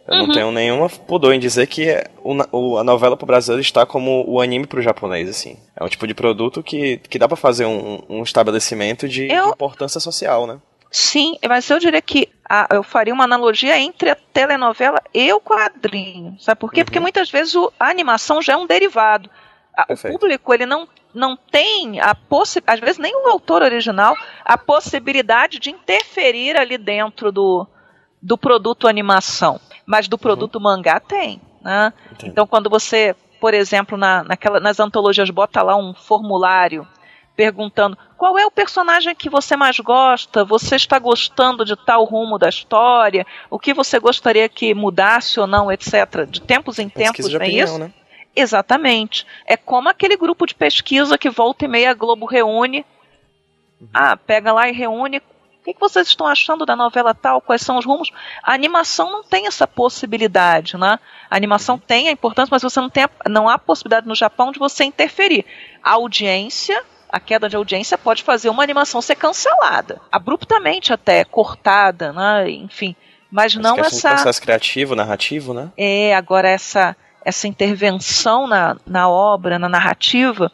Eu 0.08 0.14
uhum. 0.14 0.26
não 0.26 0.34
tenho 0.34 0.50
nenhuma 0.50 0.88
pudor 0.88 1.34
em 1.34 1.38
dizer 1.38 1.66
que 1.66 2.02
o, 2.22 2.78
a 2.78 2.84
novela 2.84 3.14
pro 3.14 3.26
brasileiro 3.26 3.60
está 3.60 3.84
como 3.84 4.24
o 4.26 4.40
anime 4.40 4.66
pro 4.66 4.80
japonês, 4.80 5.28
assim. 5.28 5.58
É 5.76 5.84
um 5.84 5.88
tipo 5.88 6.06
de 6.06 6.14
produto 6.14 6.62
que, 6.62 6.96
que 6.96 7.18
dá 7.18 7.28
para 7.28 7.36
fazer 7.36 7.66
um, 7.66 8.02
um 8.08 8.22
estabelecimento 8.22 9.06
de, 9.06 9.30
eu... 9.30 9.44
de, 9.44 9.50
importância 9.50 10.00
social, 10.00 10.46
né? 10.46 10.58
Sim, 10.90 11.36
mas 11.46 11.68
eu 11.68 11.78
diria 11.78 12.00
que 12.00 12.30
eu 12.70 12.82
faria 12.82 13.12
uma 13.12 13.24
analogia 13.24 13.78
entre 13.78 14.08
a 14.08 14.16
telenovela 14.32 15.02
e 15.12 15.30
o 15.30 15.40
quadrinho. 15.40 16.34
Sabe 16.40 16.58
por 16.58 16.72
quê? 16.72 16.80
Uhum. 16.80 16.84
Porque 16.86 17.00
muitas 17.00 17.30
vezes 17.30 17.54
o, 17.54 17.70
a 17.78 17.90
animação 17.90 18.40
já 18.40 18.54
é 18.54 18.56
um 18.56 18.66
derivado. 18.66 19.28
A, 19.76 19.92
o 19.92 20.18
público, 20.18 20.54
ele 20.54 20.64
não, 20.64 20.88
não 21.12 21.36
tem 21.36 22.00
a 22.00 22.14
possibilidade, 22.14 22.80
às 22.80 22.80
vezes 22.80 22.98
nem 22.98 23.14
o 23.14 23.28
autor 23.28 23.60
original, 23.60 24.16
a 24.42 24.56
possibilidade 24.56 25.58
de 25.58 25.68
interferir 25.68 26.56
ali 26.56 26.78
dentro 26.78 27.30
do, 27.30 27.66
do 28.22 28.38
produto 28.38 28.88
animação 28.88 29.60
mas 29.88 30.06
do 30.06 30.18
produto 30.18 30.56
uhum. 30.56 30.62
mangá 30.64 31.00
tem. 31.00 31.40
Né? 31.62 31.90
Então, 32.22 32.46
quando 32.46 32.68
você, 32.68 33.16
por 33.40 33.54
exemplo, 33.54 33.96
na, 33.96 34.22
naquela, 34.22 34.60
nas 34.60 34.78
antologias 34.78 35.30
bota 35.30 35.62
lá 35.62 35.74
um 35.76 35.94
formulário 35.94 36.86
perguntando 37.34 37.96
qual 38.16 38.36
é 38.36 38.44
o 38.44 38.50
personagem 38.50 39.14
que 39.14 39.30
você 39.30 39.56
mais 39.56 39.78
gosta, 39.78 40.44
você 40.44 40.76
está 40.76 40.98
gostando 40.98 41.64
de 41.64 41.74
tal 41.74 42.04
rumo 42.04 42.36
da 42.36 42.50
história, 42.50 43.26
o 43.48 43.58
que 43.58 43.72
você 43.72 43.98
gostaria 43.98 44.46
que 44.48 44.74
mudasse 44.74 45.40
ou 45.40 45.46
não, 45.46 45.72
etc. 45.72 46.26
De 46.28 46.42
tempos 46.42 46.78
em 46.78 46.88
tempos, 46.88 47.32
não 47.32 47.40
é 47.40 47.48
isso? 47.48 47.78
Né? 47.78 47.90
Exatamente. 48.36 49.24
É 49.46 49.56
como 49.56 49.88
aquele 49.88 50.16
grupo 50.16 50.44
de 50.46 50.54
pesquisa 50.54 51.16
que 51.16 51.30
volta 51.30 51.64
e 51.64 51.68
meia 51.68 51.92
a 51.92 51.94
Globo 51.94 52.26
reúne. 52.26 52.84
Uhum. 53.80 53.88
Ah, 53.94 54.16
pega 54.16 54.52
lá 54.52 54.68
e 54.68 54.72
reúne 54.72 55.22
que, 55.68 55.74
que 55.74 55.80
vocês 55.80 56.08
estão 56.08 56.26
achando 56.26 56.64
da 56.64 56.74
novela 56.74 57.14
tal? 57.14 57.40
Quais 57.40 57.62
são 57.62 57.76
os 57.76 57.84
rumos? 57.84 58.10
A 58.42 58.54
animação 58.54 59.10
não 59.10 59.22
tem 59.22 59.46
essa 59.46 59.66
possibilidade, 59.66 60.76
né? 60.78 60.98
A 61.30 61.36
animação 61.36 61.74
uhum. 61.74 61.82
tem 61.86 62.08
a 62.08 62.12
importância, 62.12 62.48
mas 62.50 62.62
você 62.62 62.80
não 62.80 62.88
tem 62.88 63.04
a, 63.04 63.10
não 63.28 63.48
há 63.48 63.58
possibilidade 63.58 64.08
no 64.08 64.14
Japão 64.14 64.50
de 64.50 64.58
você 64.58 64.84
interferir. 64.84 65.44
A 65.82 65.92
audiência 65.92 66.82
a 67.10 67.18
queda 67.18 67.48
de 67.48 67.56
audiência 67.56 67.96
pode 67.96 68.22
fazer 68.22 68.50
uma 68.50 68.62
animação 68.62 69.00
ser 69.00 69.16
cancelada, 69.16 69.98
abruptamente 70.12 70.92
até, 70.92 71.24
cortada, 71.24 72.12
né? 72.12 72.50
enfim. 72.50 72.94
Mas, 73.30 73.54
mas 73.54 73.64
não 73.64 73.78
essa. 73.78 74.10
Um 74.10 74.14
processo 74.14 74.42
criativo, 74.42 74.94
narrativo, 74.94 75.54
né? 75.54 75.70
É, 75.74 76.14
agora 76.14 76.48
essa, 76.48 76.94
essa 77.24 77.48
intervenção 77.48 78.46
na, 78.46 78.76
na 78.86 79.08
obra, 79.08 79.58
na 79.58 79.70
narrativa, 79.70 80.52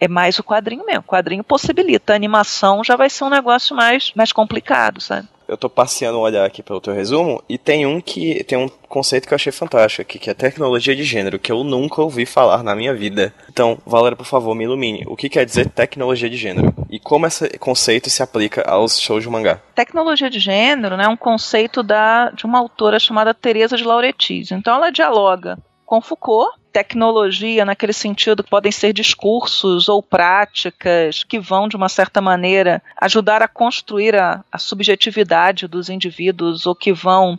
é 0.00 0.08
mais 0.08 0.38
o 0.38 0.44
quadrinho 0.44 0.84
mesmo. 0.84 1.02
O 1.06 1.10
quadrinho 1.10 1.44
possibilita. 1.44 2.12
A 2.12 2.16
animação 2.16 2.82
já 2.82 2.96
vai 2.96 3.10
ser 3.10 3.24
um 3.24 3.30
negócio 3.30 3.76
mais, 3.76 4.12
mais 4.16 4.32
complicado, 4.32 5.00
sabe? 5.00 5.28
Eu 5.46 5.56
tô 5.56 5.68
passeando 5.68 6.16
um 6.16 6.20
olhar 6.20 6.46
aqui 6.46 6.62
pelo 6.62 6.80
teu 6.80 6.94
resumo 6.94 7.42
e 7.48 7.58
tem 7.58 7.84
um 7.84 8.00
que 8.00 8.44
tem 8.44 8.56
um 8.56 8.68
conceito 8.88 9.26
que 9.26 9.34
eu 9.34 9.36
achei 9.36 9.50
fantástico 9.50 10.02
aqui, 10.02 10.16
que 10.16 10.30
é 10.30 10.34
tecnologia 10.34 10.94
de 10.94 11.02
gênero, 11.02 11.40
que 11.40 11.50
eu 11.50 11.64
nunca 11.64 12.00
ouvi 12.00 12.24
falar 12.24 12.62
na 12.62 12.76
minha 12.76 12.94
vida. 12.94 13.34
Então, 13.48 13.76
Valéria, 13.84 14.16
por 14.16 14.26
favor, 14.26 14.54
me 14.54 14.62
ilumine. 14.62 15.02
O 15.08 15.16
que 15.16 15.28
quer 15.28 15.44
dizer 15.44 15.68
tecnologia 15.68 16.30
de 16.30 16.36
gênero? 16.36 16.72
E 16.88 17.00
como 17.00 17.26
esse 17.26 17.48
conceito 17.58 18.08
se 18.08 18.22
aplica 18.22 18.62
aos 18.62 19.00
shows 19.00 19.24
de 19.24 19.28
mangá? 19.28 19.60
Tecnologia 19.74 20.30
de 20.30 20.38
gênero 20.38 20.96
né, 20.96 21.04
é 21.06 21.08
um 21.08 21.16
conceito 21.16 21.82
da, 21.82 22.30
de 22.30 22.44
uma 22.44 22.60
autora 22.60 23.00
chamada 23.00 23.34
Teresa 23.34 23.76
de 23.76 23.82
Lauretiis. 23.82 24.52
Então 24.52 24.76
ela 24.76 24.90
dialoga 24.90 25.58
com 25.90 26.00
Foucault, 26.00 26.56
tecnologia 26.72 27.64
naquele 27.64 27.92
sentido 27.92 28.44
podem 28.44 28.70
ser 28.70 28.92
discursos 28.92 29.88
ou 29.88 30.00
práticas 30.00 31.24
que 31.24 31.40
vão 31.40 31.66
de 31.66 31.74
uma 31.74 31.88
certa 31.88 32.20
maneira 32.20 32.80
ajudar 32.96 33.42
a 33.42 33.48
construir 33.48 34.14
a, 34.14 34.44
a, 34.52 34.56
subjetividade 34.56 35.66
dos 35.66 35.90
indivíduos 35.90 36.64
ou 36.64 36.76
que 36.76 36.92
vão 36.92 37.36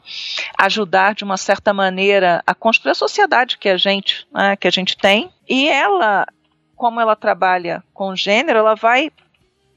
ajudar 0.60 1.16
de 1.16 1.24
uma 1.24 1.38
certa 1.38 1.74
maneira 1.74 2.44
a 2.46 2.54
construir 2.54 2.92
a 2.92 2.96
sociedade 2.96 3.58
que 3.58 3.70
a 3.70 3.78
gente 3.78 4.28
né, 4.34 4.58
que 4.58 4.68
a 4.68 4.72
gente 4.72 4.98
tem. 4.98 5.32
E 5.48 5.70
ela 5.70 6.28
como 6.76 7.00
ela 7.00 7.16
trabalha 7.16 7.82
com 7.94 8.14
gênero 8.18 8.60
ela 8.60 8.76
vai 8.76 9.14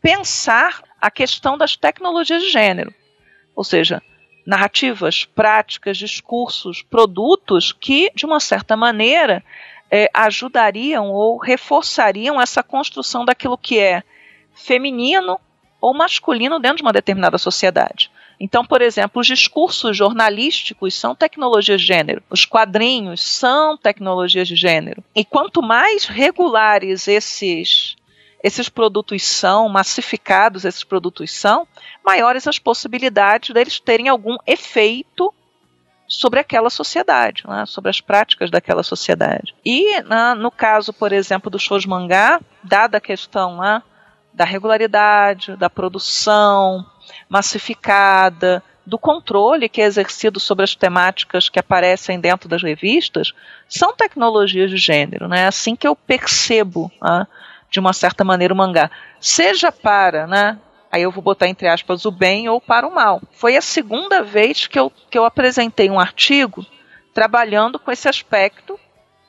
pensar 0.03 0.83
a 1.01 1.13
questão 1.13 1.57
das 1.57 1.77
tecnologias 1.77 2.43
de 2.43 2.51
gênero. 2.51 2.93
Ou 3.55 3.63
seja 3.63 4.03
narrativas, 4.47 5.25
práticas, 5.25 5.97
discursos, 5.97 6.83
produtos 6.83 7.73
que, 7.73 8.11
de 8.15 8.27
uma 8.27 8.41
certa 8.41 8.77
maneira, 8.77 9.43
é, 9.91 10.11
ajudariam 10.13 11.11
ou 11.11 11.39
reforçariam 11.39 12.41
essa 12.41 12.63
construção 12.63 13.25
daquilo 13.25 13.57
que 13.57 13.79
é 13.79 14.03
feminino 14.55 15.41
ou 15.81 15.95
masculino 15.95 16.59
dentro 16.59 16.79
de 16.79 16.83
uma 16.83 16.93
determinada 16.93 17.39
sociedade. 17.39 18.11
Então, 18.41 18.65
por 18.65 18.83
exemplo, 18.83 19.21
os 19.21 19.27
discursos 19.27 19.97
jornalísticos 19.97 20.95
são 20.95 21.15
tecnologias 21.15 21.81
de 21.81 21.87
gênero, 21.87 22.23
os 22.29 22.45
quadrinhos 22.45 23.23
são 23.23 23.77
tecnologias 23.77 24.49
de 24.49 24.57
gênero. 24.57 25.03
E 25.15 25.25
quanto 25.25 25.63
mais 25.63 26.07
regulares 26.07 27.07
esses 27.07 27.97
esses 28.45 28.69
produtos 28.69 29.25
são, 29.25 29.71
massificados 29.71 30.67
esses 30.67 30.85
produtos 30.85 31.33
são, 31.33 31.67
maiores 32.05 32.47
as 32.47 32.59
possibilidades 32.59 33.55
deles 33.55 33.81
terem 33.81 34.07
algum 34.07 34.37
efeito 34.47 35.33
sobre 36.07 36.39
aquela 36.39 36.69
sociedade, 36.69 37.43
né, 37.49 37.65
sobre 37.67 37.89
as 37.89 38.03
práticas 38.03 38.51
daquela 38.51 38.83
sociedade. 38.83 39.55
E 39.65 39.99
né, 40.03 40.35
no 40.35 40.51
caso, 40.51 40.93
por 40.93 41.11
exemplo, 41.11 41.51
do 41.51 41.59
shows 41.59 41.87
mangá, 41.87 42.39
dada 42.63 42.99
a 42.99 43.01
questão 43.01 43.57
né, 43.57 43.83
da 44.35 44.45
regularidade, 44.45 45.57
da 45.57 45.71
produção 45.71 46.85
massificada, 47.27 48.63
do 48.85 48.99
controle 48.99 49.71
que 49.71 49.81
é 49.81 49.87
exercido 49.87 50.39
sobre 50.39 50.65
as 50.65 50.75
temáticas 50.75 51.49
que 51.49 51.59
aparecem 51.59 52.21
dentro 52.21 52.47
das 52.47 52.63
revistas, 52.63 53.33
são 53.67 53.97
tecnologias 53.97 54.71
de 54.71 54.77
gênero. 54.77 55.29
Né? 55.29 55.41
É 55.41 55.47
assim 55.47 55.75
que 55.75 55.89
eu 55.89 55.97
percebo 55.97 56.93
né, 57.01 57.27
de 57.75 57.81
uma 57.81 57.93
certa 57.93 58.23
maneira, 58.23 58.55
o 58.55 58.57
mangá. 58.57 58.89
Seja 59.19 59.73
para, 59.73 60.29
né? 60.29 60.57
Aí 60.93 61.03
eu 61.03 61.11
vou 61.11 61.21
botar 61.21 61.49
entre 61.49 61.67
aspas 61.67 62.05
o 62.05 62.11
bem 62.13 62.49
ou 62.49 62.61
para 62.61 62.87
o 62.87 62.95
mal. 62.95 63.21
Foi 63.33 63.57
a 63.57 63.61
segunda 63.61 64.23
vez 64.23 64.69
que 64.69 64.79
eu, 64.79 64.93
que 65.11 65.19
eu 65.19 65.25
apresentei 65.25 65.91
um 65.91 65.99
artigo 65.99 66.65
trabalhando 67.13 67.77
com 67.77 67.91
esse 67.91 68.09
aspecto 68.09 68.79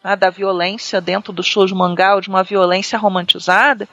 né, 0.04 0.16
da 0.16 0.30
violência 0.30 1.02
dentro 1.02 1.34
do 1.34 1.41
show 1.41 1.66
de 1.66 1.74
mangá, 1.74 2.14
ou 2.14 2.22
de 2.22 2.30
uma 2.30 2.43
violência 2.43 3.00
romantizada, 3.00 3.89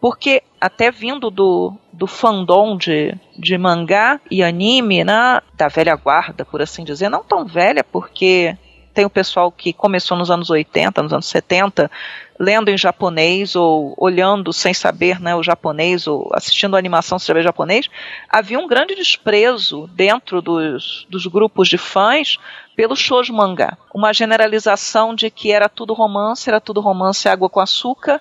porque 0.00 0.42
até 0.58 0.90
vindo 0.90 1.30
do, 1.30 1.74
do 1.92 2.06
fandom 2.06 2.78
de, 2.78 3.14
de 3.36 3.58
mangá 3.58 4.18
e 4.30 4.42
anime, 4.42 5.04
né, 5.04 5.42
da 5.52 5.68
velha 5.68 5.94
guarda, 5.94 6.42
por 6.42 6.62
assim 6.62 6.84
dizer, 6.84 7.10
não 7.10 7.22
tão 7.22 7.44
velha, 7.44 7.84
porque 7.84 8.56
tem 8.92 9.04
o 9.04 9.10
pessoal 9.10 9.50
que 9.50 9.72
começou 9.72 10.16
nos 10.16 10.30
anos 10.30 10.50
80, 10.50 11.02
nos 11.02 11.12
anos 11.12 11.26
70, 11.26 11.90
lendo 12.38 12.70
em 12.70 12.78
japonês 12.78 13.54
ou 13.54 13.94
olhando 13.96 14.52
sem 14.52 14.72
saber 14.72 15.20
né, 15.20 15.34
o 15.34 15.42
japonês 15.42 16.06
ou 16.06 16.30
assistindo 16.32 16.74
a 16.74 16.78
animação 16.78 17.18
sem 17.18 17.26
saber 17.26 17.42
japonês, 17.42 17.88
havia 18.28 18.58
um 18.58 18.66
grande 18.66 18.94
desprezo 18.94 19.88
dentro 19.94 20.40
dos, 20.40 21.06
dos 21.08 21.26
grupos 21.26 21.68
de 21.68 21.78
fãs 21.78 22.38
pelo 22.74 22.96
shoujo 22.96 23.32
mangá. 23.32 23.76
Uma 23.94 24.12
generalização 24.12 25.14
de 25.14 25.30
que 25.30 25.52
era 25.52 25.68
tudo 25.68 25.92
romance, 25.92 26.48
era 26.48 26.60
tudo 26.60 26.80
romance 26.80 27.28
água 27.28 27.48
com 27.48 27.60
açúcar, 27.60 28.20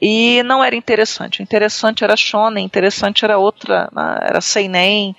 e 0.00 0.42
não 0.44 0.62
era 0.62 0.76
interessante. 0.76 1.42
Interessante 1.42 2.04
era 2.04 2.16
shonen, 2.16 2.64
interessante 2.64 3.24
era 3.24 3.38
outra, 3.38 3.88
né, 3.92 4.18
era 4.22 4.40
seinen, 4.40 5.16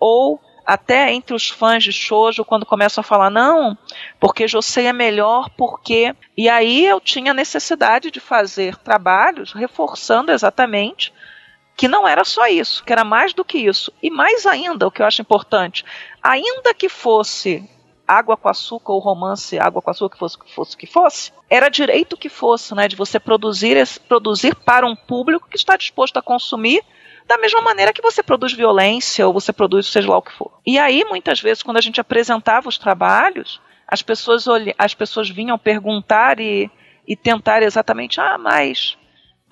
ou 0.00 0.40
até 0.72 1.12
entre 1.12 1.34
os 1.34 1.50
fãs 1.50 1.84
de 1.84 1.92
shoujo 1.92 2.46
quando 2.46 2.64
começam 2.64 3.02
a 3.02 3.04
falar 3.04 3.28
não, 3.28 3.76
porque 4.18 4.48
Josei 4.48 4.86
é 4.86 4.92
melhor 4.92 5.50
porque 5.50 6.14
e 6.34 6.48
aí 6.48 6.86
eu 6.86 6.98
tinha 6.98 7.34
necessidade 7.34 8.10
de 8.10 8.20
fazer 8.20 8.76
trabalhos 8.78 9.52
reforçando 9.52 10.32
exatamente 10.32 11.12
que 11.76 11.86
não 11.88 12.08
era 12.08 12.24
só 12.24 12.46
isso, 12.46 12.82
que 12.84 12.92
era 12.92 13.04
mais 13.04 13.34
do 13.34 13.44
que 13.44 13.58
isso. 13.58 13.92
E 14.02 14.10
mais 14.10 14.46
ainda, 14.46 14.86
o 14.86 14.90
que 14.90 15.02
eu 15.02 15.06
acho 15.06 15.20
importante, 15.20 15.84
ainda 16.22 16.72
que 16.72 16.88
fosse 16.88 17.68
água 18.08 18.36
com 18.36 18.48
açúcar 18.48 18.92
ou 18.92 18.98
romance 18.98 19.58
água 19.58 19.80
com 19.80 19.90
açúcar 19.90 20.14
que 20.14 20.18
fosse 20.18 20.38
que 20.38 20.54
fosse 20.54 20.76
que 20.76 20.86
fosse, 20.86 21.32
era 21.50 21.68
direito 21.68 22.16
que 22.16 22.30
fosse, 22.30 22.74
né, 22.74 22.88
de 22.88 22.96
você 22.96 23.20
produzir 23.20 23.76
produzir 24.08 24.54
para 24.54 24.86
um 24.86 24.96
público 24.96 25.48
que 25.50 25.56
está 25.56 25.76
disposto 25.76 26.16
a 26.16 26.22
consumir 26.22 26.82
da 27.26 27.38
mesma 27.38 27.60
maneira 27.60 27.92
que 27.92 28.02
você 28.02 28.22
produz 28.22 28.52
violência 28.52 29.26
ou 29.26 29.32
você 29.32 29.52
produz 29.52 29.86
seja 29.86 30.10
lá 30.10 30.18
o 30.18 30.22
que 30.22 30.32
for. 30.32 30.50
E 30.66 30.78
aí, 30.78 31.04
muitas 31.04 31.40
vezes, 31.40 31.62
quando 31.62 31.76
a 31.76 31.80
gente 31.80 32.00
apresentava 32.00 32.68
os 32.68 32.78
trabalhos, 32.78 33.60
as 33.86 34.02
pessoas, 34.02 34.46
as 34.78 34.94
pessoas 34.94 35.28
vinham 35.28 35.58
perguntar 35.58 36.40
e, 36.40 36.70
e 37.06 37.16
tentar 37.16 37.62
exatamente, 37.62 38.20
ah, 38.20 38.38
mas 38.38 38.96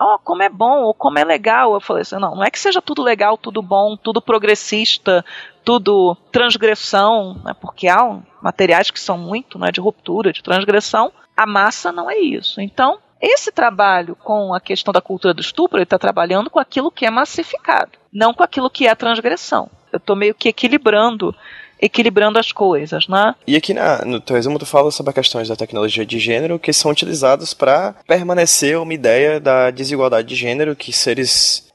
oh, 0.01 0.19
como 0.19 0.43
é 0.43 0.49
bom 0.49 0.81
ou 0.83 0.95
como 0.95 1.19
é 1.19 1.25
legal. 1.25 1.75
Eu 1.75 1.81
falei 1.81 2.03
assim, 2.03 2.17
não, 2.17 2.35
não 2.35 2.45
é 2.45 2.51
que 2.51 2.59
seja 2.59 2.81
tudo 2.81 3.03
legal, 3.03 3.37
tudo 3.37 3.61
bom, 3.61 3.97
tudo 3.97 4.23
progressista, 4.23 5.25
tudo 5.65 6.17
transgressão, 6.33 7.41
né, 7.45 7.55
porque 7.61 7.87
há 7.87 8.19
materiais 8.43 8.91
que 8.91 8.99
são 8.99 9.19
muito 9.19 9.59
né, 9.59 9.71
de 9.71 9.81
ruptura, 9.81 10.33
de 10.33 10.43
transgressão. 10.43 11.13
A 11.37 11.47
massa 11.47 11.93
não 11.93 12.11
é 12.11 12.19
isso. 12.19 12.61
Então, 12.61 12.99
esse 13.21 13.53
trabalho 13.53 14.17
com 14.17 14.55
a 14.55 14.61
questão 14.61 14.93
da 14.93 15.01
cultura 15.01 15.35
do 15.35 15.41
estupro, 15.41 15.77
ele 15.77 15.85
está 15.85 15.99
trabalhando 15.99 16.49
com 16.49 16.59
aquilo 16.59 16.91
que 16.91 17.05
é 17.05 17.11
massificado, 17.11 17.93
não 18.13 18.33
com 18.33 18.43
aquilo 18.43 18.71
que 18.71 18.87
é 18.87 18.91
a 18.91 18.97
transgressão. 18.97 19.71
Eu 19.93 19.99
estou 19.99 20.17
meio 20.17 20.35
que 20.35 20.49
equilibrando 20.49 21.35
equilibrando 21.81 22.39
as 22.39 22.53
coisas, 22.53 23.09
né? 23.09 23.35
E 23.47 23.57
aqui 23.57 23.73
na, 23.73 24.05
no 24.05 24.21
teu 24.21 24.37
resumo 24.37 24.59
tu 24.59 24.67
fala 24.67 24.91
sobre 24.91 25.11
as 25.11 25.15
questões 25.15 25.49
da 25.49 25.57
tecnologia 25.57 26.05
de 26.05 26.19
gênero 26.19 26.59
que 26.59 26.73
são 26.73 26.91
utilizados 26.91 27.55
para 27.55 27.95
permanecer 28.07 28.79
uma 28.79 28.93
ideia 28.93 29.41
da 29.41 29.71
desigualdade 29.71 30.29
de 30.29 30.35
gênero 30.35 30.77
que 30.77 30.93
seres 30.93 31.70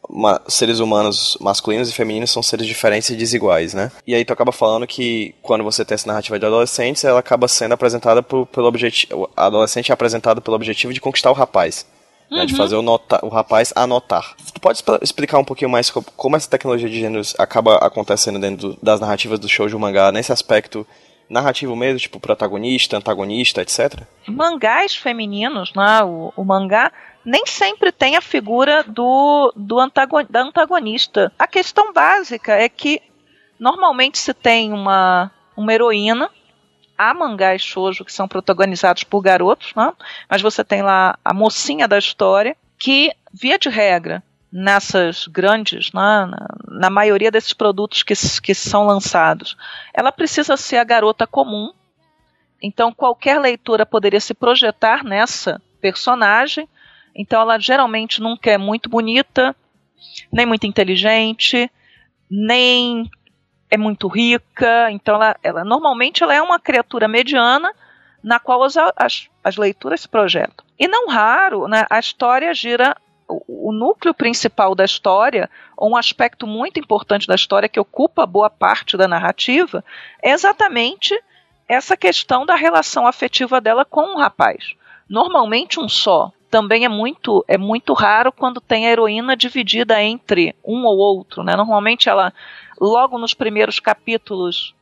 seres 0.48 0.80
humanos 0.80 1.38
masculinos 1.40 1.90
e 1.90 1.94
femininos 1.94 2.32
são 2.32 2.44
seres 2.44 2.68
diferentes 2.68 3.10
e 3.10 3.16
desiguais, 3.16 3.74
né? 3.74 3.92
E 4.06 4.14
aí 4.14 4.24
tu 4.24 4.34
acaba 4.34 4.52
falando 4.52 4.88
que 4.88 5.36
quando 5.42 5.64
você 5.64 5.84
tem 5.84 5.96
essa 5.96 6.08
narrativa 6.08 6.40
de 6.40 6.46
adolescentes, 6.46 7.04
ela 7.04 7.20
acaba 7.20 7.48
sendo 7.48 7.74
apresentada 7.74 8.22
por, 8.22 8.46
pelo 8.48 8.68
objetivo. 8.68 9.30
A 9.36 9.46
adolescente 9.46 9.92
é 9.92 9.94
apresentada 9.94 10.42
pelo 10.42 10.56
objetivo 10.56 10.94
de 10.94 11.02
conquistar 11.02 11.32
o 11.32 11.34
rapaz. 11.34 11.86
Né, 12.30 12.44
de 12.44 12.54
uhum. 12.54 12.58
fazer 12.58 12.76
o, 12.76 12.82
nota, 12.82 13.24
o 13.24 13.30
rapaz 13.30 13.72
anotar. 13.76 14.36
Tu 14.52 14.60
pode 14.60 14.84
explicar 15.04 15.38
um 15.38 15.44
pouquinho 15.44 15.70
mais 15.70 15.92
como 15.92 16.36
essa 16.36 16.50
tecnologia 16.50 16.90
de 16.90 17.00
gêneros 17.00 17.36
acaba 17.38 17.76
acontecendo 17.76 18.40
dentro 18.40 18.76
das 18.82 19.00
narrativas 19.00 19.38
do 19.38 19.48
show 19.48 19.68
de 19.68 19.78
mangá, 19.78 20.12
nesse 20.12 20.34
aspecto 20.34 20.88
narrativo 21.30 21.76
mesmo, 21.76 22.00
tipo 22.00 22.20
protagonista, 22.20 22.98
antagonista, 22.98 23.62
etc? 23.62 24.04
Mangás 24.28 24.96
femininos, 24.96 25.74
né? 25.74 26.04
O, 26.04 26.34
o 26.36 26.44
mangá 26.44 26.92
nem 27.24 27.46
sempre 27.46 27.92
tem 27.92 28.16
a 28.16 28.22
figura 28.22 28.84
do, 28.84 29.52
do 29.56 29.80
antagon, 29.80 30.26
da 30.30 30.42
antagonista. 30.42 31.32
A 31.38 31.48
questão 31.48 31.92
básica 31.92 32.54
é 32.54 32.70
que 32.70 33.02
normalmente 33.60 34.18
se 34.18 34.34
tem 34.34 34.72
uma, 34.72 35.32
uma 35.58 35.74
heroína 35.74 36.30
há 36.98 37.14
mangás 37.14 37.62
shoujo 37.62 38.06
que 38.06 38.14
são 38.14 38.28
protagonizados 38.28 39.04
por 39.04 39.22
garotos, 39.22 39.74
né? 39.76 39.92
mas 40.30 40.42
você 40.42 40.64
tem 40.64 40.82
lá 40.82 41.18
a 41.24 41.34
mocinha 41.34 41.88
da 41.88 41.98
história 41.98 42.56
que, 42.78 43.12
via 43.34 43.58
de 43.58 43.70
regra, 43.70 44.24
nessas 44.58 45.28
grandes, 45.28 45.92
né, 45.92 46.00
na, 46.02 46.48
na 46.66 46.90
maioria 46.90 47.30
desses 47.30 47.52
produtos 47.52 48.04
que, 48.04 48.14
que 48.42 48.56
são 48.56 48.86
lançados, 48.86 49.58
ela 49.94 50.14
precisa 50.14 50.56
ser 50.56 50.78
a 50.78 50.84
garota 50.86 51.28
comum. 51.28 51.74
Então, 52.64 52.94
qualquer 52.94 53.38
leitora 53.38 53.86
poderia 53.86 54.22
se 54.22 54.34
projetar 54.34 55.04
nessa 55.04 55.62
personagem. 55.82 56.70
Então, 57.14 57.42
ela 57.42 57.60
geralmente 57.60 58.22
nunca 58.22 58.50
é 58.50 58.58
muito 58.58 58.90
bonita, 58.90 59.54
nem 60.32 60.46
muito 60.46 60.66
inteligente, 60.66 61.70
nem 62.32 63.12
é 63.70 63.78
muito 63.78 64.08
rica, 64.08 64.90
então 64.90 65.16
ela, 65.16 65.36
ela 65.44 65.66
normalmente 65.66 66.24
ela 66.24 66.34
é 66.34 66.42
uma 66.42 66.62
criatura 66.62 67.10
mediana 67.10 67.74
na 68.24 68.40
qual 68.40 68.64
as, 68.64 68.78
as, 68.96 69.28
as 69.44 69.58
leituras 69.58 70.00
se 70.02 70.08
projetam. 70.08 70.66
E 70.80 70.88
não 70.88 71.10
raro, 71.10 71.68
né, 71.68 71.86
a 71.90 72.00
história 72.00 72.54
gira 72.54 72.96
o, 73.28 73.70
o 73.70 73.72
núcleo 73.72 74.14
principal 74.14 74.76
da 74.76 74.86
história, 74.86 75.50
ou 75.76 75.92
um 75.92 75.98
aspecto 75.98 76.46
muito 76.46 76.80
importante 76.80 77.28
da 77.28 77.36
história 77.36 77.70
que 77.70 77.80
ocupa 77.80 78.26
boa 78.26 78.50
parte 78.50 78.96
da 78.98 79.08
narrativa, 79.08 79.84
é 80.22 80.32
exatamente 80.32 81.20
essa 81.68 81.98
questão 81.98 82.46
da 82.46 82.56
relação 82.56 83.08
afetiva 83.08 83.60
dela 83.60 83.84
com 83.84 84.16
o 84.16 84.18
rapaz. 84.18 84.74
Normalmente 85.10 85.80
um 85.80 85.90
só. 85.90 86.32
Também 86.50 86.86
é 86.86 86.90
muito 86.90 87.44
é 87.48 87.58
muito 87.58 87.92
raro 87.94 88.32
quando 88.32 88.62
tem 88.62 88.88
a 88.88 88.92
heroína 88.92 89.36
dividida 89.36 90.02
entre 90.02 90.56
um 90.64 90.86
ou 90.86 90.98
outro, 90.98 91.44
né? 91.44 91.56
Normalmente 91.56 92.08
ela 92.08 92.32
logo 92.80 93.18
nos 93.18 93.34
primeiros 93.34 93.80
capítulos, 93.80 94.74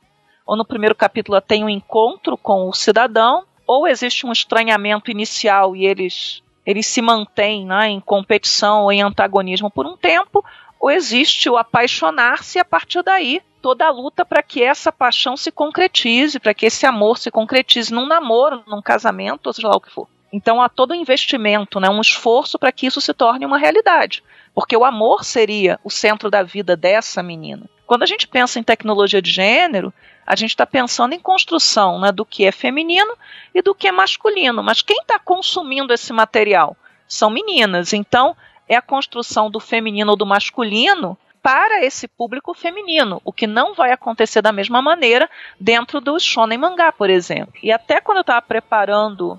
ou 0.46 0.56
no 0.56 0.66
primeiro 0.66 0.94
capítulo, 0.94 1.40
tem 1.42 1.64
um 1.64 1.70
encontro 1.70 2.38
com 2.38 2.68
o 2.68 2.74
cidadão, 2.74 3.46
ou 3.66 3.88
existe 3.88 4.26
um 4.26 4.32
estranhamento 4.32 5.10
inicial 5.10 5.76
e 5.76 5.86
eles, 5.86 6.44
eles 6.66 6.88
se 6.88 7.02
mantêm 7.02 7.66
né, 7.66 7.90
em 7.90 8.00
competição 8.00 8.84
ou 8.84 8.92
em 8.92 9.02
antagonismo 9.02 9.70
por 9.70 9.86
um 9.86 9.98
tempo, 9.98 10.44
ou 10.80 10.92
existe 10.92 11.50
o 11.50 11.58
apaixonar-se 11.58 12.58
e 12.58 12.62
a 12.62 12.66
partir 12.66 13.02
daí 13.04 13.42
toda 13.62 13.86
a 13.86 13.92
luta 13.92 14.26
para 14.26 14.44
que 14.44 14.62
essa 14.62 14.92
paixão 14.92 15.38
se 15.38 15.50
concretize, 15.50 16.40
para 16.40 16.54
que 16.54 16.66
esse 16.66 16.86
amor 16.86 17.18
se 17.18 17.32
concretize 17.32 17.94
num 17.94 18.06
namoro, 18.06 18.62
num 18.68 18.82
casamento, 18.82 19.48
ou 19.48 19.54
seja 19.54 19.70
lá 19.70 19.76
o 19.76 19.82
que 19.82 19.90
for. 19.90 20.08
Então 20.34 20.62
há 20.62 20.68
todo 20.68 20.92
um 20.92 20.96
investimento, 20.96 21.80
né, 21.80 21.90
um 21.90 22.02
esforço 22.02 22.60
para 22.60 22.72
que 22.72 22.88
isso 22.88 23.00
se 23.00 23.14
torne 23.14 23.46
uma 23.46 23.58
realidade. 23.58 24.24
Porque 24.54 24.76
o 24.76 24.84
amor 24.84 25.24
seria 25.24 25.80
o 25.84 25.90
centro 25.90 26.30
da 26.30 26.44
vida 26.44 26.76
dessa 26.76 27.24
menina. 27.24 27.70
Quando 27.88 28.04
a 28.04 28.08
gente 28.08 28.28
pensa 28.28 28.60
em 28.60 28.64
tecnologia 28.64 29.22
de 29.22 29.32
gênero, 29.32 29.94
a 30.26 30.36
gente 30.36 30.52
está 30.52 30.66
pensando 30.66 31.14
em 31.14 31.20
construção 31.20 32.00
né, 32.00 32.12
do 32.12 32.26
que 32.26 32.46
é 32.46 32.52
feminino 32.52 33.14
e 33.54 33.62
do 33.62 33.76
que 33.76 33.88
é 33.88 33.92
masculino. 33.92 34.64
Mas 34.64 34.82
quem 34.82 34.98
está 35.02 35.20
consumindo 35.20 35.94
esse 35.94 36.14
material 36.14 36.76
são 37.08 37.30
meninas. 37.30 37.94
Então, 37.94 38.36
é 38.68 38.76
a 38.76 38.82
construção 38.82 39.50
do 39.50 39.60
feminino 39.60 40.12
ou 40.12 40.18
do 40.18 40.26
masculino 40.26 41.18
para 41.42 41.84
esse 41.84 42.08
público 42.08 42.54
feminino, 42.54 43.22
o 43.26 43.34
que 43.34 43.46
não 43.46 43.74
vai 43.74 43.92
acontecer 43.92 44.42
da 44.42 44.54
mesma 44.54 44.82
maneira 44.82 45.30
dentro 45.60 46.00
do 46.00 46.18
shonen 46.18 46.58
mangá, 46.58 46.90
por 46.94 47.10
exemplo. 47.10 47.54
E 47.62 47.70
até 47.70 48.00
quando 48.00 48.20
eu 48.20 48.22
estava 48.22 48.42
preparando 48.42 49.38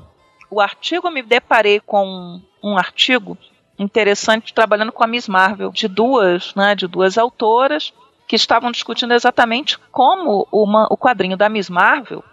o 0.51 0.61
artigo, 0.61 1.11
me 1.11 1.23
deparei 1.23 1.81
com 1.81 2.43
um 2.63 2.77
artigo 2.77 3.39
interessante 3.79 4.53
trabalhando 4.53 4.93
com 4.93 5.03
a 5.03 5.07
Miss 5.07 5.27
Marvel, 5.27 5.71
de 5.73 5.89
duas, 5.89 6.55
né, 6.55 6.75
de 6.75 6.87
duas 6.87 7.17
autoras, 7.17 7.93
que 8.35 8.41
estavam 8.41 8.73
discutindo 8.73 9.15
exatamente 9.15 9.79
como 9.93 10.49
uma, 10.51 10.89
o 10.91 10.97
quadrinho 10.97 11.37
da 11.37 11.49
Miss 11.49 11.71
Marvel, 11.71 12.25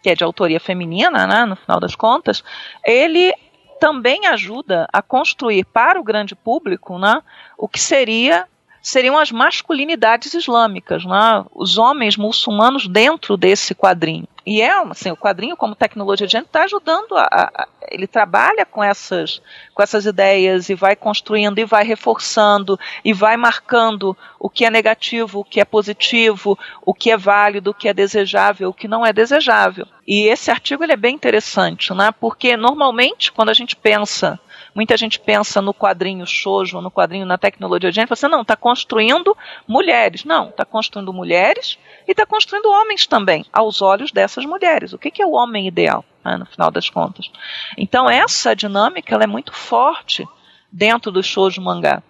que 0.00 0.08
é 0.08 0.14
de 0.14 0.22
autoria 0.22 0.60
feminina, 0.60 1.26
né, 1.26 1.44
no 1.44 1.56
final 1.56 1.80
das 1.80 1.96
contas, 1.96 2.44
ele 2.84 3.34
também 3.80 4.26
ajuda 4.26 4.86
a 4.92 5.02
construir 5.02 5.64
para 5.64 5.98
o 5.98 6.04
grande 6.04 6.36
público 6.36 6.96
né, 6.96 7.20
o 7.56 7.66
que 7.66 7.80
seria 7.80 8.46
seriam 8.80 9.18
as 9.18 9.32
masculinidades 9.32 10.32
islâmicas, 10.32 11.04
né? 11.04 11.44
os 11.52 11.76
homens 11.76 12.16
muçulmanos 12.16 12.86
dentro 12.86 13.36
desse 13.36 13.74
quadrinho. 13.74 14.28
E 14.50 14.62
é 14.62 14.72
assim, 14.90 15.10
o 15.10 15.16
quadrinho 15.16 15.58
como 15.58 15.74
tecnologia 15.74 16.26
de 16.26 16.38
está 16.38 16.62
ajudando 16.62 17.18
a, 17.18 17.28
a, 17.30 17.68
ele 17.90 18.06
trabalha 18.06 18.64
com 18.64 18.82
essas 18.82 19.42
com 19.74 19.82
essas 19.82 20.06
ideias 20.06 20.70
e 20.70 20.74
vai 20.74 20.96
construindo 20.96 21.58
e 21.58 21.66
vai 21.66 21.84
reforçando 21.84 22.80
e 23.04 23.12
vai 23.12 23.36
marcando 23.36 24.16
o 24.40 24.48
que 24.48 24.64
é 24.64 24.70
negativo, 24.70 25.40
o 25.40 25.44
que 25.44 25.60
é 25.60 25.66
positivo, 25.66 26.58
o 26.80 26.94
que 26.94 27.10
é 27.10 27.16
válido, 27.18 27.72
o 27.72 27.74
que 27.74 27.90
é 27.90 27.92
desejável, 27.92 28.70
o 28.70 28.72
que 28.72 28.88
não 28.88 29.04
é 29.04 29.12
desejável. 29.12 29.86
E 30.06 30.22
esse 30.28 30.50
artigo 30.50 30.82
ele 30.82 30.94
é 30.94 30.96
bem 30.96 31.14
interessante, 31.14 31.92
né? 31.92 32.10
Porque 32.18 32.56
normalmente 32.56 33.30
quando 33.30 33.50
a 33.50 33.54
gente 33.54 33.76
pensa 33.76 34.40
Muita 34.74 34.96
gente 34.96 35.18
pensa 35.18 35.60
no 35.60 35.74
quadrinho 35.74 36.24
shoujo, 36.24 36.80
no 36.80 36.90
quadrinho 36.90 37.26
na 37.26 37.36
tecnologia 37.36 37.90
gênero, 37.90 38.14
você 38.14 38.28
não, 38.28 38.42
está 38.42 38.54
construindo 38.54 39.36
mulheres. 39.66 40.24
Não, 40.24 40.50
está 40.50 40.64
construindo 40.64 41.12
mulheres 41.12 41.76
e 42.08 42.12
está 42.12 42.26
construindo 42.26 42.66
homens 42.70 43.06
também, 43.06 43.44
aos 43.52 43.82
olhos 43.82 44.10
dessas 44.10 44.44
mulheres. 44.44 44.92
O 44.92 44.98
que, 44.98 45.10
que 45.10 45.22
é 45.22 45.26
o 45.26 45.32
homem 45.32 45.68
ideal? 45.68 46.04
né, 46.28 46.36
no 46.36 46.46
final 46.46 46.70
das 46.70 46.90
contas. 46.90 47.30
Então 47.76 48.08
essa 48.08 48.54
dinâmica 48.54 49.16
é 49.16 49.26
muito 49.26 49.52
forte 49.52 50.26
dentro 50.70 51.10
do 51.10 51.22
shoujo 51.22 51.60
mangá, 51.62 52.02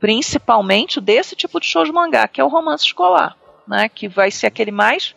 principalmente 0.00 1.00
desse 1.00 1.36
tipo 1.36 1.60
de 1.60 1.66
shoujo 1.66 1.92
mangá, 1.92 2.26
que 2.26 2.40
é 2.40 2.44
o 2.44 2.48
romance 2.48 2.84
escolar, 2.84 3.36
né, 3.68 3.88
que 3.88 4.08
vai 4.08 4.30
ser 4.30 4.46
aquele 4.46 4.70
mais 4.70 5.14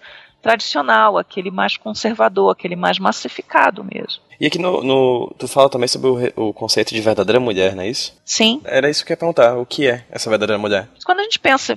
tradicional, 0.49 1.17
aquele 1.17 1.49
mais 1.49 1.75
conservador, 1.75 2.51
aquele 2.51 2.75
mais 2.75 2.99
massificado 2.99 3.83
mesmo. 3.83 4.21
E 4.39 4.45
aqui 4.45 4.59
no, 4.59 4.83
no- 4.83 5.33
tu 5.39 5.47
fala 5.47 5.69
também 5.69 5.87
sobre 5.87 6.31
o, 6.35 6.49
o 6.49 6.53
conceito 6.53 6.93
de 6.93 7.01
verdadeira 7.01 7.39
mulher, 7.39 7.75
não 7.75 7.81
é 7.81 7.87
isso? 7.87 8.15
Sim, 8.23 8.61
Era 8.65 8.89
isso 8.89 9.03
que 9.03 9.11
eu 9.11 9.15
ia 9.15 9.17
perguntar, 9.17 9.57
o 9.57 9.65
que 9.65 9.87
é 9.87 10.05
essa 10.11 10.29
verdadeira 10.29 10.59
mulher? 10.59 10.87
Quando 11.03 11.21
a 11.21 11.23
gente 11.23 11.39
pensa, 11.39 11.75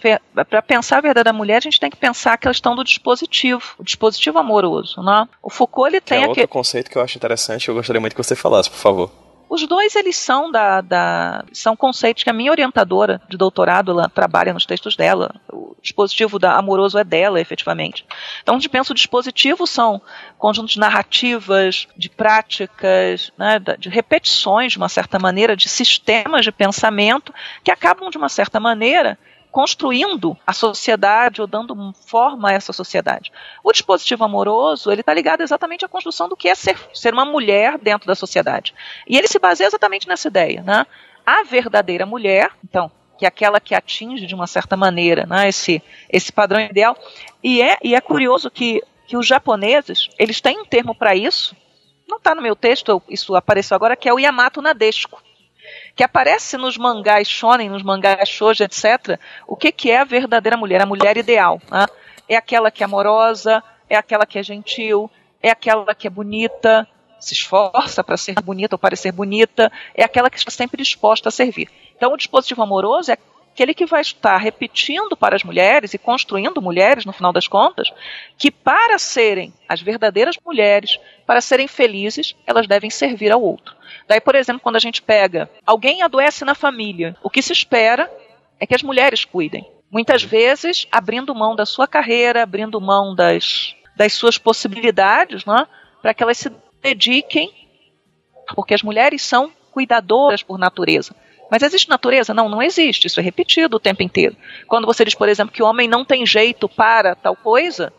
para 0.51 0.61
pensar 0.61 0.99
a 0.99 1.01
verdade 1.01 1.25
da 1.25 1.33
mulher, 1.33 1.57
a 1.57 1.61
gente 1.61 1.81
tem 1.81 1.89
que 1.89 1.97
pensar 1.97 2.35
a 2.35 2.39
questão 2.39 2.75
do 2.77 2.85
dispositivo, 2.85 3.63
o 3.79 3.85
dispositivo 3.85 4.39
amoroso, 4.39 5.01
né? 5.03 5.27
O 5.43 5.49
Foucault 5.49 5.89
ele 5.89 6.01
Que 6.01 6.09
tem 6.09 6.19
é 6.19 6.21
outro 6.23 6.33
aquele, 6.33 6.47
conceito 6.49 6.91
que 6.91 6.99
eu 6.99 7.03
acho 7.03 7.17
interessante, 7.17 7.69
eu 7.69 7.75
gostaria 7.75 8.01
muito 8.01 8.15
que 8.15 8.23
você 8.23 8.37
falasse, 8.37 8.69
por 8.69 8.79
favor. 8.79 9.11
Os 9.49 9.67
dois 9.67 9.97
eles 9.97 10.17
são 10.17 10.51
da, 10.51 10.81
da 10.81 11.45
são 11.53 11.75
conceitos 11.75 12.23
que 12.23 12.31
a 12.31 12.33
minha 12.33 12.51
orientadora 12.51 13.21
de 13.29 13.37
doutorado 13.37 13.93
ela 13.93 14.09
trabalha 14.09 14.53
nos 14.53 14.67
textos 14.67 14.95
dela. 14.95 15.35
O 15.51 15.75
dispositivo 15.81 16.39
da, 16.39 16.57
amoroso 16.57 16.99
é 16.99 17.05
dela, 17.05 17.41
efetivamente. 17.41 18.05
Então 18.43 18.55
a 18.55 18.59
gente 18.59 18.69
pensa 18.69 18.93
o 18.93 18.95
dispositivo 18.95 19.67
são 19.67 20.03
conjuntos 20.37 20.75
de 20.75 20.81
narrativas, 20.81 21.89
de 21.97 22.11
práticas, 22.11 23.33
né, 23.39 23.59
de 23.79 23.89
repetições 23.89 24.73
de 24.73 24.79
uma 24.79 24.89
certa 24.89 25.19
maneira, 25.19 25.57
de 25.57 25.69
sistemas 25.69 26.45
de 26.45 26.53
pensamento 26.53 27.33
que 27.65 27.71
acabam 27.71 28.11
de 28.11 28.19
uma 28.19 28.29
certa 28.29 28.61
maneira 28.61 29.19
construindo 29.51 30.37
a 30.47 30.53
sociedade 30.53 31.41
ou 31.41 31.47
dando 31.47 31.93
forma 32.07 32.51
a 32.51 32.53
essa 32.53 32.73
sociedade. 32.73 33.33
O 33.63 33.73
dispositivo 33.73 34.25
amoroso, 34.25 34.91
ele 34.91 35.01
está 35.01 35.13
ligado 35.15 35.41
exatamente 35.41 35.85
à 35.85 35.89
construção 35.89 36.29
do 36.29 36.37
que 36.37 36.49
é 36.49 36.55
ser, 36.55 36.79
ser 36.95 37.13
uma 37.13 37.25
mulher 37.25 37.79
dentro 37.79 38.07
da 38.07 38.15
sociedade. 38.15 38.75
E 39.07 39.17
ele 39.17 39.29
se 39.29 39.39
baseia 39.39 39.67
exatamente 39.67 40.07
nessa 40.07 40.29
ideia, 40.29 40.63
né? 40.63 40.87
A 41.25 41.43
verdadeira 41.43 42.07
mulher, 42.07 42.51
então, 42.65 42.91
que 43.19 43.25
é 43.25 43.29
aquela 43.29 43.61
que 43.61 43.75
atinge 43.75 44.27
de 44.27 44.35
uma 44.35 44.47
certa 44.47 44.77
maneira, 44.77 45.27
né, 45.27 45.49
esse 45.49 45.83
esse 46.09 46.33
padrão 46.33 46.61
ideal. 46.61 46.97
E 47.43 47.61
é 47.61 47.77
e 47.83 47.95
é 47.95 48.01
curioso 48.01 48.51
que 48.51 48.83
que 49.07 49.17
os 49.17 49.27
japoneses, 49.27 50.11
eles 50.19 50.39
têm 50.39 50.61
um 50.61 50.67
termo 50.67 50.95
para 50.95 51.17
isso. 51.17 51.57
Não 52.07 52.19
está 52.19 52.35
no 52.35 52.43
meu 52.43 52.55
texto, 52.55 53.03
isso 53.09 53.35
apareceu 53.35 53.75
agora, 53.75 53.97
que 53.97 54.09
é 54.09 54.13
o 54.13 54.19
Yamato 54.19 54.61
Nadesco 54.61 55.23
que 55.95 56.05
aparece 56.05 56.57
nos 56.57 56.77
mangás 56.77 57.29
shonen, 57.29 57.71
nos 57.71 57.83
mangás 57.83 58.29
shoujo, 58.29 58.65
etc. 58.65 59.19
O 59.47 59.57
que, 59.57 59.73
que 59.73 59.91
é 59.91 59.99
a 59.99 60.05
verdadeira 60.05 60.57
mulher? 60.57 60.83
A 60.83 60.87
mulher 60.87 61.17
ideal. 61.17 61.61
né? 61.71 61.87
É 62.29 62.37
aquela 62.37 62.71
que 62.71 62.83
é 62.83 62.87
amorosa, 62.87 63.63
é 63.89 63.97
aquela 63.97 64.27
que 64.27 64.39
é 64.39 64.43
gentil, 64.43 65.11
é 65.43 65.51
aquela 65.51 65.95
que 65.95 66.07
é 66.07 66.11
bonita, 66.11 66.87
se 67.19 67.35
esforça 67.35 68.05
para 68.05 68.17
ser 68.17 68.35
bonita 68.35 68.75
ou 68.75 68.79
parecer 68.79 69.13
bonita, 69.13 69.73
é 69.95 70.05
aquela 70.05 70.31
que 70.31 70.39
está 70.39 70.51
sempre 70.51 70.83
disposta 70.83 71.29
a 71.29 71.33
servir. 71.33 71.69
Então, 71.97 72.13
o 72.13 72.17
dispositivo 72.17 72.63
amoroso 72.63 73.11
é 73.11 73.19
aquele 73.53 73.75
que 73.75 73.87
vai 73.87 74.01
estar 74.01 74.37
repetindo 74.37 75.17
para 75.17 75.35
as 75.35 75.43
mulheres 75.43 75.93
e 75.93 75.99
construindo 75.99 76.63
mulheres, 76.63 77.05
no 77.05 77.13
final 77.13 77.33
das 77.33 77.49
contas, 77.49 77.93
que 78.37 78.53
para 78.53 78.99
serem 78.99 79.53
as 79.69 79.83
verdadeiras 79.83 80.37
mulheres, 80.45 80.99
para 81.27 81.41
serem 81.41 81.67
felizes, 81.67 82.37
elas 82.47 82.69
devem 82.69 82.89
servir 82.89 83.33
ao 83.33 83.43
outro. 83.43 83.75
Daí, 84.07 84.21
por 84.21 84.35
exemplo, 84.35 84.61
quando 84.61 84.77
a 84.77 84.81
gente 84.81 85.03
pega 85.03 85.51
alguém 85.67 86.03
adoece 86.03 86.45
na 86.45 86.55
família, 86.55 87.17
o 87.23 87.31
que 87.31 87.43
se 87.43 87.53
espera 87.53 88.11
é 88.61 88.67
que 88.67 88.75
as 88.75 88.83
mulheres 88.83 89.25
cuidem. 89.25 89.69
Muitas 89.91 90.23
vezes 90.23 90.87
abrindo 90.93 91.35
mão 91.35 91.57
da 91.57 91.65
sua 91.65 91.87
carreira, 91.87 92.43
abrindo 92.43 92.81
mão 92.81 93.15
das, 93.15 93.75
das 93.97 94.13
suas 94.13 94.37
possibilidades, 94.37 95.45
né, 95.45 95.67
para 96.03 96.13
que 96.13 96.23
elas 96.23 96.39
se 96.39 96.53
dediquem, 96.83 97.53
porque 98.55 98.75
as 98.75 98.83
mulheres 98.83 99.23
são 99.23 99.53
cuidadoras 99.73 100.43
por 100.43 100.59
natureza. 100.59 101.15
Mas 101.51 101.63
existe 101.63 101.89
natureza? 101.89 102.35
Não, 102.35 102.49
não 102.49 102.63
existe. 102.63 103.07
Isso 103.07 103.21
é 103.21 103.23
repetido 103.23 103.77
o 103.77 103.81
tempo 103.81 104.03
inteiro. 104.03 104.37
Quando 104.67 104.87
você 104.87 105.05
diz, 105.05 105.15
por 105.15 105.29
exemplo, 105.29 105.55
que 105.55 105.63
o 105.63 105.67
homem 105.67 105.89
não 105.89 106.05
tem 106.05 106.27
jeito 106.27 106.69
para 106.69 107.15
tal 107.15 107.35
coisa, 107.35 107.93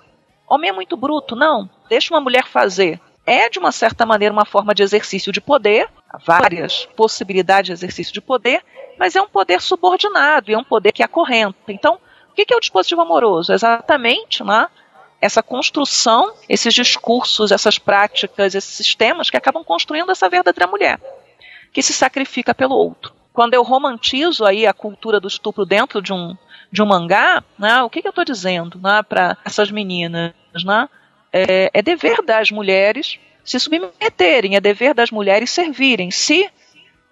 homem 0.47 0.69
é 0.69 0.73
muito 0.73 0.95
bruto. 0.95 1.35
Não, 1.35 1.69
deixa 1.89 2.13
uma 2.13 2.21
mulher 2.21 2.45
fazer. 2.45 2.99
É, 3.29 3.47
de 3.47 3.59
uma 3.59 3.71
certa 3.71 4.07
maneira, 4.07 4.33
uma 4.33 4.43
forma 4.43 4.73
de 4.73 4.81
exercício 4.81 5.31
de 5.31 5.39
poder, 5.39 5.87
várias 6.25 6.87
possibilidades 6.95 7.67
de 7.67 7.73
exercício 7.73 8.11
de 8.11 8.19
poder, 8.19 8.65
mas 8.97 9.15
é 9.15 9.21
um 9.21 9.27
poder 9.27 9.61
subordinado, 9.61 10.49
e 10.49 10.55
é 10.55 10.57
um 10.57 10.63
poder 10.63 10.91
que 10.91 11.03
acorrenta. 11.03 11.55
Então, 11.67 11.99
o 12.31 12.33
que 12.33 12.51
é 12.51 12.57
o 12.57 12.59
dispositivo 12.59 13.01
amoroso? 13.01 13.53
Exatamente 13.53 14.43
né, 14.43 14.67
essa 15.21 15.43
construção, 15.43 16.33
esses 16.49 16.73
discursos, 16.73 17.51
essas 17.51 17.77
práticas, 17.77 18.55
esses 18.55 18.73
sistemas 18.73 19.29
que 19.29 19.37
acabam 19.37 19.63
construindo 19.63 20.11
essa 20.11 20.27
verdadeira 20.27 20.65
mulher, 20.65 20.99
que 21.71 21.83
se 21.83 21.93
sacrifica 21.93 22.55
pelo 22.55 22.73
outro. 22.73 23.13
Quando 23.31 23.53
eu 23.53 23.61
romantizo 23.61 24.43
aí 24.43 24.65
a 24.65 24.73
cultura 24.73 25.19
do 25.19 25.27
estupro 25.27 25.67
dentro 25.67 26.01
de 26.01 26.11
um, 26.11 26.35
de 26.71 26.81
um 26.81 26.87
mangá, 26.87 27.43
né, 27.59 27.83
o 27.83 27.91
que, 27.91 28.01
que 28.01 28.07
eu 28.07 28.09
estou 28.09 28.25
dizendo 28.25 28.79
né, 28.79 29.03
para 29.03 29.37
essas 29.45 29.69
meninas? 29.69 30.33
Né? 30.65 30.89
É, 31.31 31.69
é 31.73 31.81
dever 31.81 32.21
das 32.23 32.51
mulheres 32.51 33.19
se 33.43 33.59
submeterem, 33.59 34.55
é 34.55 34.59
dever 34.59 34.93
das 34.93 35.11
mulheres 35.11 35.49
servirem. 35.49 36.11
Se 36.11 36.49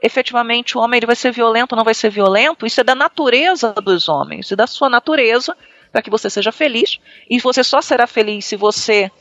efetivamente 0.01 0.77
o 0.77 0.81
homem 0.81 0.97
ele 0.97 1.05
vai 1.05 1.15
ser 1.15 1.31
violento 1.31 1.73
ou 1.73 1.77
não 1.77 1.83
vai 1.83 1.93
ser 1.93 2.09
violento, 2.09 2.65
isso 2.65 2.81
é 2.81 2.83
da 2.83 2.93
natureza 2.93 3.73
dos 3.73 4.07
homens 4.07 4.51
e 4.51 4.55
da 4.55 4.67
sua 4.67 4.89
natureza 4.89 5.55
para 5.91 6.01
que 6.01 6.09
você 6.09 6.29
seja 6.29 6.51
feliz. 6.51 6.99
E 7.29 7.39
você 7.39 7.63
só 7.63 7.81
será 7.81 8.05
feliz 8.05 8.45
se 8.45 8.55
você 8.55 9.11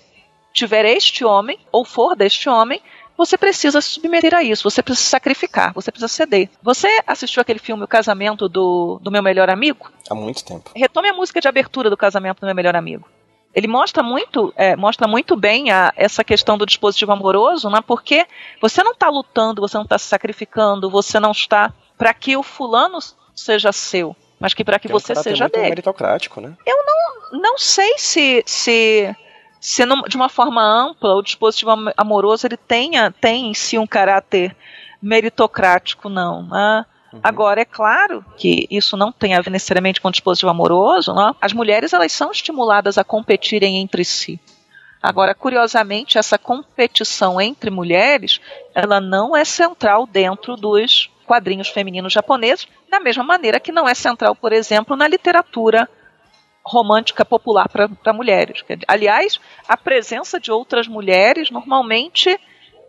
tiver 0.52 0.84
este 0.84 1.24
homem 1.24 1.58
ou 1.72 1.84
for 1.84 2.14
deste 2.16 2.48
homem. 2.48 2.80
Você 3.16 3.38
precisa 3.38 3.80
se 3.80 3.88
submeter 3.88 4.34
a 4.34 4.42
isso, 4.42 4.62
você 4.62 4.82
precisa 4.82 5.08
sacrificar, 5.08 5.72
você 5.72 5.90
precisa 5.90 6.08
ceder. 6.08 6.50
Você 6.62 7.00
assistiu 7.06 7.40
aquele 7.40 7.58
filme 7.58 7.82
O 7.82 7.88
Casamento 7.88 8.46
do, 8.46 9.00
do 9.02 9.10
Meu 9.10 9.22
Melhor 9.22 9.48
Amigo? 9.48 9.90
Há 10.10 10.14
muito 10.14 10.44
tempo. 10.44 10.70
Retome 10.76 11.08
a 11.08 11.14
música 11.14 11.40
de 11.40 11.48
abertura 11.48 11.88
do 11.88 11.96
Casamento 11.96 12.40
do 12.40 12.46
Meu 12.46 12.54
Melhor 12.54 12.76
Amigo. 12.76 13.08
Ele 13.56 13.66
mostra 13.66 14.02
muito, 14.02 14.52
é, 14.54 14.76
mostra 14.76 15.08
muito 15.08 15.34
bem 15.34 15.70
a, 15.70 15.90
essa 15.96 16.22
questão 16.22 16.58
do 16.58 16.66
dispositivo 16.66 17.10
amoroso, 17.10 17.70
né? 17.70 17.80
porque 17.86 18.26
você 18.60 18.82
não 18.82 18.92
está 18.92 19.08
lutando, 19.08 19.62
você 19.62 19.78
não 19.78 19.84
está 19.84 19.96
se 19.96 20.04
sacrificando, 20.04 20.90
você 20.90 21.18
não 21.18 21.30
está 21.30 21.72
para 21.96 22.12
que 22.12 22.36
o 22.36 22.42
fulano 22.42 22.98
seja 23.34 23.72
seu, 23.72 24.14
mas 24.38 24.52
que 24.52 24.62
para 24.62 24.78
que 24.78 24.88
Tem 24.88 24.94
um 24.94 25.00
você 25.00 25.14
caráter 25.14 25.30
seja 25.30 25.44
muito 25.44 25.54
dele. 25.54 25.68
meritocrático, 25.70 26.38
né? 26.38 26.52
Não 27.32 27.56
sei 27.56 27.96
se, 27.96 28.42
se, 28.44 29.16
se 29.58 29.82
de 30.06 30.16
uma 30.16 30.28
forma 30.28 30.62
ampla 30.62 31.14
o 31.14 31.22
dispositivo 31.22 31.70
am- 31.70 31.92
amoroso 31.96 32.46
ele 32.46 32.58
tenha 32.58 33.10
tem 33.10 33.48
em 33.48 33.54
si 33.54 33.78
um 33.78 33.86
caráter 33.86 34.54
meritocrático, 35.00 36.08
não. 36.08 36.42
né? 36.42 36.84
Uhum. 37.16 37.20
Agora, 37.22 37.60
é 37.60 37.64
claro 37.64 38.24
que 38.36 38.66
isso 38.70 38.96
não 38.96 39.10
tem 39.10 39.34
a 39.34 39.40
ver 39.40 39.50
necessariamente 39.50 40.00
com 40.00 40.08
o 40.08 40.12
dispositivo 40.12 40.50
amoroso. 40.50 41.14
Né? 41.14 41.34
As 41.40 41.52
mulheres 41.52 41.92
elas 41.92 42.12
são 42.12 42.30
estimuladas 42.30 42.98
a 42.98 43.04
competirem 43.04 43.78
entre 43.78 44.04
si. 44.04 44.40
Agora, 45.02 45.34
curiosamente, 45.34 46.18
essa 46.18 46.38
competição 46.38 47.40
entre 47.40 47.70
mulheres, 47.70 48.40
ela 48.74 49.00
não 49.00 49.36
é 49.36 49.44
central 49.44 50.06
dentro 50.06 50.56
dos 50.56 51.10
quadrinhos 51.26 51.68
femininos 51.68 52.12
japoneses, 52.12 52.66
da 52.88 53.00
mesma 53.00 53.24
maneira 53.24 53.60
que 53.60 53.72
não 53.72 53.88
é 53.88 53.94
central, 53.94 54.34
por 54.34 54.52
exemplo, 54.52 54.96
na 54.96 55.08
literatura 55.08 55.88
romântica 56.64 57.24
popular 57.24 57.68
para 57.68 58.12
mulheres. 58.12 58.64
Aliás, 58.88 59.38
a 59.68 59.76
presença 59.76 60.40
de 60.40 60.50
outras 60.50 60.88
mulheres 60.88 61.50
normalmente 61.50 62.38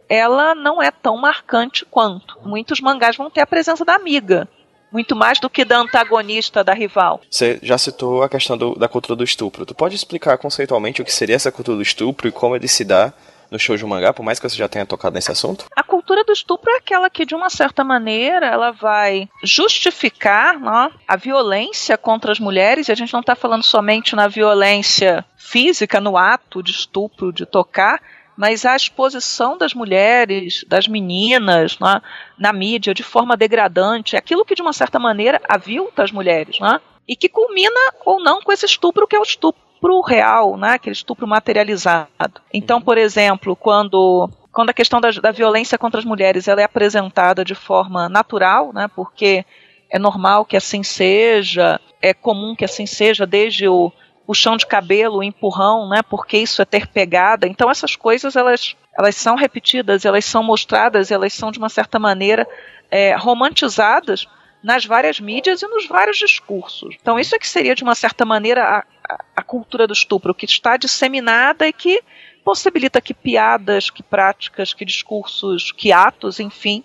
ela 0.09 0.55
não 0.55 0.81
é 0.81 0.91
tão 0.91 1.17
marcante 1.17 1.85
quanto. 1.85 2.37
Muitos 2.45 2.79
mangás 2.81 3.15
vão 3.17 3.29
ter 3.29 3.41
a 3.41 3.47
presença 3.47 3.83
da 3.85 3.95
amiga, 3.95 4.47
muito 4.91 5.15
mais 5.15 5.39
do 5.39 5.49
que 5.49 5.65
da 5.65 5.77
antagonista, 5.79 6.63
da 6.63 6.73
rival. 6.73 7.21
Você 7.29 7.59
já 7.61 7.77
citou 7.77 8.23
a 8.23 8.29
questão 8.29 8.57
do- 8.57 8.75
da 8.75 8.87
cultura 8.87 9.15
do 9.15 9.23
estupro. 9.23 9.65
Tu 9.65 9.75
pode 9.75 9.95
explicar 9.95 10.37
conceitualmente 10.37 11.01
o 11.01 11.05
que 11.05 11.13
seria 11.13 11.35
essa 11.35 11.51
cultura 11.51 11.75
do 11.77 11.83
estupro 11.83 12.27
e 12.27 12.31
como 12.31 12.55
ele 12.55 12.67
se 12.67 12.85
dá 12.85 13.11
no 13.49 13.57
shoujo 13.57 13.87
mangá, 13.87 14.11
por 14.13 14.23
mais 14.23 14.39
que 14.39 14.49
você 14.49 14.57
já 14.57 14.67
tenha 14.67 14.85
tocado 14.85 15.15
nesse 15.15 15.31
assunto? 15.31 15.65
A 15.73 15.81
cultura 15.81 16.21
do 16.25 16.33
estupro 16.33 16.69
é 16.69 16.77
aquela 16.79 17.09
que, 17.09 17.25
de 17.25 17.33
uma 17.33 17.49
certa 17.49 17.81
maneira, 17.81 18.45
ela 18.45 18.71
vai 18.71 19.29
justificar 19.41 20.59
né, 20.59 20.91
a 21.07 21.15
violência 21.15 21.97
contra 21.97 22.31
as 22.31 22.39
mulheres, 22.39 22.87
e 22.87 22.91
a 22.91 22.95
gente 22.95 23.13
não 23.13 23.21
está 23.21 23.35
falando 23.35 23.63
somente 23.63 24.15
na 24.17 24.27
violência 24.27 25.23
física, 25.37 26.01
no 26.01 26.17
ato 26.17 26.61
de 26.61 26.71
estupro, 26.71 27.31
de 27.31 27.45
tocar, 27.45 28.01
mas 28.37 28.65
a 28.65 28.75
exposição 28.75 29.57
das 29.57 29.73
mulheres, 29.73 30.63
das 30.67 30.87
meninas, 30.87 31.77
né, 31.79 31.99
na 32.37 32.53
mídia 32.53 32.93
de 32.93 33.01
forma 33.03 33.35
degradante, 33.35 34.15
é 34.15 34.19
aquilo 34.19 34.45
que, 34.45 34.53
de 34.53 34.61
uma 34.61 34.73
certa 34.73 34.99
maneira, 34.99 35.41
avilta 35.49 36.03
as 36.03 36.11
mulheres, 36.11 36.59
né, 36.59 36.79
e 37.07 37.15
que 37.15 37.27
culmina 37.27 37.79
ou 38.05 38.21
não 38.21 38.41
com 38.41 38.51
esse 38.51 38.65
estupro 38.65 39.07
que 39.07 39.15
é 39.15 39.19
o 39.19 39.23
estupro 39.23 40.01
real, 40.01 40.55
né, 40.55 40.73
aquele 40.73 40.93
estupro 40.93 41.27
materializado. 41.27 42.39
Então, 42.53 42.79
por 42.79 42.97
exemplo, 42.97 43.55
quando 43.55 44.29
quando 44.51 44.71
a 44.71 44.73
questão 44.73 44.99
da, 44.99 45.11
da 45.11 45.31
violência 45.31 45.77
contra 45.77 45.99
as 45.99 46.05
mulheres 46.05 46.47
ela 46.47 46.61
é 46.61 46.63
apresentada 46.63 47.45
de 47.45 47.53
forma 47.53 48.09
natural, 48.09 48.73
né, 48.73 48.87
porque 48.95 49.45
é 49.89 49.99
normal 49.99 50.45
que 50.45 50.57
assim 50.57 50.83
seja, 50.83 51.79
é 52.01 52.13
comum 52.13 52.55
que 52.55 52.65
assim 52.65 52.85
seja 52.85 53.25
desde 53.25 53.67
o 53.67 53.91
puxão 54.27 54.57
de 54.57 54.67
cabelo, 54.67 55.19
o 55.19 55.23
empurrão, 55.23 55.87
né? 55.87 56.01
Porque 56.03 56.37
isso 56.37 56.61
é 56.61 56.65
ter 56.65 56.85
pegada. 56.85 57.47
Então 57.47 57.71
essas 57.71 57.95
coisas 57.95 58.35
elas 58.35 58.75
elas 58.97 59.15
são 59.15 59.35
repetidas, 59.35 60.03
elas 60.05 60.25
são 60.25 60.43
mostradas, 60.43 61.11
elas 61.11 61.33
são 61.33 61.49
de 61.49 61.57
uma 61.57 61.69
certa 61.69 61.97
maneira 61.97 62.45
é, 62.91 63.15
romantizadas 63.15 64.27
nas 64.61 64.85
várias 64.85 65.19
mídias 65.19 65.61
e 65.61 65.67
nos 65.67 65.87
vários 65.87 66.17
discursos. 66.17 66.95
Então 66.99 67.17
isso 67.17 67.33
é 67.35 67.39
que 67.39 67.47
seria 67.47 67.73
de 67.73 67.83
uma 67.83 67.95
certa 67.95 68.25
maneira 68.25 68.63
a, 68.63 68.79
a, 69.09 69.23
a 69.37 69.43
cultura 69.43 69.87
do 69.87 69.93
estupro, 69.93 70.35
que 70.35 70.45
está 70.45 70.75
disseminada 70.75 71.65
e 71.65 71.71
que 71.71 72.01
possibilita 72.43 72.99
que 72.99 73.13
piadas, 73.13 73.89
que 73.89 74.03
práticas, 74.03 74.73
que 74.73 74.83
discursos, 74.83 75.71
que 75.71 75.91
atos, 75.91 76.39
enfim, 76.39 76.83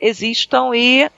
existam 0.00 0.74
e 0.74 1.10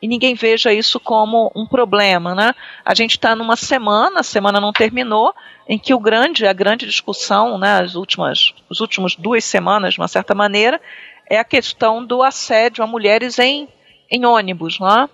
e 0.00 0.06
ninguém 0.06 0.34
veja 0.34 0.72
isso 0.72 1.00
como 1.00 1.50
um 1.54 1.66
problema, 1.66 2.34
né? 2.34 2.54
A 2.84 2.94
gente 2.94 3.12
está 3.12 3.34
numa 3.34 3.56
semana, 3.56 4.20
a 4.20 4.22
semana 4.22 4.60
não 4.60 4.72
terminou, 4.72 5.34
em 5.68 5.78
que 5.78 5.92
o 5.92 5.98
grande, 5.98 6.46
a 6.46 6.52
grande 6.52 6.86
discussão, 6.86 7.58
né, 7.58 7.80
as 7.80 7.94
últimas, 7.94 8.54
as 8.70 8.80
últimas 8.80 9.16
duas 9.16 9.44
semanas, 9.44 9.94
de 9.94 10.00
uma 10.00 10.08
certa 10.08 10.34
maneira, 10.34 10.80
é 11.28 11.38
a 11.38 11.44
questão 11.44 12.04
do 12.04 12.22
assédio 12.22 12.82
a 12.82 12.86
mulheres 12.86 13.38
em, 13.38 13.68
em 14.10 14.24
ônibus, 14.24 14.78
né? 14.78 15.08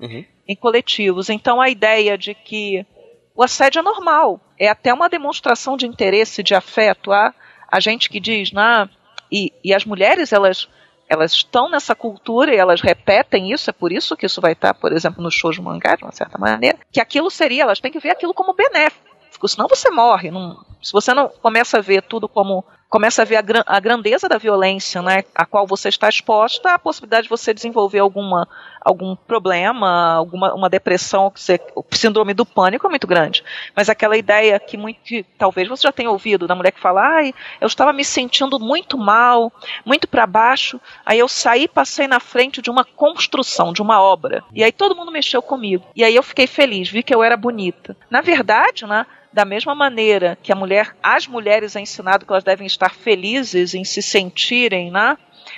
Uhum. 0.00 0.24
em 0.48 0.56
coletivos. 0.56 1.30
Então 1.30 1.60
a 1.60 1.68
ideia 1.68 2.18
de 2.18 2.34
que 2.34 2.84
o 3.36 3.42
assédio 3.42 3.78
é 3.78 3.82
normal, 3.82 4.40
é 4.58 4.68
até 4.68 4.92
uma 4.92 5.08
demonstração 5.08 5.76
de 5.76 5.86
interesse, 5.86 6.42
de 6.42 6.54
afeto. 6.54 7.12
Há 7.12 7.32
a 7.70 7.80
gente 7.80 8.10
que 8.10 8.18
diz, 8.18 8.50
né, 8.50 8.88
e, 9.30 9.52
e 9.62 9.72
as 9.72 9.84
mulheres 9.84 10.32
elas 10.32 10.68
elas 11.08 11.32
estão 11.32 11.68
nessa 11.68 11.94
cultura 11.94 12.54
e 12.54 12.58
elas 12.58 12.80
repetem 12.80 13.52
isso, 13.52 13.68
é 13.68 13.72
por 13.72 13.92
isso 13.92 14.16
que 14.16 14.26
isso 14.26 14.40
vai 14.40 14.52
estar, 14.52 14.74
por 14.74 14.92
exemplo, 14.92 15.22
no 15.22 15.30
show 15.30 15.50
de 15.50 15.60
mangá, 15.60 15.96
de 15.96 16.04
uma 16.04 16.12
certa 16.12 16.38
maneira, 16.38 16.78
que 16.90 17.00
aquilo 17.00 17.30
seria, 17.30 17.64
elas 17.64 17.80
têm 17.80 17.92
que 17.92 18.00
ver 18.00 18.10
aquilo 18.10 18.34
como 18.34 18.54
benéfico, 18.54 19.48
senão 19.48 19.68
você 19.68 19.90
morre. 19.90 20.30
Não, 20.30 20.64
se 20.82 20.92
você 20.92 21.12
não 21.12 21.28
começa 21.28 21.78
a 21.78 21.82
ver 21.82 22.02
tudo 22.02 22.28
como 22.28 22.64
começa 22.92 23.22
a 23.22 23.24
ver 23.24 23.36
a, 23.36 23.40
gran, 23.40 23.62
a, 23.66 23.80
grandeza 23.80 24.28
da 24.28 24.36
violência, 24.36 25.00
né, 25.00 25.24
a 25.34 25.46
qual 25.46 25.66
você 25.66 25.88
está 25.88 26.10
exposta, 26.10 26.74
a 26.74 26.78
possibilidade 26.78 27.22
de 27.22 27.30
você 27.30 27.54
desenvolver 27.54 28.00
alguma, 28.00 28.46
algum 28.82 29.16
problema, 29.16 30.12
alguma 30.12 30.52
uma 30.52 30.68
depressão, 30.68 31.32
o 31.74 31.84
síndrome 31.90 32.34
do 32.34 32.44
pânico 32.44 32.86
é 32.86 32.90
muito 32.90 33.06
grande. 33.06 33.42
Mas 33.74 33.88
aquela 33.88 34.14
ideia 34.14 34.60
que 34.60 34.76
muito, 34.76 35.00
talvez 35.38 35.68
você 35.68 35.84
já 35.84 35.92
tenha 35.92 36.10
ouvido 36.10 36.46
da 36.46 36.54
mulher 36.54 36.70
que 36.70 36.80
fala, 36.80 37.00
ai, 37.00 37.34
eu 37.62 37.66
estava 37.66 37.94
me 37.94 38.04
sentindo 38.04 38.60
muito 38.60 38.98
mal, 38.98 39.50
muito 39.86 40.06
para 40.06 40.26
baixo, 40.26 40.78
aí 41.06 41.18
eu 41.18 41.28
saí, 41.28 41.66
passei 41.66 42.06
na 42.06 42.20
frente 42.20 42.60
de 42.60 42.68
uma 42.68 42.84
construção, 42.84 43.72
de 43.72 43.80
uma 43.80 44.02
obra, 44.02 44.44
e 44.52 44.62
aí 44.62 44.70
todo 44.70 44.94
mundo 44.94 45.10
mexeu 45.10 45.40
comigo, 45.40 45.86
e 45.96 46.04
aí 46.04 46.14
eu 46.14 46.22
fiquei 46.22 46.46
feliz, 46.46 46.90
vi 46.90 47.02
que 47.02 47.14
eu 47.14 47.22
era 47.22 47.38
bonita. 47.38 47.96
Na 48.10 48.20
verdade, 48.20 48.86
né, 48.86 49.06
da 49.32 49.44
mesma 49.44 49.74
maneira 49.74 50.36
que 50.42 50.52
a 50.52 50.56
mulher, 50.56 50.94
as 51.02 51.26
mulheres 51.26 51.74
é 51.74 51.80
ensinado 51.80 52.26
que 52.26 52.32
elas 52.32 52.44
devem 52.44 52.66
estar 52.66 52.81
felizes 52.88 53.74
em 53.74 53.84
se 53.84 54.02
sentirem 54.02 54.90
né, 54.90 55.16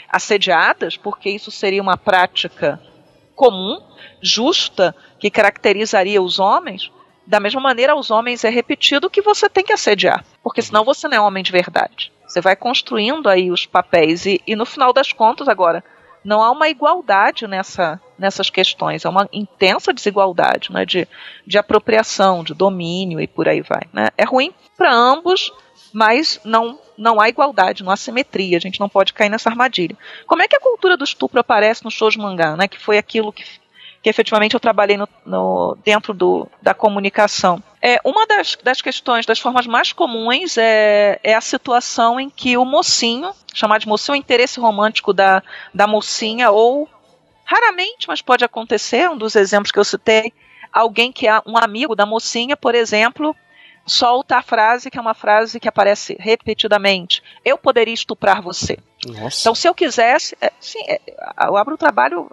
assediadas, 0.09 0.97
porque 0.97 1.31
isso 1.31 1.51
seria 1.51 1.83
uma 1.83 1.97
prática 1.97 2.81
comum, 3.35 3.81
justa, 4.23 4.95
que 5.19 5.31
caracterizaria 5.31 6.23
os 6.23 6.39
homens, 6.39 6.91
da 7.27 7.41
mesma 7.41 7.61
maneira 7.61 7.93
aos 7.93 8.11
homens 8.11 8.45
é 8.45 8.51
repetido 8.51 9.11
que 9.11 9.23
você 9.23 9.49
tem 9.49 9.65
que 9.65 9.73
assediar, 9.73 10.25
porque 10.43 10.63
senão 10.63 10.85
você 10.85 11.09
não 11.09 11.17
é 11.17 11.21
homem 11.21 11.43
de 11.43 11.53
verdade. 11.53 12.13
Você 12.27 12.41
vai 12.41 12.57
construindo 12.57 13.29
aí 13.29 13.51
os 13.51 13.65
papéis 13.65 14.27
e, 14.27 14.41
e 14.47 14.55
no 14.55 14.67
final 14.67 14.93
das 14.93 15.13
contas 15.13 15.49
agora 15.49 15.83
não 16.25 16.43
há 16.43 16.51
uma 16.51 16.69
igualdade 16.69 17.47
nessa, 17.47 18.01
nessas 18.19 18.49
questões, 18.49 19.05
é 19.05 19.09
uma 19.09 19.29
intensa 19.33 19.93
desigualdade 19.93 20.73
né, 20.73 20.85
de, 20.85 21.07
de 21.47 21.59
apropriação, 21.59 22.43
de 22.43 22.55
domínio 22.55 23.21
e 23.21 23.27
por 23.27 23.49
aí 23.49 23.61
vai. 23.61 23.83
Né? 23.93 24.09
É 24.17 24.25
ruim 24.25 24.53
para 24.77 24.93
ambos, 24.93 25.53
mas 25.93 26.41
não, 26.45 26.79
não 26.97 27.21
há 27.21 27.29
igualdade, 27.29 27.83
não 27.83 27.93
há 27.93 27.97
simetria, 27.97 28.57
a 28.57 28.61
gente 28.61 28.81
não 28.81 28.89
pode 28.89 29.13
cair 29.13 29.29
nessa 29.29 29.49
armadilha. 29.49 29.97
Como 30.27 30.43
é 30.43 30.49
que 30.49 30.57
a 30.57 30.61
cultura 30.61 30.97
do 30.97 31.05
estupro 31.05 31.41
aparece 31.41 31.85
no 31.85 31.91
show 31.91 32.09
de 32.11 32.19
mangá, 32.19 32.57
né, 32.57 32.69
que 32.69 32.81
foi 32.81 32.99
aquilo 32.99 33.33
que 33.33 33.45
que 34.05 34.11
efetivamente 34.11 34.53
eu 34.53 34.61
trabalhei 34.61 34.99
no, 34.99 35.09
no, 35.25 35.79
dentro 35.83 36.13
do, 36.13 36.47
da 36.61 36.75
comunicação. 36.75 37.63
É, 37.81 37.99
uma 38.05 38.27
das, 38.27 38.55
das 38.63 38.83
questões, 38.83 39.25
das 39.25 39.39
formas 39.39 39.67
mais 39.67 39.95
comuns 39.95 40.59
é, 40.59 41.19
é 41.25 41.35
a 41.35 41.41
situação 41.41 42.21
em 42.21 42.29
que 42.29 42.55
o 42.59 42.67
mocinho, 42.67 43.33
chamado 43.55 43.81
de 43.81 43.89
mocinho, 43.89 44.15
o 44.15 44.21
interesse 44.21 44.61
romântico 44.61 45.15
da, 45.15 45.43
da 45.73 45.87
mocinha, 45.87 46.51
ou 46.51 46.87
raramente, 47.47 48.07
mas 48.07 48.21
pode 48.21 48.45
acontecer, 48.45 49.09
um 49.09 49.17
dos 49.17 49.35
exemplos 49.37 49.73
que 49.73 49.79
eu 49.79 49.85
citei, 49.85 50.35
alguém 50.71 51.11
que 51.11 51.27
é 51.27 51.41
um 51.47 51.57
amigo 51.57 51.97
da 51.97 52.05
mocinha, 52.05 52.59
por 52.59 52.75
exemplo, 52.75 53.35
solta 53.87 54.37
a 54.37 54.43
frase 54.43 54.91
que 54.91 54.99
é 54.99 55.01
uma 55.01 55.15
frase 55.15 55.61
que 55.61 55.69
aparece 55.69 56.17
repetidamente: 56.19 57.23
Eu 57.45 57.59
poderia 57.59 57.95
estuprar 57.95 58.43
você. 58.43 58.79
Nossa. 59.07 59.41
Então, 59.41 59.55
se 59.55 59.69
eu 59.69 59.75
quisesse, 59.75 60.37
é, 60.41 60.53
sim, 60.59 60.83
é, 60.89 61.01
eu 61.47 61.57
abro 61.57 61.75
o 61.75 61.79
trabalho, 61.79 62.31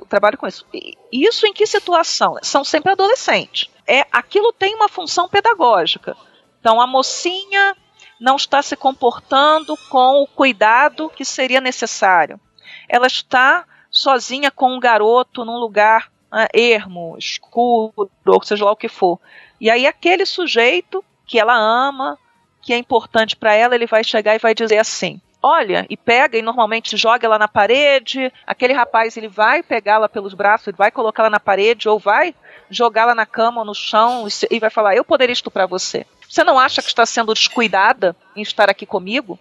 o 0.00 0.06
trabalho 0.06 0.36
com 0.36 0.46
isso. 0.46 0.66
E 0.72 0.96
isso 1.12 1.46
em 1.46 1.52
que 1.52 1.66
situação? 1.66 2.36
São 2.42 2.64
sempre 2.64 2.92
adolescentes. 2.92 3.70
É, 3.86 4.04
aquilo 4.10 4.52
tem 4.52 4.74
uma 4.74 4.88
função 4.88 5.28
pedagógica. 5.28 6.16
Então, 6.60 6.80
a 6.80 6.86
mocinha 6.86 7.76
não 8.20 8.36
está 8.36 8.62
se 8.62 8.76
comportando 8.76 9.76
com 9.88 10.22
o 10.22 10.26
cuidado 10.26 11.08
que 11.10 11.24
seria 11.24 11.60
necessário. 11.60 12.40
Ela 12.88 13.06
está 13.06 13.64
sozinha 13.90 14.50
com 14.50 14.74
um 14.74 14.80
garoto 14.80 15.44
num 15.44 15.56
lugar 15.56 16.10
né, 16.32 16.46
ermo, 16.52 17.16
escuro, 17.18 18.10
ou 18.26 18.42
seja 18.42 18.64
lá 18.64 18.72
o 18.72 18.76
que 18.76 18.88
for. 18.88 19.18
E 19.60 19.70
aí 19.70 19.86
aquele 19.86 20.24
sujeito 20.24 21.04
que 21.26 21.38
ela 21.38 21.56
ama, 21.56 22.18
que 22.62 22.72
é 22.72 22.78
importante 22.78 23.36
para 23.36 23.54
ela, 23.54 23.74
ele 23.74 23.86
vai 23.86 24.04
chegar 24.04 24.34
e 24.34 24.38
vai 24.38 24.54
dizer 24.54 24.78
assim: 24.78 25.20
olha, 25.42 25.86
e 25.88 25.96
pega 25.96 26.36
e 26.36 26.42
normalmente 26.42 26.96
joga 26.96 27.26
ela 27.26 27.38
na 27.38 27.48
parede. 27.48 28.32
Aquele 28.46 28.72
rapaz 28.72 29.16
ele 29.16 29.28
vai 29.28 29.62
pegá-la 29.62 30.08
pelos 30.08 30.34
braços, 30.34 30.68
ele 30.68 30.76
vai 30.76 30.90
colocá-la 30.90 31.30
na 31.30 31.40
parede 31.40 31.88
ou 31.88 31.98
vai 31.98 32.34
jogá-la 32.70 33.14
na 33.14 33.26
cama 33.26 33.60
ou 33.60 33.64
no 33.64 33.74
chão 33.74 34.26
e 34.50 34.58
vai 34.58 34.70
falar: 34.70 34.96
eu 34.96 35.04
poderia 35.04 35.32
estuprar 35.32 35.66
você. 35.66 36.06
Você 36.28 36.44
não 36.44 36.58
acha 36.58 36.82
que 36.82 36.88
está 36.88 37.06
sendo 37.06 37.32
descuidada 37.32 38.14
em 38.36 38.42
estar 38.42 38.68
aqui 38.68 38.84
comigo? 38.84 39.38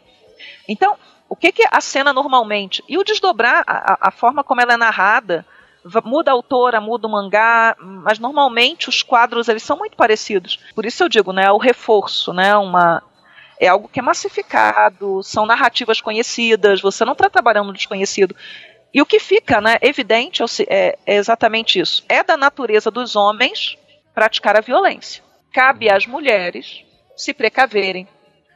Então, 0.67 0.97
o 1.27 1.35
que, 1.35 1.51
que 1.51 1.67
a 1.69 1.81
cena 1.81 2.13
normalmente 2.13 2.83
e 2.87 2.97
o 2.97 3.03
desdobrar 3.03 3.63
a, 3.67 4.07
a 4.07 4.11
forma 4.11 4.43
como 4.43 4.61
ela 4.61 4.73
é 4.73 4.77
narrada 4.77 5.45
muda 6.03 6.31
a 6.31 6.33
autora, 6.33 6.81
muda 6.81 7.07
o 7.07 7.11
mangá, 7.11 7.75
mas 7.79 8.19
normalmente 8.19 8.89
os 8.89 9.03
quadros 9.03 9.47
eles 9.47 9.63
são 9.63 9.77
muito 9.77 9.95
parecidos. 9.95 10.59
Por 10.75 10.85
isso 10.85 11.03
eu 11.03 11.09
digo, 11.09 11.31
né, 11.31 11.51
o 11.51 11.57
reforço, 11.57 12.33
né, 12.33 12.55
uma 12.55 13.03
é 13.59 13.67
algo 13.67 13.87
que 13.87 13.99
é 13.99 14.03
massificado, 14.03 15.23
são 15.23 15.45
narrativas 15.45 15.99
conhecidas, 15.99 16.79
você 16.79 17.03
não 17.03 17.13
está 17.13 17.29
trabalhando 17.29 17.67
no 17.67 17.73
desconhecido. 17.73 18.35
E 18.93 19.01
o 19.01 19.05
que 19.05 19.19
fica, 19.19 19.59
né, 19.59 19.77
evidente 19.81 20.43
é, 20.69 20.97
é 21.05 21.15
exatamente 21.15 21.79
isso. 21.79 22.03
É 22.07 22.23
da 22.23 22.37
natureza 22.37 22.89
dos 22.91 23.15
homens 23.15 23.77
praticar 24.13 24.55
a 24.57 24.61
violência. 24.61 25.23
Cabe 25.51 25.89
às 25.89 26.05
mulheres 26.05 26.83
se 27.15 27.33
precaverem, 27.33 28.07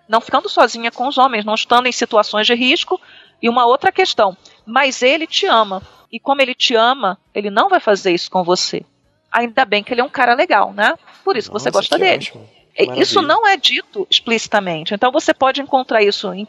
não 0.08 0.22
ficando 0.22 0.50
sozinha 0.50 0.92
com 0.92 1.08
os 1.08 1.18
homens, 1.18 1.46
não 1.46 1.56
estando 1.56 1.88
em 1.88 1.92
situações 1.92 2.46
de 2.46 2.54
risco. 2.54 3.00
E 3.42 3.50
uma 3.50 3.66
outra 3.66 3.92
questão, 3.92 4.38
mas 4.66 5.02
ele 5.02 5.28
te 5.28 5.46
ama. 5.46 5.82
E 6.12 6.20
como 6.20 6.42
ele 6.42 6.54
te 6.54 6.76
ama, 6.76 7.18
ele 7.34 7.50
não 7.50 7.70
vai 7.70 7.80
fazer 7.80 8.12
isso 8.12 8.30
com 8.30 8.44
você. 8.44 8.84
Ainda 9.32 9.64
bem 9.64 9.84
que 9.84 9.94
ele 9.94 10.02
é 10.02 10.04
um 10.04 10.10
cara 10.10 10.34
legal, 10.34 10.74
né? 10.74 10.96
Por 11.24 11.38
isso 11.38 11.52
Nossa, 11.52 11.66
você 11.66 11.72
gosta 11.72 11.98
dele. 11.98 12.18
ótimo. 12.18 12.50
Maravilha. 12.78 13.04
Isso 13.04 13.22
não 13.22 13.48
é 13.48 13.58
dito 13.58 14.08
explicitamente. 14.10 14.94
Então 14.94 15.12
você 15.12 15.34
pode 15.34 15.62
encontrar 15.62 16.02
isso 16.04 16.34
em, 16.34 16.48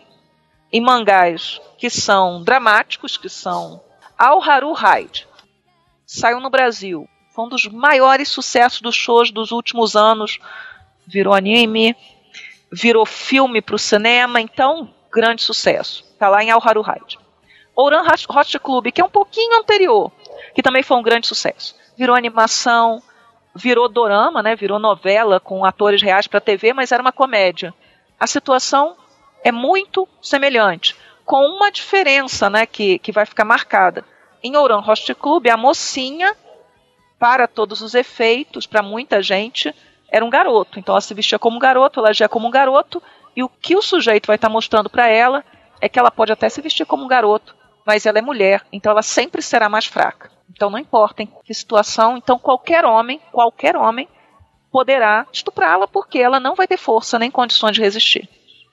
em 0.72 0.80
mangás 0.80 1.60
que 1.78 1.90
são 1.90 2.42
dramáticos, 2.42 3.16
que 3.16 3.28
são 3.28 3.80
Al 4.18 4.42
Haru 4.42 4.72
Hyde. 4.72 5.26
Saiu 6.06 6.40
no 6.40 6.50
Brasil. 6.50 7.08
Foi 7.34 7.44
um 7.44 7.48
dos 7.48 7.66
maiores 7.66 8.28
sucessos 8.28 8.80
dos 8.80 8.94
shows 8.94 9.30
dos 9.30 9.52
últimos 9.52 9.96
anos. 9.96 10.38
Virou 11.06 11.34
anime, 11.34 11.96
virou 12.70 13.04
filme 13.04 13.60
para 13.60 13.74
o 13.74 13.78
cinema, 13.78 14.40
então 14.40 14.92
grande 15.10 15.42
sucesso. 15.42 16.04
Tá 16.18 16.28
lá 16.28 16.42
em 16.42 16.50
Al 16.50 16.62
Haru 16.62 16.82
Hyde. 16.82 17.18
Ouran 17.74 18.04
Hot 18.06 18.58
Club, 18.58 18.92
que 18.92 19.00
é 19.00 19.04
um 19.04 19.10
pouquinho 19.10 19.58
anterior, 19.58 20.12
que 20.54 20.62
também 20.62 20.82
foi 20.82 20.96
um 20.96 21.02
grande 21.02 21.26
sucesso. 21.26 21.74
Virou 21.96 22.14
animação, 22.14 23.02
virou 23.54 23.88
dorama, 23.88 24.42
né? 24.42 24.54
Virou 24.54 24.78
novela 24.78 25.40
com 25.40 25.64
atores 25.64 26.02
reais 26.02 26.26
para 26.26 26.40
TV, 26.40 26.72
mas 26.72 26.92
era 26.92 27.02
uma 27.02 27.12
comédia. 27.12 27.74
A 28.18 28.26
situação 28.26 28.96
é 29.42 29.50
muito 29.50 30.08
semelhante, 30.20 30.96
com 31.24 31.44
uma 31.46 31.70
diferença, 31.70 32.48
né, 32.48 32.66
que, 32.66 32.98
que 32.98 33.12
vai 33.12 33.26
ficar 33.26 33.44
marcada. 33.44 34.04
Em 34.42 34.56
Ouran 34.56 34.80
Host 34.80 35.14
Club, 35.14 35.48
a 35.48 35.56
mocinha, 35.56 36.36
para 37.18 37.46
todos 37.46 37.80
os 37.80 37.94
efeitos, 37.94 38.66
para 38.66 38.82
muita 38.82 39.22
gente, 39.22 39.74
era 40.08 40.24
um 40.24 40.30
garoto. 40.30 40.78
Então 40.78 40.92
ela 40.92 41.00
se 41.00 41.14
vestia 41.14 41.38
como 41.38 41.56
um 41.56 41.60
garoto, 41.60 42.00
ela 42.00 42.10
agia 42.10 42.28
como 42.28 42.48
um 42.48 42.50
garoto, 42.50 43.02
e 43.34 43.42
o 43.42 43.48
que 43.48 43.74
o 43.74 43.82
sujeito 43.82 44.26
vai 44.26 44.36
estar 44.36 44.48
mostrando 44.48 44.90
para 44.90 45.08
ela 45.08 45.44
é 45.80 45.88
que 45.88 45.98
ela 45.98 46.10
pode 46.10 46.32
até 46.32 46.48
se 46.48 46.60
vestir 46.60 46.84
como 46.84 47.04
um 47.04 47.08
garoto, 47.08 47.56
mas 47.86 48.06
ela 48.06 48.18
é 48.18 48.22
mulher, 48.22 48.64
então 48.72 48.92
ela 48.92 49.02
sempre 49.02 49.42
será 49.42 49.68
mais 49.68 49.86
fraca. 49.86 50.30
Então 50.50 50.70
não 50.70 50.78
importa 50.78 51.22
em 51.22 51.28
que 51.44 51.54
situação, 51.54 52.16
então 52.16 52.38
qualquer 52.38 52.84
homem, 52.84 53.20
qualquer 53.30 53.76
homem 53.76 54.08
poderá 54.70 55.26
estuprá-la 55.32 55.86
porque 55.86 56.18
ela 56.18 56.40
não 56.40 56.54
vai 56.54 56.66
ter 56.66 56.78
força 56.78 57.18
nem 57.18 57.30
condições 57.30 57.74
de 57.74 57.82
resistir. 57.82 58.28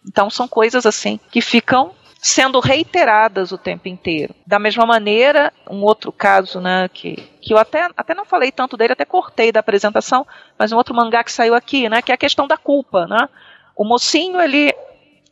Então 0.08 0.30
são 0.30 0.48
coisas 0.48 0.86
assim 0.86 1.20
que 1.32 1.42
ficam 1.42 1.94
sendo 2.22 2.60
reiteradas 2.60 3.52
o 3.52 3.58
tempo 3.58 3.88
inteiro. 3.88 4.36
Da 4.46 4.60
mesma 4.60 4.86
maneira, 4.86 5.54
um 5.70 5.82
outro 5.84 6.12
caso, 6.12 6.60
né, 6.60 6.90
que, 6.94 7.16
que 7.42 7.54
eu 7.54 7.58
até, 7.58 7.90
até 7.96 8.14
não 8.14 8.26
falei 8.26 8.52
tanto 8.52 8.76
dele, 8.76 8.94
até 8.94 9.06
cortei 9.06 9.52
da 9.52 9.62
apresentação, 9.62 10.28
mas 10.58 10.72
um 10.72 10.78
outro 10.78 10.94
mangá 10.94 11.24
que 11.24 11.32
saiu 11.32 11.56
aqui, 11.56 11.88
né, 11.88 12.02
que 12.02 12.12
é 12.12 12.16
a 12.16 12.18
questão 12.18 12.46
da 12.46 12.58
culpa, 12.58 13.08
né? 13.08 13.30
O 13.76 13.86
mocinho, 13.86 14.42
ele, 14.42 14.74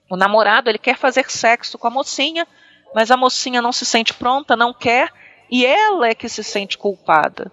o 0.09 0.15
namorado, 0.15 0.69
ele 0.69 0.77
quer 0.77 0.95
fazer 0.95 1.29
sexo 1.29 1.77
com 1.77 1.87
a 1.87 1.91
mocinha, 1.91 2.47
mas 2.97 3.11
a 3.11 3.15
mocinha 3.15 3.61
não 3.61 3.71
se 3.71 3.85
sente 3.85 4.11
pronta, 4.11 4.55
não 4.55 4.73
quer, 4.73 5.13
e 5.51 5.63
ela 5.63 6.07
é 6.07 6.15
que 6.15 6.27
se 6.27 6.43
sente 6.43 6.79
culpada. 6.79 7.51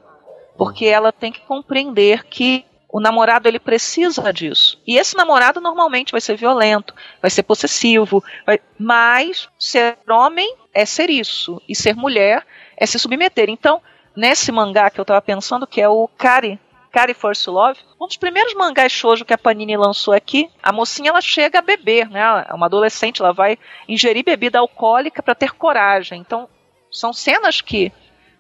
Porque 0.56 0.86
ela 0.86 1.12
tem 1.12 1.30
que 1.30 1.42
compreender 1.42 2.24
que 2.24 2.64
o 2.88 2.98
namorado 2.98 3.46
ele 3.46 3.58
precisa 3.58 4.32
disso. 4.32 4.80
E 4.86 4.96
esse 4.96 5.14
namorado 5.14 5.60
normalmente 5.60 6.12
vai 6.12 6.20
ser 6.22 6.34
violento, 6.34 6.94
vai 7.20 7.30
ser 7.30 7.42
possessivo, 7.42 8.24
vai... 8.46 8.58
mas 8.78 9.46
ser 9.58 9.98
homem 10.08 10.50
é 10.72 10.86
ser 10.86 11.10
isso 11.10 11.60
e 11.68 11.76
ser 11.76 11.94
mulher 11.94 12.46
é 12.74 12.86
se 12.86 12.98
submeter. 12.98 13.50
Então, 13.50 13.82
nesse 14.16 14.50
mangá 14.50 14.88
que 14.88 14.98
eu 14.98 15.02
estava 15.02 15.20
pensando, 15.20 15.66
que 15.66 15.78
é 15.78 15.86
o 15.86 16.08
Kari, 16.08 16.58
Kari 16.94 17.12
First 17.12 17.48
Love, 17.48 17.80
um 18.00 18.06
dos 18.06 18.16
primeiros 18.16 18.54
mangás 18.54 18.92
shoujo 18.92 19.24
que 19.24 19.34
a 19.34 19.38
Panini 19.38 19.76
lançou 19.76 20.14
aqui, 20.14 20.48
a 20.62 20.70
mocinha 20.70 21.10
ela 21.10 21.20
chega 21.20 21.58
a 21.58 21.62
beber, 21.62 22.08
né? 22.08 22.20
É 22.48 22.54
uma 22.54 22.66
adolescente, 22.66 23.20
ela 23.20 23.32
vai 23.32 23.58
ingerir 23.88 24.24
bebida 24.24 24.60
alcoólica 24.60 25.20
para 25.20 25.34
ter 25.34 25.54
coragem. 25.54 26.20
Então, 26.20 26.48
são 26.92 27.12
cenas 27.12 27.60
que 27.60 27.92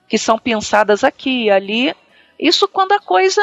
que 0.08 0.16
são 0.16 0.38
pensadas 0.38 1.02
aqui 1.02 1.46
e 1.46 1.50
ali. 1.50 1.96
Isso 2.38 2.68
quando 2.68 2.92
a 2.92 3.00
coisa 3.00 3.42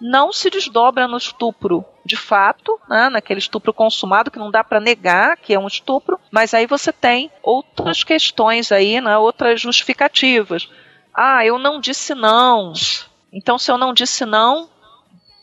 não 0.00 0.32
se 0.32 0.48
desdobra 0.48 1.08
no 1.08 1.16
estupro 1.16 1.84
de 2.04 2.16
fato, 2.16 2.78
né, 2.88 3.08
naquele 3.08 3.40
estupro 3.40 3.72
consumado 3.72 4.30
que 4.30 4.38
não 4.38 4.50
dá 4.50 4.62
para 4.62 4.78
negar 4.78 5.38
que 5.38 5.54
é 5.54 5.58
um 5.58 5.66
estupro, 5.66 6.20
mas 6.30 6.54
aí 6.54 6.68
você 6.68 6.92
tem 6.92 7.32
outras 7.42 8.04
questões 8.04 8.70
aí, 8.70 9.00
né, 9.00 9.18
outras 9.18 9.60
justificativas. 9.60 10.68
Ah, 11.12 11.44
eu 11.44 11.58
não 11.58 11.80
disse 11.80 12.14
não. 12.14 12.74
Então, 13.32 13.58
se 13.58 13.70
eu 13.70 13.78
não 13.78 13.94
disse 13.94 14.26
não 14.26 14.68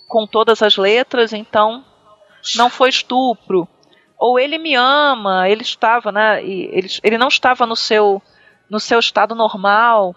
com 0.08 0.28
todas 0.28 0.62
as 0.62 0.78
letras, 0.78 1.34
então 1.34 1.84
não 2.56 2.70
foi 2.70 2.90
estupro. 2.90 3.68
Ou 4.18 4.38
ele 4.38 4.58
me 4.58 4.76
ama, 4.76 5.50
ele 5.50 5.62
estava, 5.62 6.12
né? 6.12 6.44
Ele, 6.44 6.88
ele 7.04 7.18
não 7.18 7.30
estava 7.30 7.66
no 7.66 7.76
seu 7.76 8.22
no 8.70 8.80
seu 8.80 9.00
estado 9.00 9.34
normal, 9.34 10.16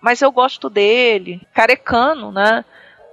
mas 0.00 0.20
eu 0.20 0.30
gosto 0.30 0.68
dele. 0.68 1.40
Carecano, 1.54 2.30
né? 2.30 2.64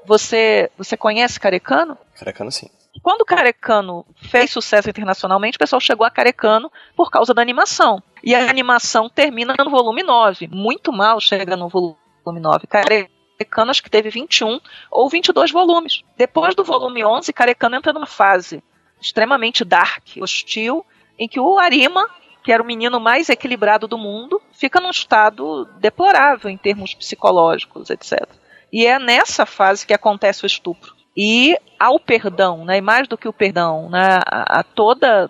Você, 0.05 0.69
você 0.77 0.97
conhece 0.97 1.39
Carecano? 1.39 1.97
Carecano 2.17 2.51
sim. 2.51 2.69
Quando 3.01 3.23
Carecano 3.23 4.05
fez 4.29 4.51
sucesso 4.51 4.89
internacionalmente, 4.89 5.55
o 5.55 5.59
pessoal 5.59 5.79
chegou 5.79 6.05
a 6.05 6.11
Carecano 6.11 6.69
por 6.95 7.09
causa 7.09 7.33
da 7.33 7.41
animação. 7.41 8.03
E 8.21 8.35
a 8.35 8.49
animação 8.49 9.07
termina 9.07 9.55
no 9.57 9.69
volume 9.69 10.03
9. 10.03 10.49
Muito 10.51 10.91
mal 10.91 11.21
chega 11.21 11.55
no 11.55 11.69
volume 11.69 11.95
9. 12.25 12.67
Carecano 12.67 13.20
acho 13.69 13.83
que 13.83 13.89
teve 13.89 14.09
21 14.09 14.59
ou 14.89 15.09
22 15.09 15.51
volumes. 15.51 16.03
Depois 16.17 16.55
do 16.55 16.63
volume 16.63 17.03
11, 17.03 17.31
Carecano 17.33 17.75
entra 17.75 17.93
numa 17.93 18.05
fase 18.05 18.63
extremamente 19.01 19.65
dark, 19.65 20.03
hostil, 20.19 20.85
em 21.17 21.27
que 21.27 21.39
o 21.39 21.57
Arima, 21.57 22.07
que 22.43 22.51
era 22.51 22.61
o 22.61 22.65
menino 22.65 22.99
mais 22.99 23.29
equilibrado 23.29 23.87
do 23.87 23.97
mundo, 23.97 24.41
fica 24.51 24.79
num 24.79 24.89
estado 24.89 25.65
deplorável 25.79 26.49
em 26.49 26.57
termos 26.57 26.93
psicológicos, 26.93 27.89
etc. 27.89 28.27
E 28.71 28.85
é 28.85 28.97
nessa 28.97 29.45
fase 29.45 29.85
que 29.85 29.93
acontece 29.93 30.43
o 30.43 30.47
estupro. 30.47 30.95
E 31.15 31.57
ao 31.77 31.99
perdão, 31.99 32.63
né, 32.63 32.77
e 32.77 32.81
mais 32.81 33.07
do 33.07 33.17
que 33.17 33.27
o 33.27 33.33
perdão, 33.33 33.89
né, 33.89 34.19
a, 34.25 34.59
a 34.59 34.63
toda. 34.63 35.29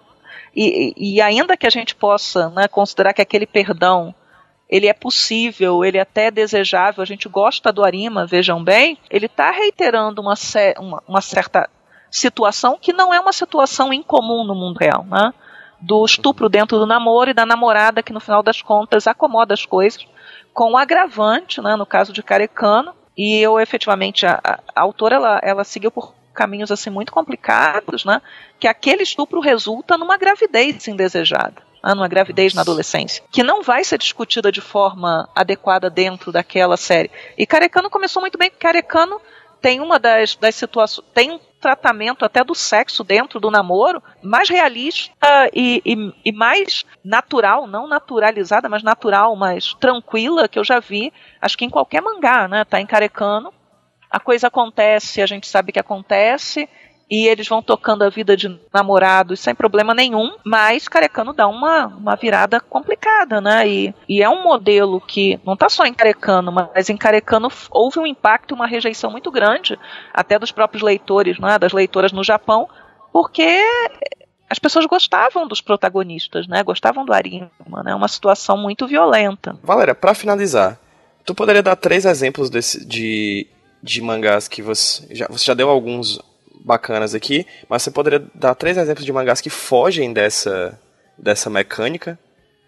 E, 0.55 0.93
e, 0.97 1.21
ainda 1.21 1.57
que 1.57 1.65
a 1.65 1.69
gente 1.69 1.95
possa 1.95 2.49
né, 2.49 2.67
considerar 2.67 3.13
que 3.13 3.21
aquele 3.21 3.47
perdão 3.47 4.13
ele 4.71 4.87
é 4.87 4.93
possível, 4.93 5.83
ele 5.83 5.97
é 5.97 6.01
até 6.01 6.31
desejável, 6.31 7.03
a 7.03 7.05
gente 7.05 7.27
gosta 7.27 7.73
do 7.73 7.83
Arima, 7.83 8.25
vejam 8.25 8.63
bem, 8.63 8.97
ele 9.09 9.25
está 9.25 9.51
reiterando 9.51 10.21
uma, 10.21 10.33
uma, 10.79 11.03
uma, 11.05 11.21
certa 11.21 11.69
situação 12.09 12.77
que 12.81 12.93
não 12.93 13.13
é 13.13 13.19
uma 13.19 13.33
situação 13.33 13.91
incomum 13.91 14.45
no 14.45 14.55
mundo 14.55 14.77
real, 14.77 15.03
né? 15.03 15.33
Do 15.81 16.05
estupro 16.05 16.47
dentro 16.47 16.79
do 16.79 16.85
namoro 16.85 17.31
e 17.31 17.33
da 17.33 17.45
namorada 17.45 18.01
que 18.01 18.13
no 18.13 18.21
final 18.21 18.41
das 18.41 18.61
contas 18.61 19.07
acomoda 19.07 19.53
as 19.53 19.65
coisas, 19.65 20.07
com 20.53 20.71
o 20.71 20.77
agravante, 20.77 21.59
né, 21.61 21.75
no 21.75 21.85
caso 21.85 22.13
de 22.13 22.23
Carecano, 22.23 22.93
e 23.17 23.37
eu 23.39 23.59
efetivamente 23.59 24.25
a, 24.25 24.39
a, 24.43 24.59
a 24.73 24.81
autora 24.81 25.15
ela, 25.15 25.39
ela 25.43 25.63
seguiu 25.65 25.91
por 25.91 26.13
caminhos 26.33 26.71
assim 26.71 26.89
muito 26.89 27.11
complicados, 27.11 28.05
né? 28.05 28.21
Que 28.57 28.69
aquele 28.69 29.03
estupro 29.03 29.41
resulta 29.41 29.97
numa 29.97 30.17
gravidez 30.17 30.87
indesejada. 30.87 31.70
Né, 31.83 31.93
numa 31.95 32.07
gravidez 32.07 32.53
na 32.53 32.61
adolescência, 32.61 33.23
que 33.31 33.41
não 33.41 33.63
vai 33.63 33.83
ser 33.83 33.97
discutida 33.97 34.51
de 34.51 34.61
forma 34.61 35.27
adequada 35.35 35.89
dentro 35.89 36.31
daquela 36.31 36.77
série. 36.77 37.09
E 37.37 37.45
Carecano 37.45 37.89
começou 37.89 38.21
muito 38.21 38.37
bem, 38.37 38.51
Carecano 38.51 39.19
tem 39.61 39.79
uma 39.79 39.99
das, 39.99 40.35
das 40.35 40.55
situações, 40.55 41.07
tem 41.13 41.31
um 41.31 41.39
tratamento 41.61 42.25
até 42.25 42.43
do 42.43 42.55
sexo 42.55 43.03
dentro 43.03 43.39
do 43.39 43.51
namoro 43.51 44.01
mais 44.21 44.49
realista 44.49 45.13
e, 45.53 45.81
e, 45.85 46.13
e, 46.25 46.31
mais 46.31 46.83
natural, 47.03 47.67
não 47.67 47.87
naturalizada, 47.87 48.67
mas 48.67 48.81
natural, 48.81 49.35
mais 49.35 49.75
tranquila 49.75 50.47
que 50.47 50.57
eu 50.57 50.63
já 50.63 50.79
vi, 50.79 51.13
acho 51.39 51.55
que 51.55 51.63
em 51.63 51.69
qualquer 51.69 52.01
mangá, 52.01 52.47
né? 52.47 52.65
Tá 52.65 52.81
encarecando. 52.81 53.53
A 54.09 54.19
coisa 54.19 54.47
acontece, 54.47 55.21
a 55.21 55.27
gente 55.27 55.47
sabe 55.47 55.71
que 55.71 55.79
acontece, 55.79 56.67
e 57.11 57.27
eles 57.27 57.45
vão 57.45 57.61
tocando 57.61 58.03
a 58.03 58.09
vida 58.09 58.37
de 58.37 58.57
namorados 58.73 59.41
sem 59.41 59.53
problema 59.53 59.93
nenhum, 59.93 60.33
mas 60.45 60.87
Carecano 60.87 61.33
dá 61.33 61.45
uma, 61.45 61.87
uma 61.87 62.15
virada 62.15 62.61
complicada, 62.61 63.41
né? 63.41 63.67
E, 63.67 63.93
e 64.07 64.23
é 64.23 64.29
um 64.29 64.41
modelo 64.41 65.01
que 65.01 65.37
não 65.45 65.53
está 65.53 65.67
só 65.67 65.85
em 65.85 65.93
Carecano, 65.93 66.53
mas 66.53 66.89
em 66.89 66.95
Carecano 66.95 67.49
houve 67.69 67.99
um 67.99 68.07
impacto, 68.07 68.55
uma 68.55 68.65
rejeição 68.65 69.11
muito 69.11 69.29
grande, 69.29 69.77
até 70.13 70.39
dos 70.39 70.53
próprios 70.53 70.81
leitores, 70.81 71.37
né? 71.37 71.59
das 71.59 71.73
leitoras 71.73 72.13
no 72.13 72.23
Japão, 72.23 72.69
porque 73.11 73.61
as 74.49 74.57
pessoas 74.57 74.85
gostavam 74.85 75.45
dos 75.45 75.59
protagonistas, 75.59 76.47
né? 76.47 76.63
Gostavam 76.63 77.03
do 77.03 77.13
Arima, 77.13 77.49
né? 77.83 77.93
Uma 77.93 78.07
situação 78.07 78.55
muito 78.55 78.87
violenta. 78.87 79.57
Valéria, 79.61 79.93
para 79.93 80.13
finalizar, 80.13 80.79
tu 81.25 81.35
poderia 81.35 81.61
dar 81.61 81.75
três 81.75 82.05
exemplos 82.05 82.49
desse, 82.49 82.85
de, 82.85 83.47
de 83.83 84.01
mangás 84.01 84.47
que 84.47 84.61
você 84.61 85.13
já, 85.13 85.27
você 85.27 85.43
já 85.43 85.53
deu 85.53 85.69
alguns 85.69 86.21
bacanas 86.63 87.15
aqui, 87.15 87.45
mas 87.67 87.83
você 87.83 87.91
poderia 87.91 88.23
dar 88.33 88.55
três 88.55 88.77
exemplos 88.77 89.05
de 89.05 89.11
mangás 89.11 89.41
que 89.41 89.49
fogem 89.49 90.13
dessa, 90.13 90.79
dessa 91.17 91.49
mecânica 91.49 92.17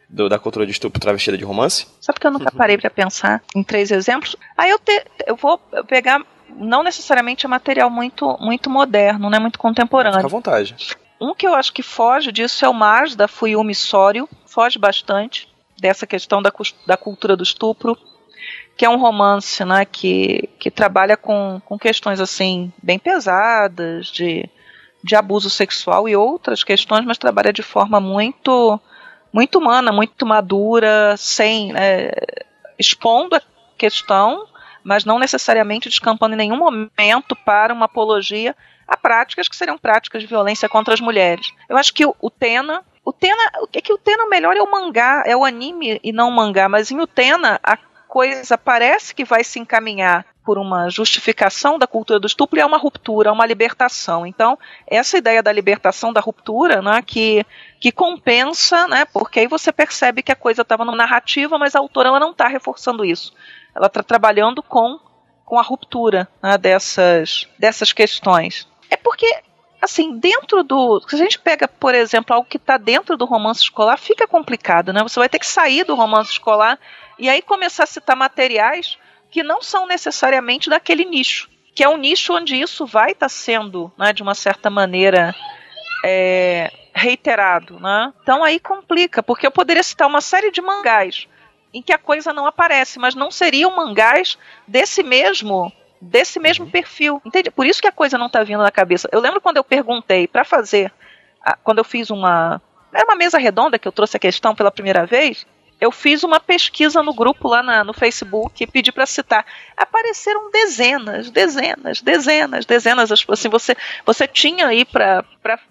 do, 0.10 0.30
da 0.30 0.38
cultura 0.38 0.66
de 0.66 0.72
estupro 0.72 1.00
travestida 1.00 1.38
de 1.38 1.44
romance? 1.44 1.88
Sabe 2.00 2.20
que 2.20 2.28
eu 2.28 2.32
nunca 2.32 2.52
parei 2.52 2.78
para 2.78 2.90
pensar 2.90 3.42
em 3.56 3.64
três 3.64 3.92
exemplos? 3.92 4.36
Aí 4.58 4.70
eu, 4.70 4.80
te, 4.80 5.06
eu 5.26 5.36
vou 5.36 5.58
pegar 5.88 6.22
não 6.56 6.84
necessariamente 6.84 7.46
é 7.46 7.50
material 7.50 7.90
muito 7.90 8.38
muito 8.40 8.70
moderno, 8.70 9.30
né, 9.30 9.40
muito 9.40 9.58
contemporâneo. 9.58 10.18
Fica 10.18 10.28
à 10.28 10.30
vontade. 10.30 10.76
Um 11.20 11.34
que 11.34 11.48
eu 11.48 11.56
acho 11.56 11.74
que 11.74 11.82
foge 11.82 12.32
disso 12.32 12.66
é 12.66 12.70
o 12.70 12.74
Mars, 12.74 13.16
da 13.16 13.28
Fuyumi 13.28 13.74
Sório, 13.74 14.28
foge 14.46 14.78
bastante 14.78 15.50
dessa 15.80 16.06
questão 16.06 16.42
da, 16.42 16.52
da 16.86 16.98
cultura 16.98 17.36
do 17.36 17.44
estupro 17.44 17.98
que 18.76 18.86
é 18.86 18.90
um 18.90 18.98
romance, 18.98 19.64
né, 19.64 19.86
que, 19.86 20.50
que 20.60 20.72
trabalha 20.72 21.16
com, 21.16 21.62
com 21.66 21.78
questões 21.78 22.20
assim 22.20 22.72
bem 22.82 22.98
pesadas 22.98 24.08
de, 24.08 24.50
de 25.04 25.16
abuso 25.16 25.50
sexual 25.50 26.10
e 26.10 26.16
outras 26.16 26.64
questões, 26.64 27.06
mas 27.06 27.18
trabalha 27.18 27.54
de 27.54 27.64
forma 27.64 28.00
muito 28.00 28.80
muito 29.32 29.58
humana, 29.58 29.92
muito 29.92 30.28
madura, 30.28 31.16
sem 31.18 31.74
é, 31.76 32.46
expondo 32.78 33.36
a 33.36 33.42
questão, 33.76 34.48
mas 34.84 35.06
não 35.06 35.18
necessariamente 35.18 35.90
descampando 35.90 36.36
em 36.36 36.38
nenhum 36.38 36.58
momento 36.58 37.36
para 37.44 37.74
uma 37.74 37.86
apologia 37.86 38.56
a 38.88 38.96
práticas 38.96 39.48
que 39.48 39.56
seriam 39.56 39.76
práticas 39.76 40.22
de 40.22 40.28
violência 40.28 40.70
contra 40.70 40.94
as 40.94 41.02
mulheres. 41.02 41.52
Eu 41.68 41.78
acho 41.78 41.92
que 41.92 42.06
o, 42.06 42.16
o 42.22 42.30
Tena 42.30 42.84
o 43.06 43.12
Tena, 43.12 43.44
é 43.74 43.82
que 43.82 43.92
o 43.92 43.98
Tena 43.98 44.28
melhor 44.28 44.56
é 44.56 44.62
o 44.62 44.72
mangá, 44.72 45.24
é 45.26 45.36
o 45.36 45.44
anime 45.44 46.00
e 46.04 46.14
não 46.14 46.30
o 46.30 46.32
mangá, 46.32 46.70
mas 46.70 46.90
em 46.90 47.02
Utena 47.02 47.60
a 47.62 47.78
coisa 48.14 48.56
parece 48.60 49.16
que 49.16 49.26
vai 49.26 49.44
se 49.44 49.58
encaminhar 49.58 50.24
por 50.46 50.60
uma 50.60 50.88
justificação 50.88 51.80
da 51.80 51.88
cultura 51.88 52.20
do 52.20 52.28
estupro 52.28 52.60
é 52.60 52.66
uma 52.66 52.78
ruptura, 52.78 53.34
uma 53.34 53.44
libertação. 53.44 54.24
Então, 54.24 54.56
essa 54.86 55.18
ideia 55.18 55.42
da 55.42 55.52
libertação, 55.52 56.14
da 56.14 56.22
ruptura, 56.22 56.80
né, 56.80 57.02
que, 57.02 57.44
que 57.80 57.92
compensa, 57.92 58.88
né, 58.88 59.04
porque 59.06 59.40
aí 59.40 59.48
você 59.48 59.72
percebe 59.72 60.22
que 60.22 60.32
a 60.32 60.36
coisa 60.36 60.62
estava 60.62 60.86
na 60.86 60.96
narrativa, 60.96 61.58
mas 61.58 61.76
a 61.76 61.80
autora 61.80 62.10
ela 62.10 62.20
não 62.20 62.30
está 62.30 62.48
reforçando 62.48 63.04
isso. 63.04 63.34
Ela 63.76 63.88
está 63.88 64.04
trabalhando 64.04 64.62
com, 64.62 65.00
com 65.44 65.58
a 65.58 65.64
ruptura 65.64 66.28
né, 66.40 66.56
dessas, 66.56 67.50
dessas 67.58 67.92
questões. 67.92 68.68
É 68.92 68.96
porque 68.96 69.26
assim, 69.82 70.18
dentro 70.18 70.64
do. 70.64 71.02
Se 71.10 71.16
a 71.16 71.18
gente 71.18 71.40
pega, 71.40 71.68
por 71.68 71.94
exemplo, 71.94 72.34
algo 72.34 72.48
que 72.48 72.58
está 72.58 72.78
dentro 72.78 73.18
do 73.18 73.26
romance 73.26 73.62
escolar, 73.62 73.98
fica 73.98 74.26
complicado, 74.26 74.94
né? 74.94 75.04
Você 75.04 75.20
vai 75.20 75.28
ter 75.28 75.40
que 75.40 75.46
sair 75.46 75.84
do 75.84 75.96
romance 75.96 76.32
escolar 76.32 76.80
e 77.18 77.30
aí 77.30 77.42
começar 77.42 77.84
a 77.84 77.88
citar 77.88 78.16
materiais 78.16 78.98
que 79.32 79.44
não 79.44 79.62
são 79.62 79.88
necessariamente 79.88 80.70
daquele 80.70 81.06
nicho. 81.06 81.50
que 81.76 81.84
é 81.84 81.90
um 81.90 81.98
nicho 81.98 82.36
onde 82.36 82.56
isso 82.56 82.86
vai 82.86 83.14
estar 83.14 83.30
sendo, 83.30 83.92
né, 83.98 84.14
de 84.14 84.22
uma 84.22 84.36
certa 84.36 84.70
maneira, 84.70 85.36
é, 86.06 86.72
reiterado. 86.94 87.80
Né? 87.80 88.14
Então 88.22 88.44
aí 88.44 88.60
complica, 88.60 89.24
porque 89.24 89.48
eu 89.48 89.52
poderia 89.52 89.82
citar 89.82 90.08
uma 90.08 90.22
série 90.22 90.52
de 90.52 90.62
mangás 90.62 91.28
em 91.74 91.82
que 91.82 91.92
a 91.92 91.98
coisa 91.98 92.32
não 92.32 92.46
aparece, 92.46 93.00
mas 93.00 93.16
não 93.16 93.32
seriam 93.32 93.76
mangás 93.76 94.38
desse 94.68 95.02
mesmo 95.02 95.72
desse 96.00 96.38
mesmo 96.38 96.70
perfil, 96.70 97.22
entende? 97.26 97.50
Por 97.50 97.66
isso 97.66 97.82
que 97.82 97.88
a 97.88 97.92
coisa 97.92 98.18
não 98.18 98.28
está 98.28 98.44
vindo 98.44 98.62
na 98.62 98.70
cabeça. 98.70 99.08
Eu 99.10 99.22
lembro 99.22 99.40
quando 99.40 99.56
eu 99.56 99.64
perguntei 99.64 100.28
para 100.28 100.44
fazer, 100.44 100.92
quando 101.64 101.78
eu 101.78 101.84
fiz 101.86 102.10
uma 102.10 102.62
era 102.94 103.06
uma 103.06 103.16
mesa 103.16 103.40
redonda 103.40 103.80
que 103.80 103.88
eu 103.88 103.92
trouxe 103.92 104.18
a 104.18 104.20
questão 104.20 104.54
pela 104.54 104.70
primeira 104.70 105.06
vez, 105.06 105.48
eu 105.84 105.92
fiz 105.92 106.24
uma 106.24 106.40
pesquisa 106.40 107.04
no 107.04 107.14
grupo 107.14 107.50
lá 107.50 107.62
na, 107.62 107.84
no 107.84 107.94
Facebook 107.94 108.64
e 108.64 108.68
pedi 108.68 108.90
para 108.90 109.06
citar. 109.06 109.46
Apareceram 109.76 110.50
dezenas, 110.50 111.30
dezenas, 111.30 112.02
dezenas, 112.02 112.66
dezenas. 112.66 113.12
Assim, 113.12 113.50
você, 113.50 113.76
você 114.06 114.26
tinha 114.26 114.68
aí 114.68 114.86
para 114.86 115.26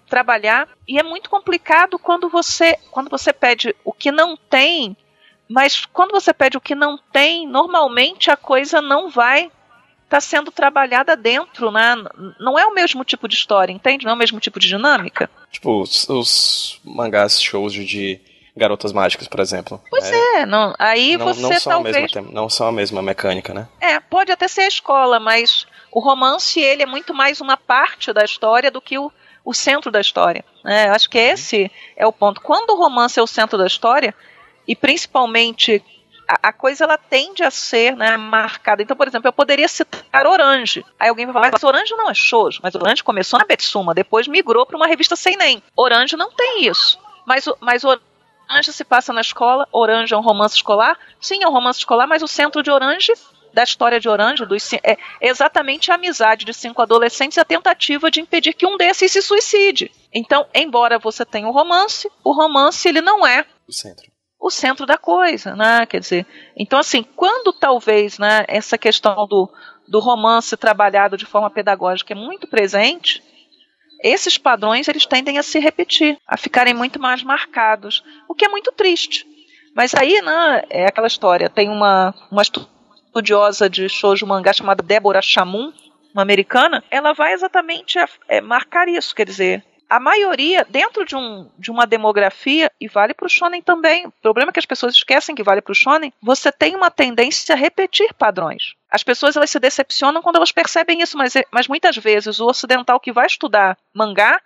trabalhar 0.07 0.69
e 0.87 0.99
é 0.99 1.03
muito 1.03 1.31
complicado 1.31 1.97
quando 1.97 2.29
você, 2.29 2.77
quando 2.91 3.09
você 3.09 3.33
pede 3.33 3.75
o 3.83 3.91
que 3.91 4.11
não 4.11 4.37
tem, 4.37 4.95
mas 5.49 5.83
quando 5.87 6.11
você 6.11 6.31
pede 6.31 6.57
o 6.57 6.61
que 6.61 6.75
não 6.75 6.95
tem, 7.11 7.47
normalmente 7.47 8.29
a 8.29 8.37
coisa 8.37 8.83
não 8.83 9.09
vai 9.09 9.51
tá 10.07 10.21
sendo 10.21 10.51
trabalhada 10.51 11.15
dentro, 11.15 11.71
né? 11.71 11.95
Não 12.39 12.59
é 12.59 12.67
o 12.67 12.73
mesmo 12.75 13.03
tipo 13.03 13.27
de 13.27 13.33
história, 13.33 13.73
entende? 13.73 14.05
Não 14.05 14.11
é 14.11 14.15
o 14.15 14.17
mesmo 14.17 14.39
tipo 14.39 14.59
de 14.59 14.67
dinâmica. 14.67 15.27
Tipo, 15.51 15.81
os, 15.81 16.07
os 16.07 16.79
mangás 16.83 17.41
shows 17.41 17.73
de 17.73 18.21
Garotas 18.55 18.93
Mágicas, 18.93 19.27
por 19.27 19.39
exemplo. 19.39 19.81
Pois 19.89 20.11
é, 20.11 20.41
é 20.41 20.45
não, 20.45 20.73
aí 20.77 21.17
não, 21.17 21.25
você 21.25 21.41
não 21.41 21.59
são 21.59 21.73
talvez... 21.73 21.95
A 21.95 21.99
mesma, 21.99 22.21
não 22.31 22.49
são 22.49 22.67
a 22.67 22.71
mesma 22.71 23.01
mecânica, 23.01 23.53
né? 23.53 23.67
É, 23.81 23.99
pode 23.99 24.31
até 24.31 24.47
ser 24.47 24.61
a 24.61 24.67
escola, 24.67 25.19
mas 25.19 25.65
o 25.91 25.99
romance 25.99 26.59
ele 26.59 26.83
é 26.83 26.85
muito 26.85 27.13
mais 27.13 27.41
uma 27.41 27.57
parte 27.57 28.13
da 28.13 28.23
história 28.23 28.69
do 28.69 28.81
que 28.81 28.97
o, 28.97 29.11
o 29.43 29.53
centro 29.53 29.91
da 29.91 29.99
história. 29.99 30.45
Né? 30.63 30.87
Eu 30.87 30.93
acho 30.93 31.09
que 31.09 31.17
esse 31.17 31.71
é 31.97 32.05
o 32.05 32.13
ponto. 32.13 32.41
Quando 32.41 32.71
o 32.71 32.77
romance 32.77 33.19
é 33.19 33.23
o 33.23 33.27
centro 33.27 33.57
da 33.57 33.65
história, 33.65 34.13
e 34.67 34.75
principalmente 34.75 35.83
a, 36.27 36.49
a 36.49 36.53
coisa 36.53 36.83
ela 36.83 36.97
tende 36.97 37.43
a 37.43 37.51
ser 37.51 37.95
né, 37.95 38.17
marcada. 38.17 38.81
Então, 38.81 38.95
por 38.95 39.07
exemplo, 39.07 39.27
eu 39.27 39.33
poderia 39.33 39.67
citar 39.67 40.25
Orange. 40.25 40.85
Aí 40.99 41.09
alguém 41.09 41.25
vai 41.25 41.33
falar, 41.33 41.51
mas 41.51 41.63
Orange 41.63 41.95
não 41.95 42.09
é 42.09 42.13
shoujo, 42.13 42.59
mas 42.63 42.75
Orange 42.75 43.03
começou 43.03 43.39
na 43.39 43.45
Betsuma, 43.45 43.93
depois 43.93 44.27
migrou 44.27 44.65
para 44.65 44.77
uma 44.77 44.87
revista 44.87 45.15
sem 45.15 45.35
nem. 45.35 45.61
Orange 45.75 46.15
não 46.15 46.31
tem 46.31 46.67
isso. 46.67 46.99
Mas, 47.25 47.45
mas 47.59 47.83
Orange 47.83 48.03
Orange 48.53 48.71
se 48.71 48.83
passa 48.83 49.11
na 49.11 49.21
escola, 49.21 49.67
Orange 49.71 50.13
é 50.13 50.17
um 50.17 50.21
romance 50.21 50.55
escolar. 50.55 50.97
Sim, 51.19 51.43
é 51.43 51.47
um 51.47 51.51
romance 51.51 51.79
escolar, 51.79 52.05
mas 52.05 52.21
o 52.21 52.27
centro 52.27 52.61
de 52.61 52.69
Orange, 52.69 53.11
da 53.51 53.63
história 53.63 53.99
de 53.99 54.07
Orange, 54.07 54.45
dos, 54.45 54.73
é 54.73 54.95
exatamente 55.19 55.91
a 55.91 55.95
amizade 55.95 56.45
de 56.45 56.53
cinco 56.53 56.81
adolescentes 56.81 57.37
e 57.37 57.41
a 57.41 57.45
tentativa 57.45 58.11
de 58.11 58.21
impedir 58.21 58.53
que 58.53 58.67
um 58.67 58.77
desses 58.77 59.11
se 59.11 59.21
suicide. 59.23 59.91
Então, 60.13 60.45
embora 60.53 60.99
você 60.99 61.25
tenha 61.25 61.47
um 61.47 61.51
romance, 61.51 62.07
o 62.23 62.31
romance 62.31 62.87
ele 62.87 63.01
não 63.01 63.25
é 63.25 63.43
o 63.67 63.73
centro. 63.73 64.11
O 64.39 64.51
centro 64.51 64.85
da 64.85 64.97
coisa, 64.97 65.55
né? 65.55 65.85
Quer 65.87 66.01
dizer, 66.01 66.27
então 66.55 66.77
assim, 66.77 67.01
quando 67.01 67.53
talvez, 67.53 68.19
né, 68.19 68.45
essa 68.47 68.77
questão 68.77 69.25
do, 69.25 69.49
do 69.87 69.99
romance 69.99 70.55
trabalhado 70.57 71.17
de 71.17 71.25
forma 71.25 71.49
pedagógica 71.49 72.13
é 72.13 72.15
muito 72.15 72.47
presente, 72.47 73.23
esses 74.03 74.37
padrões 74.37 74.87
eles 74.87 75.05
tendem 75.05 75.37
a 75.37 75.43
se 75.43 75.57
repetir, 75.59 76.17
a 76.27 76.35
ficarem 76.35 76.73
muito 76.73 76.99
mais 76.99 77.23
marcados, 77.23 78.03
o 78.27 78.35
que 78.35 78.45
é 78.45 78.49
muito 78.49 78.71
triste. 78.73 79.25
Mas 79.73 79.95
aí, 79.95 80.21
né, 80.21 80.63
é 80.69 80.85
aquela 80.85 81.07
história, 81.07 81.49
tem 81.49 81.69
uma, 81.69 82.13
uma 82.29 82.41
estudiosa 82.41 83.69
de 83.69 83.87
shoujo 83.87 84.27
mangá 84.27 84.51
chamada 84.53 84.83
Débora 84.83 85.21
Chamun, 85.21 85.71
uma 86.13 86.21
americana, 86.21 86.83
ela 86.91 87.13
vai 87.13 87.33
exatamente 87.33 87.97
é, 88.27 88.39
marcar 88.39 88.87
isso, 88.87 89.15
quer 89.15 89.25
dizer, 89.25 89.63
a 89.93 89.99
maioria, 89.99 90.65
dentro 90.67 91.05
de, 91.05 91.15
um, 91.15 91.47
de 91.55 91.69
uma 91.69 91.85
demografia, 91.85 92.71
e 92.81 92.87
vale 92.87 93.13
para 93.13 93.27
o 93.27 93.29
shonen 93.29 93.61
também, 93.61 94.07
o 94.07 94.11
problema 94.23 94.49
é 94.49 94.51
que 94.51 94.57
as 94.57 94.65
pessoas 94.65 94.95
esquecem 94.95 95.35
que 95.35 95.43
vale 95.43 95.61
para 95.61 95.71
o 95.71 95.75
shonen, 95.75 96.11
você 96.19 96.51
tem 96.51 96.75
uma 96.75 96.89
tendência 96.89 97.53
a 97.53 97.55
repetir 97.55 98.11
padrões. 98.15 98.73
As 98.89 99.03
pessoas 99.03 99.37
elas 99.37 99.51
se 99.51 99.59
decepcionam 99.59 100.23
quando 100.23 100.37
elas 100.37 100.51
percebem 100.51 100.99
isso, 101.03 101.15
mas, 101.15 101.35
mas 101.51 101.67
muitas 101.67 101.95
vezes 101.95 102.39
o 102.39 102.47
ocidental 102.47 102.99
que 102.99 103.11
vai 103.11 103.27
estudar 103.27 103.77
mangá 103.93 104.41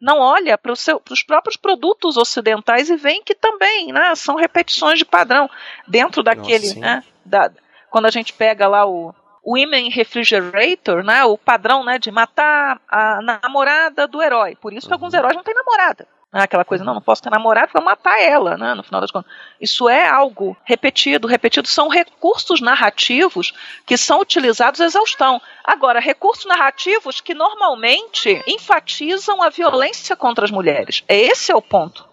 não 0.00 0.20
olha 0.20 0.56
para 0.56 0.70
os 0.70 1.22
próprios 1.26 1.56
produtos 1.56 2.16
ocidentais 2.16 2.88
e 2.88 2.94
vê 2.94 3.20
que 3.22 3.34
também 3.34 3.92
né, 3.92 4.14
são 4.14 4.36
repetições 4.36 5.00
de 5.00 5.04
padrão 5.04 5.50
dentro 5.88 6.22
daquele. 6.22 6.68
Nossa, 6.68 6.78
né, 6.78 7.04
da, 7.24 7.50
quando 7.90 8.06
a 8.06 8.10
gente 8.10 8.32
pega 8.32 8.68
lá 8.68 8.86
o, 8.86 9.12
Women 9.44 9.90
Refrigerator, 9.90 11.02
né, 11.02 11.24
o 11.24 11.36
padrão 11.36 11.84
né, 11.84 11.98
de 11.98 12.10
matar 12.10 12.80
a 12.88 13.20
namorada 13.22 14.06
do 14.06 14.22
herói. 14.22 14.56
Por 14.56 14.72
isso 14.72 14.86
que 14.86 14.92
alguns 14.92 15.12
uhum. 15.12 15.18
heróis 15.18 15.36
não 15.36 15.42
têm 15.42 15.54
namorada. 15.54 16.06
Né, 16.32 16.42
aquela 16.42 16.64
coisa, 16.64 16.82
não, 16.82 16.94
não 16.94 17.02
posso 17.02 17.22
ter 17.22 17.28
namorada, 17.28 17.70
vou 17.74 17.82
matar 17.82 18.18
ela, 18.20 18.56
né, 18.56 18.72
no 18.72 18.82
final 18.82 19.00
das 19.00 19.10
contas. 19.10 19.30
Isso 19.60 19.88
é 19.88 20.08
algo 20.08 20.56
repetido, 20.64 21.26
repetido. 21.26 21.68
São 21.68 21.88
recursos 21.88 22.60
narrativos 22.60 23.52
que 23.84 23.98
são 23.98 24.20
utilizados 24.20 24.80
a 24.80 24.86
exaustão. 24.86 25.42
Agora, 25.62 26.00
recursos 26.00 26.46
narrativos 26.46 27.20
que 27.20 27.34
normalmente 27.34 28.42
enfatizam 28.46 29.42
a 29.42 29.50
violência 29.50 30.16
contra 30.16 30.44
as 30.44 30.50
mulheres. 30.50 31.04
Esse 31.08 31.52
é 31.52 31.56
o 31.56 31.60
ponto 31.60 32.11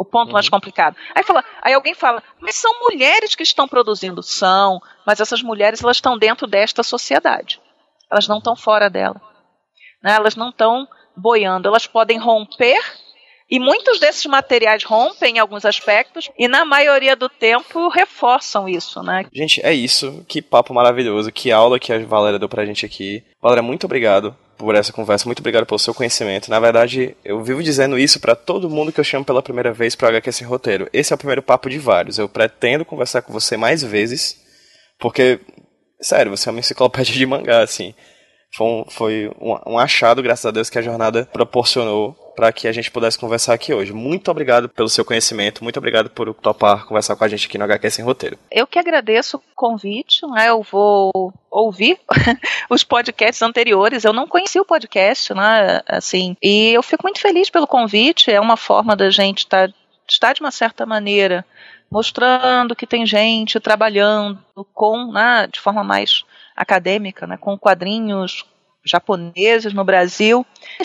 o 0.00 0.04
ponto 0.04 0.28
uhum. 0.28 0.32
mais 0.32 0.48
complicado. 0.48 0.96
Aí, 1.14 1.22
fala, 1.22 1.44
aí 1.60 1.74
alguém 1.74 1.92
fala, 1.92 2.22
mas 2.40 2.54
são 2.54 2.72
mulheres 2.80 3.34
que 3.34 3.42
estão 3.42 3.68
produzindo. 3.68 4.22
São, 4.22 4.80
mas 5.06 5.20
essas 5.20 5.42
mulheres 5.42 5.84
elas 5.84 5.98
estão 5.98 6.16
dentro 6.16 6.46
desta 6.46 6.82
sociedade. 6.82 7.60
Elas 8.10 8.26
não 8.26 8.38
estão 8.38 8.56
fora 8.56 8.88
dela. 8.88 9.20
Né? 10.02 10.14
Elas 10.14 10.34
não 10.36 10.48
estão 10.48 10.88
boiando. 11.14 11.68
Elas 11.68 11.86
podem 11.86 12.18
romper, 12.18 12.80
e 13.50 13.60
muitos 13.60 14.00
desses 14.00 14.24
materiais 14.24 14.84
rompem 14.84 15.36
em 15.36 15.38
alguns 15.38 15.66
aspectos, 15.66 16.30
e 16.38 16.48
na 16.48 16.64
maioria 16.64 17.14
do 17.14 17.28
tempo 17.28 17.90
reforçam 17.90 18.66
isso. 18.66 19.02
Né? 19.02 19.26
Gente, 19.30 19.60
é 19.62 19.74
isso. 19.74 20.24
Que 20.26 20.40
papo 20.40 20.72
maravilhoso. 20.72 21.30
Que 21.30 21.52
aula 21.52 21.78
que 21.78 21.92
a 21.92 21.98
Valéria 22.06 22.38
deu 22.38 22.48
pra 22.48 22.64
gente 22.64 22.86
aqui. 22.86 23.22
Valéria, 23.38 23.62
muito 23.62 23.84
obrigado 23.84 24.34
por 24.60 24.74
essa 24.74 24.92
conversa, 24.92 25.24
muito 25.26 25.40
obrigado 25.40 25.64
pelo 25.64 25.78
seu 25.78 25.94
conhecimento. 25.94 26.50
Na 26.50 26.60
verdade, 26.60 27.16
eu 27.24 27.42
vivo 27.42 27.62
dizendo 27.62 27.98
isso 27.98 28.20
para 28.20 28.36
todo 28.36 28.68
mundo 28.68 28.92
que 28.92 29.00
eu 29.00 29.04
chamo 29.04 29.24
pela 29.24 29.42
primeira 29.42 29.72
vez 29.72 29.94
para 29.94 30.08
HQ 30.08 30.30
Sem 30.32 30.46
Roteiro. 30.46 30.86
Esse 30.92 31.14
é 31.14 31.16
o 31.16 31.18
primeiro 31.18 31.42
papo 31.42 31.70
de 31.70 31.78
vários. 31.78 32.18
Eu 32.18 32.28
pretendo 32.28 32.84
conversar 32.84 33.22
com 33.22 33.32
você 33.32 33.56
mais 33.56 33.82
vezes, 33.82 34.36
porque, 34.98 35.40
sério, 35.98 36.36
você 36.36 36.50
é 36.50 36.52
uma 36.52 36.60
enciclopédia 36.60 37.14
de 37.14 37.24
mangá, 37.24 37.62
assim. 37.62 37.94
Foi 38.52 38.66
um, 38.66 38.84
foi 38.88 39.30
um, 39.40 39.74
um 39.74 39.78
achado, 39.78 40.22
graças 40.22 40.44
a 40.46 40.50
Deus, 40.50 40.68
que 40.68 40.78
a 40.78 40.82
jornada 40.82 41.28
proporcionou 41.32 42.16
para 42.34 42.52
que 42.52 42.66
a 42.66 42.72
gente 42.72 42.90
pudesse 42.90 43.18
conversar 43.18 43.54
aqui 43.54 43.72
hoje. 43.72 43.92
Muito 43.92 44.30
obrigado 44.30 44.68
pelo 44.68 44.88
seu 44.88 45.04
conhecimento, 45.04 45.62
muito 45.62 45.76
obrigado 45.76 46.10
por 46.10 46.32
topar 46.34 46.86
conversar 46.86 47.14
com 47.14 47.22
a 47.22 47.28
gente 47.28 47.46
aqui 47.46 47.58
no 47.58 47.64
HQ 47.64 47.90
Sem 47.90 48.04
Roteiro. 48.04 48.38
Eu 48.50 48.66
que 48.66 48.78
agradeço 48.78 49.36
o 49.36 49.42
convite, 49.54 50.26
né? 50.26 50.48
eu 50.48 50.62
vou 50.62 51.32
ouvir 51.50 51.98
os 52.70 52.82
podcasts 52.82 53.42
anteriores, 53.42 54.04
eu 54.04 54.12
não 54.12 54.26
conheci 54.26 54.58
o 54.58 54.64
podcast, 54.64 55.34
né, 55.34 55.80
assim, 55.86 56.36
e 56.42 56.72
eu 56.72 56.82
fico 56.82 57.02
muito 57.02 57.20
feliz 57.20 57.50
pelo 57.50 57.66
convite, 57.66 58.30
é 58.30 58.40
uma 58.40 58.56
forma 58.56 58.96
da 58.96 59.10
gente 59.10 59.40
estar, 59.40 59.68
tá, 59.68 59.74
estar 60.08 60.32
de 60.32 60.40
uma 60.40 60.50
certa 60.50 60.86
maneira 60.86 61.44
mostrando 61.90 62.76
que 62.76 62.86
tem 62.86 63.04
gente 63.04 63.60
trabalhando 63.60 64.38
com, 64.72 65.12
né, 65.12 65.46
de 65.52 65.60
forma 65.60 65.84
mais 65.84 66.24
acadêmica, 66.60 67.26
né, 67.26 67.38
com 67.38 67.58
quadrinhos, 67.58 68.44
japoneses 68.84 69.72
no 69.72 69.82
Brasil, 69.82 70.44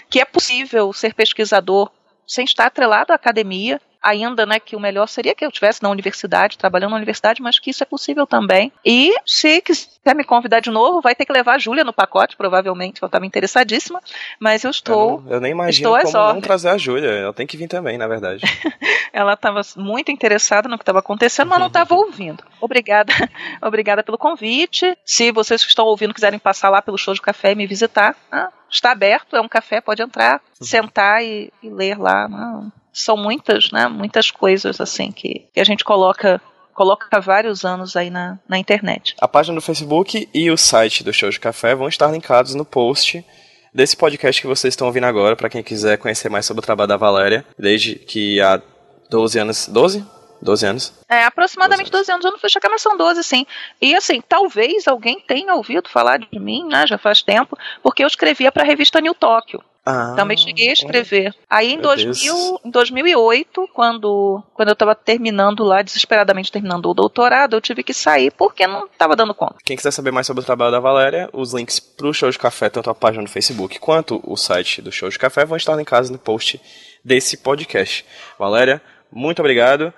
que 0.10 0.22
é 0.22 0.26
possível 0.26 0.92
ser 0.94 1.14
pesquisador 1.14 1.92
sem 2.26 2.46
estar 2.46 2.66
atrelado 2.66 3.12
à 3.12 3.16
academia, 3.16 3.80
ainda, 4.06 4.46
né, 4.46 4.60
que 4.60 4.76
o 4.76 4.80
melhor 4.80 5.08
seria 5.08 5.34
que 5.34 5.44
eu 5.44 5.50
estivesse 5.50 5.82
na 5.82 5.90
universidade, 5.90 6.58
trabalhando 6.58 6.92
na 6.92 6.98
universidade, 6.98 7.42
mas 7.42 7.58
que 7.58 7.72
isso 7.72 7.82
é 7.82 7.86
possível 7.86 8.28
também. 8.28 8.72
E 8.86 9.14
se 9.26 9.60
quiser 9.62 10.16
me 10.16 10.24
convidar 10.24 10.60
de 10.60 10.70
novo, 10.70 11.02
vai 11.02 11.16
ter 11.16 11.26
que 11.26 11.34
levar 11.34 11.56
a 11.56 11.58
Júlia 11.58 11.84
no 11.84 11.92
pacote, 11.92 12.38
provavelmente, 12.38 13.02
eu 13.02 13.08
estava 13.08 13.26
interessadíssima, 13.26 14.00
mas 14.40 14.64
eu 14.64 14.70
estou. 14.70 15.16
Eu, 15.16 15.22
não, 15.22 15.32
eu 15.32 15.42
nem 15.42 15.52
imagino 15.52 15.98
estou 15.98 16.12
como 16.12 16.34
não 16.34 16.42
trazer 16.42 16.70
a 16.70 16.78
Júlia, 16.78 17.10
ela 17.10 17.34
tem 17.34 17.48
que 17.48 17.58
vir 17.58 17.68
também, 17.68 17.98
na 17.98 18.08
verdade. 18.08 18.44
ela 19.12 19.34
estava 19.34 19.62
muito 19.76 20.12
interessada 20.12 20.70
no 20.70 20.78
que 20.78 20.84
estava 20.84 21.00
acontecendo, 21.00 21.50
mas 21.50 21.60
não 21.60 21.68
estava 21.68 21.96
ouvindo. 21.96 22.44
Obrigada, 22.62 23.12
obrigada 23.62 24.04
pelo 24.04 24.18
convite. 24.18 24.96
Se 25.04 25.32
vocês 25.32 25.64
que 25.64 25.70
estão 25.70 25.86
ouvindo 25.86 26.14
quiserem 26.14 26.38
passar 26.38 26.70
lá 26.70 26.82
pelo 26.82 26.98
show 26.98 27.14
de 27.14 27.22
café 27.22 27.54
e 27.54 27.56
me 27.56 27.66
visitar, 27.66 28.16
ah, 28.32 28.52
está 28.70 28.92
aberto, 28.92 29.36
é 29.36 29.42
um 29.42 29.48
café, 29.50 29.82
pode 29.82 30.04
entrar, 30.04 30.40
sentar 30.62 31.24
e, 31.24 31.52
e 31.64 31.70
ler 31.70 31.98
lá. 31.98 32.28
Não 32.28 32.72
são 32.96 33.18
muitas, 33.18 33.72
né? 33.72 33.88
Muitas 33.88 34.32
coisas 34.32 34.80
assim 34.80 35.12
que, 35.12 35.46
que 35.54 35.60
a 35.60 35.64
gente 35.66 35.84
coloca 35.84 36.42
coloca 36.74 37.22
vários 37.22 37.64
anos 37.64 37.96
aí 37.96 38.10
na, 38.10 38.38
na 38.50 38.58
internet. 38.58 39.16
A 39.22 39.28
página 39.28 39.56
do 39.56 39.62
Facebook 39.62 40.28
e 40.34 40.52
o 40.52 40.58
site 40.58 41.06
do 41.06 41.14
Show 41.14 41.30
de 41.30 41.40
Café 41.40 41.74
vão 41.74 41.88
estar 41.88 42.12
linkados 42.12 42.54
no 42.54 42.66
post 42.66 43.26
desse 43.74 43.96
podcast 43.96 44.42
que 44.42 44.48
vocês 44.48 44.74
estão 44.74 44.88
ouvindo 44.88 45.06
agora, 45.06 45.38
para 45.38 45.50
quem 45.50 45.64
quiser 45.64 45.98
conhecer 45.98 46.30
mais 46.30 46.46
sobre 46.46 46.60
o 46.60 46.66
trabalho 46.66 46.90
da 46.90 46.98
Valéria, 46.98 47.46
desde 47.58 47.96
que 47.96 48.42
há 48.42 48.62
12 49.10 49.40
anos, 49.40 49.68
12? 49.70 50.06
12 50.42 50.66
anos? 50.66 50.94
É, 51.10 51.24
aproximadamente 51.24 51.90
12 51.90 52.12
anos. 52.12 52.12
12 52.12 52.12
anos. 52.12 52.26
Eu 52.26 52.32
não 52.32 52.40
fui 52.40 52.50
checar, 52.50 52.70
mas 52.70 52.82
são 52.82 52.98
12, 52.98 53.24
sim. 53.24 53.46
E 53.82 53.96
assim, 53.96 54.22
talvez 54.22 54.88
alguém 54.88 55.20
tenha 55.20 55.56
ouvido 55.56 55.90
falar 55.90 56.20
de 56.20 56.40
mim, 56.40 56.68
né, 56.68 56.86
já 56.86 56.98
faz 56.98 57.22
tempo, 57.22 57.58
porque 57.82 58.04
eu 58.04 58.08
escrevia 58.08 58.52
para 58.52 58.64
a 58.64 58.66
revista 58.66 59.00
New 59.00 59.14
Tóquio. 59.14 59.64
Ah, 59.86 60.14
também 60.16 60.36
cheguei 60.36 60.70
a 60.70 60.74
escrever. 60.74 61.36
Aí 61.48 61.74
em, 61.74 61.80
2000, 61.80 62.62
em 62.66 62.72
2008, 62.72 63.70
quando, 63.72 64.42
quando 64.54 64.70
eu 64.70 64.74
estava 64.74 64.96
terminando 64.96 65.64
lá, 65.64 65.84
desesperadamente 65.84 66.52
terminando 66.52 66.88
o 66.88 66.94
doutorado, 66.94 67.56
eu 67.56 67.62
tive 67.62 67.84
que 67.84 67.94
sair 67.94 68.32
porque 68.32 68.66
não 68.66 68.86
estava 68.86 69.16
dando 69.16 69.36
conta. 69.36 69.58
Quem 69.64 69.78
quiser 69.78 69.92
saber 69.92 70.12
mais 70.12 70.26
sobre 70.26 70.42
o 70.42 70.46
trabalho 70.46 70.72
da 70.72 70.80
Valéria, 70.80 71.30
os 71.32 71.54
links 71.54 71.80
para 71.80 72.08
o 72.08 72.14
Show 72.14 72.32
de 72.32 72.40
Café, 72.40 72.68
tanto 72.68 72.90
a 72.90 72.96
página 72.96 73.22
no 73.22 73.30
Facebook 73.30 73.78
quanto 73.78 74.20
o 74.24 74.36
site 74.36 74.82
do 74.82 74.92
Show 74.92 75.10
de 75.10 75.20
Café, 75.20 75.46
vão 75.46 75.56
estar 75.56 75.80
em 75.80 75.86
casa 75.86 76.12
no 76.12 76.18
post 76.18 76.60
desse 77.04 77.38
podcast. 77.38 78.04
Valéria, 78.40 78.82
muito 79.12 79.40
obrigado. 79.40 79.94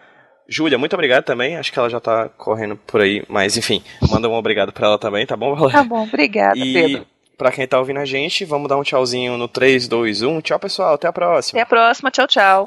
Júlia, 0.49 0.77
muito 0.77 0.93
obrigado 0.93 1.23
também. 1.23 1.55
Acho 1.55 1.71
que 1.71 1.79
ela 1.79 1.89
já 1.89 2.01
tá 2.01 2.27
correndo 2.29 2.75
por 2.75 2.99
aí, 2.99 3.23
mas 3.29 3.55
enfim, 3.55 3.81
manda 4.09 4.27
um 4.27 4.33
obrigado 4.33 4.73
para 4.73 4.87
ela 4.87 4.97
também, 4.97 5.25
tá 5.25 5.37
bom, 5.37 5.55
Valéria? 5.55 5.79
Tá 5.79 5.83
bom, 5.83 6.03
obrigada, 6.03 6.57
e... 6.57 6.73
Pedro 6.73 7.07
para 7.37 7.51
quem 7.51 7.67
tá 7.67 7.77
ouvindo 7.77 7.99
a 7.99 8.05
gente. 8.05 8.43
Vamos 8.43 8.67
dar 8.67 8.77
um 8.77 8.83
tchauzinho 8.83 9.37
no 9.37 9.47
3, 9.47 9.87
2, 9.87 10.23
1. 10.23 10.41
Tchau, 10.41 10.59
pessoal. 10.59 10.95
Até 10.95 11.07
a 11.07 11.13
próxima. 11.13 11.59
Até 11.59 11.63
a 11.63 11.65
próxima. 11.65 12.11
Tchau, 12.11 12.27
tchau. 12.27 12.65